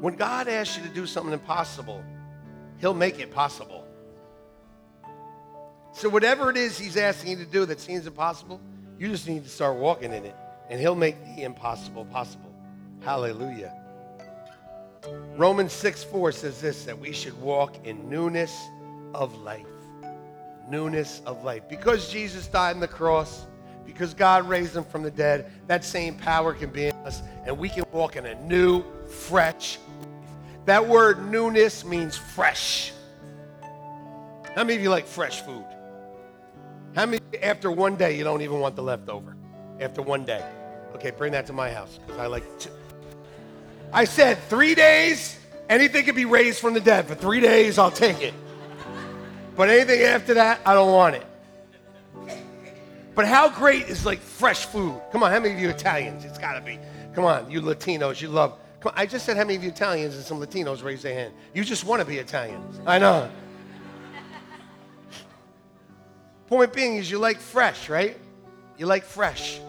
when 0.00 0.14
God 0.14 0.46
asks 0.46 0.76
you 0.76 0.84
to 0.84 0.94
do 0.94 1.06
something 1.06 1.32
impossible, 1.32 2.04
He'll 2.78 2.94
make 2.94 3.18
it 3.18 3.32
possible. 3.32 3.87
So, 5.98 6.08
whatever 6.08 6.48
it 6.48 6.56
is 6.56 6.78
He's 6.78 6.96
asking 6.96 7.32
you 7.32 7.44
to 7.44 7.50
do 7.50 7.66
that 7.66 7.80
seems 7.80 8.06
impossible, 8.06 8.60
you 9.00 9.08
just 9.08 9.26
need 9.26 9.42
to 9.42 9.50
start 9.50 9.74
walking 9.74 10.12
in 10.12 10.24
it, 10.24 10.36
and 10.70 10.78
He'll 10.78 10.94
make 10.94 11.16
the 11.24 11.42
impossible 11.42 12.04
possible. 12.04 12.54
Hallelujah. 13.00 13.74
Romans 15.36 15.72
6 15.72 16.04
4 16.04 16.30
says 16.30 16.60
this 16.60 16.84
that 16.84 16.96
we 16.96 17.10
should 17.10 17.36
walk 17.42 17.84
in 17.84 18.08
newness 18.08 18.56
of 19.12 19.36
life. 19.38 19.66
Newness 20.70 21.20
of 21.26 21.42
life. 21.42 21.68
Because 21.68 22.08
Jesus 22.08 22.46
died 22.46 22.76
on 22.76 22.80
the 22.80 22.86
cross, 22.86 23.46
because 23.84 24.14
God 24.14 24.48
raised 24.48 24.76
him 24.76 24.84
from 24.84 25.02
the 25.02 25.10
dead, 25.10 25.50
that 25.66 25.84
same 25.84 26.14
power 26.14 26.54
can 26.54 26.70
be 26.70 26.86
in 26.86 26.96
us, 26.98 27.22
and 27.44 27.58
we 27.58 27.68
can 27.68 27.84
walk 27.90 28.14
in 28.14 28.24
a 28.24 28.36
new, 28.42 28.84
fresh 29.08 29.78
life. 29.78 30.08
That 30.66 30.86
word 30.86 31.28
newness 31.28 31.84
means 31.84 32.16
fresh. 32.16 32.92
How 34.54 34.62
many 34.62 34.76
of 34.76 34.80
you 34.80 34.90
like 34.90 35.06
fresh 35.06 35.40
food? 35.40 35.64
How 36.98 37.06
many, 37.06 37.20
after 37.44 37.70
one 37.70 37.94
day, 37.94 38.18
you 38.18 38.24
don't 38.24 38.42
even 38.42 38.58
want 38.58 38.74
the 38.74 38.82
leftover? 38.82 39.36
After 39.78 40.02
one 40.02 40.24
day. 40.24 40.44
Okay, 40.96 41.12
bring 41.12 41.30
that 41.30 41.46
to 41.46 41.52
my 41.52 41.70
house, 41.70 42.00
because 42.04 42.18
I 42.18 42.26
like 42.26 42.58
to. 42.58 42.70
I 43.92 44.02
said 44.02 44.36
three 44.48 44.74
days, 44.74 45.38
anything 45.68 46.04
can 46.04 46.16
be 46.16 46.24
raised 46.24 46.58
from 46.58 46.74
the 46.74 46.80
dead. 46.80 47.06
For 47.06 47.14
three 47.14 47.38
days, 47.38 47.78
I'll 47.78 47.92
take 47.92 48.20
it. 48.20 48.34
But 49.54 49.70
anything 49.70 50.00
after 50.00 50.34
that, 50.34 50.60
I 50.66 50.74
don't 50.74 50.90
want 50.90 51.14
it. 51.14 51.24
But 53.14 53.26
how 53.26 53.48
great 53.48 53.88
is 53.88 54.04
like 54.04 54.18
fresh 54.18 54.64
food? 54.64 55.00
Come 55.12 55.22
on, 55.22 55.30
how 55.30 55.38
many 55.38 55.54
of 55.54 55.60
you 55.60 55.68
Italians? 55.68 56.24
It's 56.24 56.36
got 56.36 56.54
to 56.54 56.60
be. 56.60 56.80
Come 57.14 57.24
on, 57.24 57.48
you 57.48 57.62
Latinos, 57.62 58.20
you 58.20 58.26
love. 58.26 58.58
Come 58.80 58.90
on, 58.90 58.98
I 58.98 59.06
just 59.06 59.24
said 59.24 59.36
how 59.36 59.44
many 59.44 59.54
of 59.54 59.62
you 59.62 59.70
Italians 59.70 60.16
and 60.16 60.24
some 60.24 60.40
Latinos 60.40 60.82
raise 60.82 61.02
their 61.02 61.14
hand. 61.14 61.32
You 61.54 61.62
just 61.62 61.84
want 61.84 62.00
to 62.00 62.04
be 62.04 62.18
Italian. 62.18 62.60
I 62.88 62.98
know. 62.98 63.30
Point 66.48 66.72
being 66.72 66.96
is 66.96 67.10
you 67.10 67.18
like 67.18 67.38
fresh, 67.38 67.90
right? 67.90 68.16
You 68.78 68.86
like 68.86 69.04
fresh. 69.04 69.60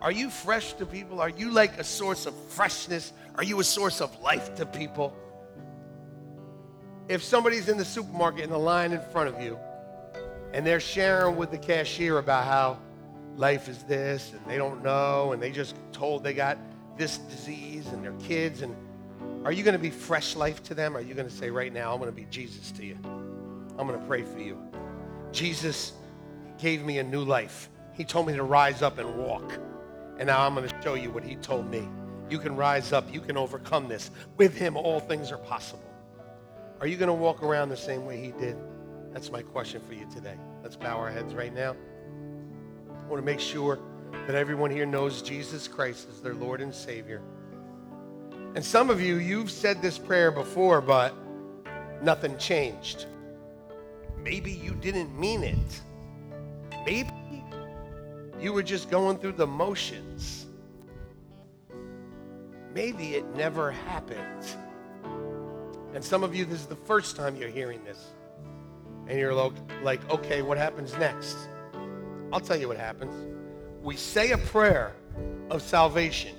Are 0.00 0.10
you 0.10 0.28
fresh 0.28 0.72
to 0.74 0.86
people? 0.86 1.20
Are 1.20 1.28
you 1.28 1.50
like 1.50 1.78
a 1.78 1.84
source 1.84 2.26
of 2.26 2.34
freshness? 2.48 3.12
Are 3.36 3.44
you 3.44 3.60
a 3.60 3.64
source 3.64 4.00
of 4.00 4.20
life 4.20 4.56
to 4.56 4.66
people? 4.66 5.16
If 7.08 7.22
somebody's 7.22 7.68
in 7.68 7.78
the 7.78 7.84
supermarket 7.84 8.42
in 8.42 8.50
the 8.50 8.58
line 8.58 8.90
in 8.92 9.00
front 9.12 9.28
of 9.28 9.40
you 9.40 9.56
and 10.52 10.66
they're 10.66 10.80
sharing 10.80 11.36
with 11.36 11.52
the 11.52 11.58
cashier 11.58 12.18
about 12.18 12.44
how 12.44 12.78
life 13.36 13.68
is 13.68 13.84
this 13.84 14.32
and 14.32 14.40
they 14.46 14.56
don't 14.56 14.82
know 14.82 15.32
and 15.32 15.40
they 15.40 15.52
just 15.52 15.76
told 15.92 16.24
they 16.24 16.34
got 16.34 16.58
this 16.98 17.18
disease 17.18 17.86
and 17.88 18.04
their 18.04 18.14
kids 18.14 18.62
and 18.62 18.74
are 19.44 19.52
you 19.52 19.62
going 19.62 19.76
to 19.76 19.82
be 19.82 19.90
fresh 19.90 20.34
life 20.34 20.62
to 20.64 20.74
them? 20.74 20.96
Are 20.96 21.00
you 21.00 21.14
going 21.14 21.28
to 21.28 21.34
say 21.34 21.50
right 21.50 21.72
now, 21.72 21.92
I'm 21.92 22.00
going 22.00 22.10
to 22.10 22.16
be 22.16 22.26
Jesus 22.30 22.72
to 22.72 22.84
you? 22.84 22.96
I'm 23.78 23.86
going 23.86 23.98
to 23.98 24.06
pray 24.06 24.22
for 24.22 24.38
you. 24.38 24.71
Jesus 25.32 25.92
gave 26.58 26.84
me 26.84 26.98
a 26.98 27.02
new 27.02 27.24
life. 27.24 27.68
He 27.94 28.04
told 28.04 28.26
me 28.26 28.34
to 28.34 28.42
rise 28.42 28.82
up 28.82 28.98
and 28.98 29.16
walk. 29.16 29.58
And 30.18 30.26
now 30.26 30.46
I'm 30.46 30.54
going 30.54 30.68
to 30.68 30.82
show 30.82 30.94
you 30.94 31.10
what 31.10 31.24
he 31.24 31.36
told 31.36 31.70
me. 31.70 31.88
You 32.30 32.38
can 32.38 32.54
rise 32.56 32.92
up. 32.92 33.12
You 33.12 33.20
can 33.20 33.36
overcome 33.36 33.88
this. 33.88 34.10
With 34.36 34.56
him, 34.56 34.76
all 34.76 35.00
things 35.00 35.32
are 35.32 35.38
possible. 35.38 35.82
Are 36.80 36.86
you 36.86 36.96
going 36.96 37.08
to 37.08 37.14
walk 37.14 37.42
around 37.42 37.68
the 37.68 37.76
same 37.76 38.06
way 38.06 38.20
he 38.20 38.32
did? 38.32 38.56
That's 39.12 39.30
my 39.30 39.42
question 39.42 39.82
for 39.86 39.94
you 39.94 40.06
today. 40.14 40.36
Let's 40.62 40.76
bow 40.76 40.96
our 40.96 41.10
heads 41.10 41.34
right 41.34 41.54
now. 41.54 41.76
I 42.88 43.08
want 43.08 43.20
to 43.20 43.26
make 43.26 43.40
sure 43.40 43.78
that 44.26 44.34
everyone 44.34 44.70
here 44.70 44.86
knows 44.86 45.22
Jesus 45.22 45.68
Christ 45.68 46.08
is 46.08 46.20
their 46.20 46.34
Lord 46.34 46.60
and 46.60 46.74
Savior. 46.74 47.20
And 48.54 48.64
some 48.64 48.90
of 48.90 49.00
you, 49.00 49.16
you've 49.16 49.50
said 49.50 49.80
this 49.80 49.98
prayer 49.98 50.30
before, 50.30 50.80
but 50.80 51.14
nothing 52.02 52.36
changed. 52.38 53.06
Maybe 54.22 54.52
you 54.52 54.74
didn't 54.74 55.18
mean 55.18 55.42
it. 55.42 55.80
Maybe 56.86 57.10
you 58.40 58.52
were 58.52 58.62
just 58.62 58.90
going 58.90 59.18
through 59.18 59.32
the 59.32 59.46
motions. 59.46 60.46
Maybe 62.74 63.14
it 63.14 63.26
never 63.36 63.70
happened. 63.70 64.46
And 65.94 66.02
some 66.02 66.24
of 66.24 66.34
you, 66.34 66.44
this 66.44 66.60
is 66.60 66.66
the 66.66 66.76
first 66.76 67.16
time 67.16 67.36
you're 67.36 67.48
hearing 67.48 67.84
this. 67.84 68.02
And 69.08 69.18
you're 69.18 69.34
like, 69.34 70.10
okay, 70.10 70.42
what 70.42 70.56
happens 70.56 70.96
next? 70.98 71.36
I'll 72.32 72.40
tell 72.40 72.56
you 72.56 72.68
what 72.68 72.78
happens. 72.78 73.12
We 73.82 73.96
say 73.96 74.30
a 74.30 74.38
prayer 74.38 74.94
of 75.50 75.60
salvation, 75.60 76.34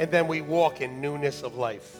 and 0.00 0.10
then 0.10 0.26
we 0.26 0.40
walk 0.40 0.80
in 0.80 1.00
newness 1.00 1.42
of 1.42 1.56
life. 1.56 1.98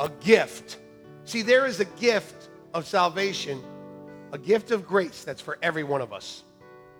A 0.00 0.10
gift. 0.20 0.76
See, 1.24 1.42
there 1.42 1.66
is 1.66 1.80
a 1.80 1.84
gift 1.84 2.48
of 2.74 2.86
salvation, 2.86 3.62
a 4.32 4.38
gift 4.38 4.70
of 4.70 4.86
grace 4.86 5.24
that's 5.24 5.40
for 5.40 5.58
every 5.62 5.84
one 5.84 6.00
of 6.00 6.12
us. 6.12 6.42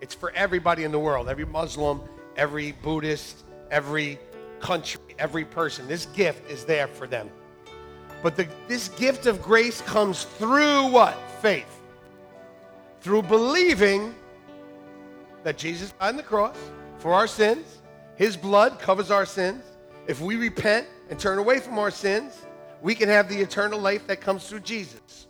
It's 0.01 0.15
for 0.15 0.31
everybody 0.33 0.85
in 0.85 0.93
the 0.93 0.99
world, 0.99 1.29
every 1.29 1.45
Muslim, 1.45 2.01
every 2.37 2.73
Buddhist, 2.73 3.45
every 3.71 4.19
country, 4.61 5.01
every 5.19 5.45
person. 5.45 5.87
This 5.89 6.07
gift 6.07 6.51
is 6.51 6.65
there 6.65 6.87
for 6.87 7.07
them. 7.07 7.31
But 8.23 8.37
the, 8.37 8.47
this 8.69 8.89
gift 8.89 9.27
of 9.27 9.43
grace 9.43 9.81
comes 9.83 10.25
through 10.25 10.89
what? 10.89 11.17
Faith. 11.41 11.81
Through 13.01 13.23
believing 13.23 14.15
that 15.43 15.59
Jesus 15.59 15.93
died 15.93 16.11
on 16.11 16.17
the 16.17 16.23
cross 16.23 16.57
for 16.99 17.13
our 17.13 17.27
sins. 17.27 17.81
His 18.15 18.37
blood 18.37 18.79
covers 18.79 19.11
our 19.11 19.27
sins. 19.27 19.65
If 20.07 20.21
we 20.21 20.37
repent 20.37 20.87
and 21.11 21.19
turn 21.19 21.39
away 21.39 21.59
from 21.59 21.79
our 21.79 21.91
sins, 21.91 22.47
we 22.83 22.97
can 22.97 23.09
have 23.09 23.29
the 23.29 23.41
eternal 23.41 23.79
life 23.79 24.07
that 24.09 24.21
comes 24.21 24.49
through 24.49 24.61
Jesus. 24.61 25.29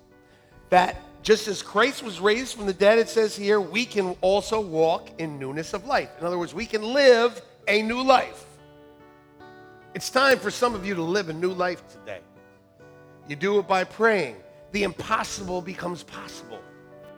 That 0.70 0.96
just 1.22 1.46
as 1.46 1.62
Christ 1.62 2.03
was 2.03 2.18
raised 2.18 2.57
from 2.57 2.66
the 2.66 2.72
dead, 2.72 2.98
it 2.98 3.09
says 3.09 3.36
here, 3.36 3.61
we 3.61 3.84
can 3.84 4.16
also 4.22 4.61
walk 4.61 5.11
in 5.18 5.38
newness 5.38 5.74
of 5.74 5.86
life. 5.86 6.09
In 6.18 6.26
other 6.26 6.38
words, 6.38 6.55
we 6.55 6.66
can 6.66 6.82
live 6.82 7.40
a 7.68 7.82
new 7.82 8.03
life. 8.03 8.46
It's 9.94 10.09
time 10.09 10.38
for 10.38 10.50
some 10.50 10.74
of 10.74 10.86
you 10.86 10.94
to 10.94 11.03
live 11.03 11.28
a 11.28 11.34
new 11.34 11.53
life 11.53 11.86
today. 11.88 12.20
You 13.28 13.36
do 13.36 13.59
it 13.59 13.68
by 13.68 13.84
praying. 13.84 14.36
The 14.72 14.84
impossible 14.84 15.61
becomes 15.61 16.03
possible. 16.03 16.59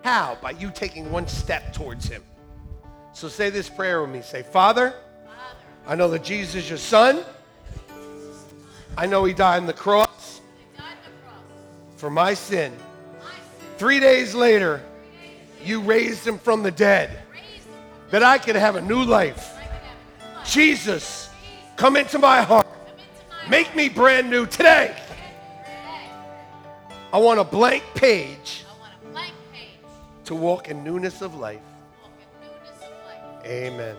How? 0.03 0.37
By 0.43 0.51
you 0.51 0.71
taking 0.75 1.11
one 1.13 1.29
step 1.29 1.73
towards 1.73 2.09
Him. 2.09 2.23
So 3.13 3.29
say 3.29 3.49
this 3.49 3.71
prayer 3.71 4.03
with 4.03 4.11
me. 4.11 4.21
Say, 4.23 4.43
Father, 4.43 4.93
I 5.87 5.95
know 5.95 6.09
that 6.11 6.25
Jesus 6.25 6.57
is 6.57 6.69
your 6.69 6.79
Son. 6.79 7.25
I 8.99 9.07
know 9.07 9.25
He 9.25 9.33
died 9.33 9.59
on 9.59 9.67
the 9.67 9.73
cross 9.73 10.09
for 12.05 12.11
my 12.11 12.35
sin. 12.35 12.71
Three 13.79 13.99
days 13.99 14.35
later, 14.35 14.83
you 15.65 15.81
raised 15.81 16.27
Him 16.27 16.37
from 16.37 16.63
the 16.63 16.71
dead 16.71 17.19
that 18.11 18.23
I 18.23 18.37
could 18.37 18.57
have 18.57 18.77
a 18.77 18.83
new 18.83 19.03
life. 19.03 19.57
Jesus, 20.45 21.31
come 21.77 21.97
into 21.97 22.19
my 22.19 22.43
heart. 22.43 22.67
Make 23.49 23.75
me 23.75 23.89
brand 23.89 24.29
new 24.29 24.45
today. 24.45 24.95
I 27.11 27.17
want 27.17 27.41
a 27.41 27.45
blank 27.45 27.83
page 27.95 28.67
to. 30.27 30.35
Walk 30.35 30.69
in 30.69 30.85
newness 30.85 31.23
of 31.23 31.35
life. 31.37 31.63
Amen. 33.47 33.97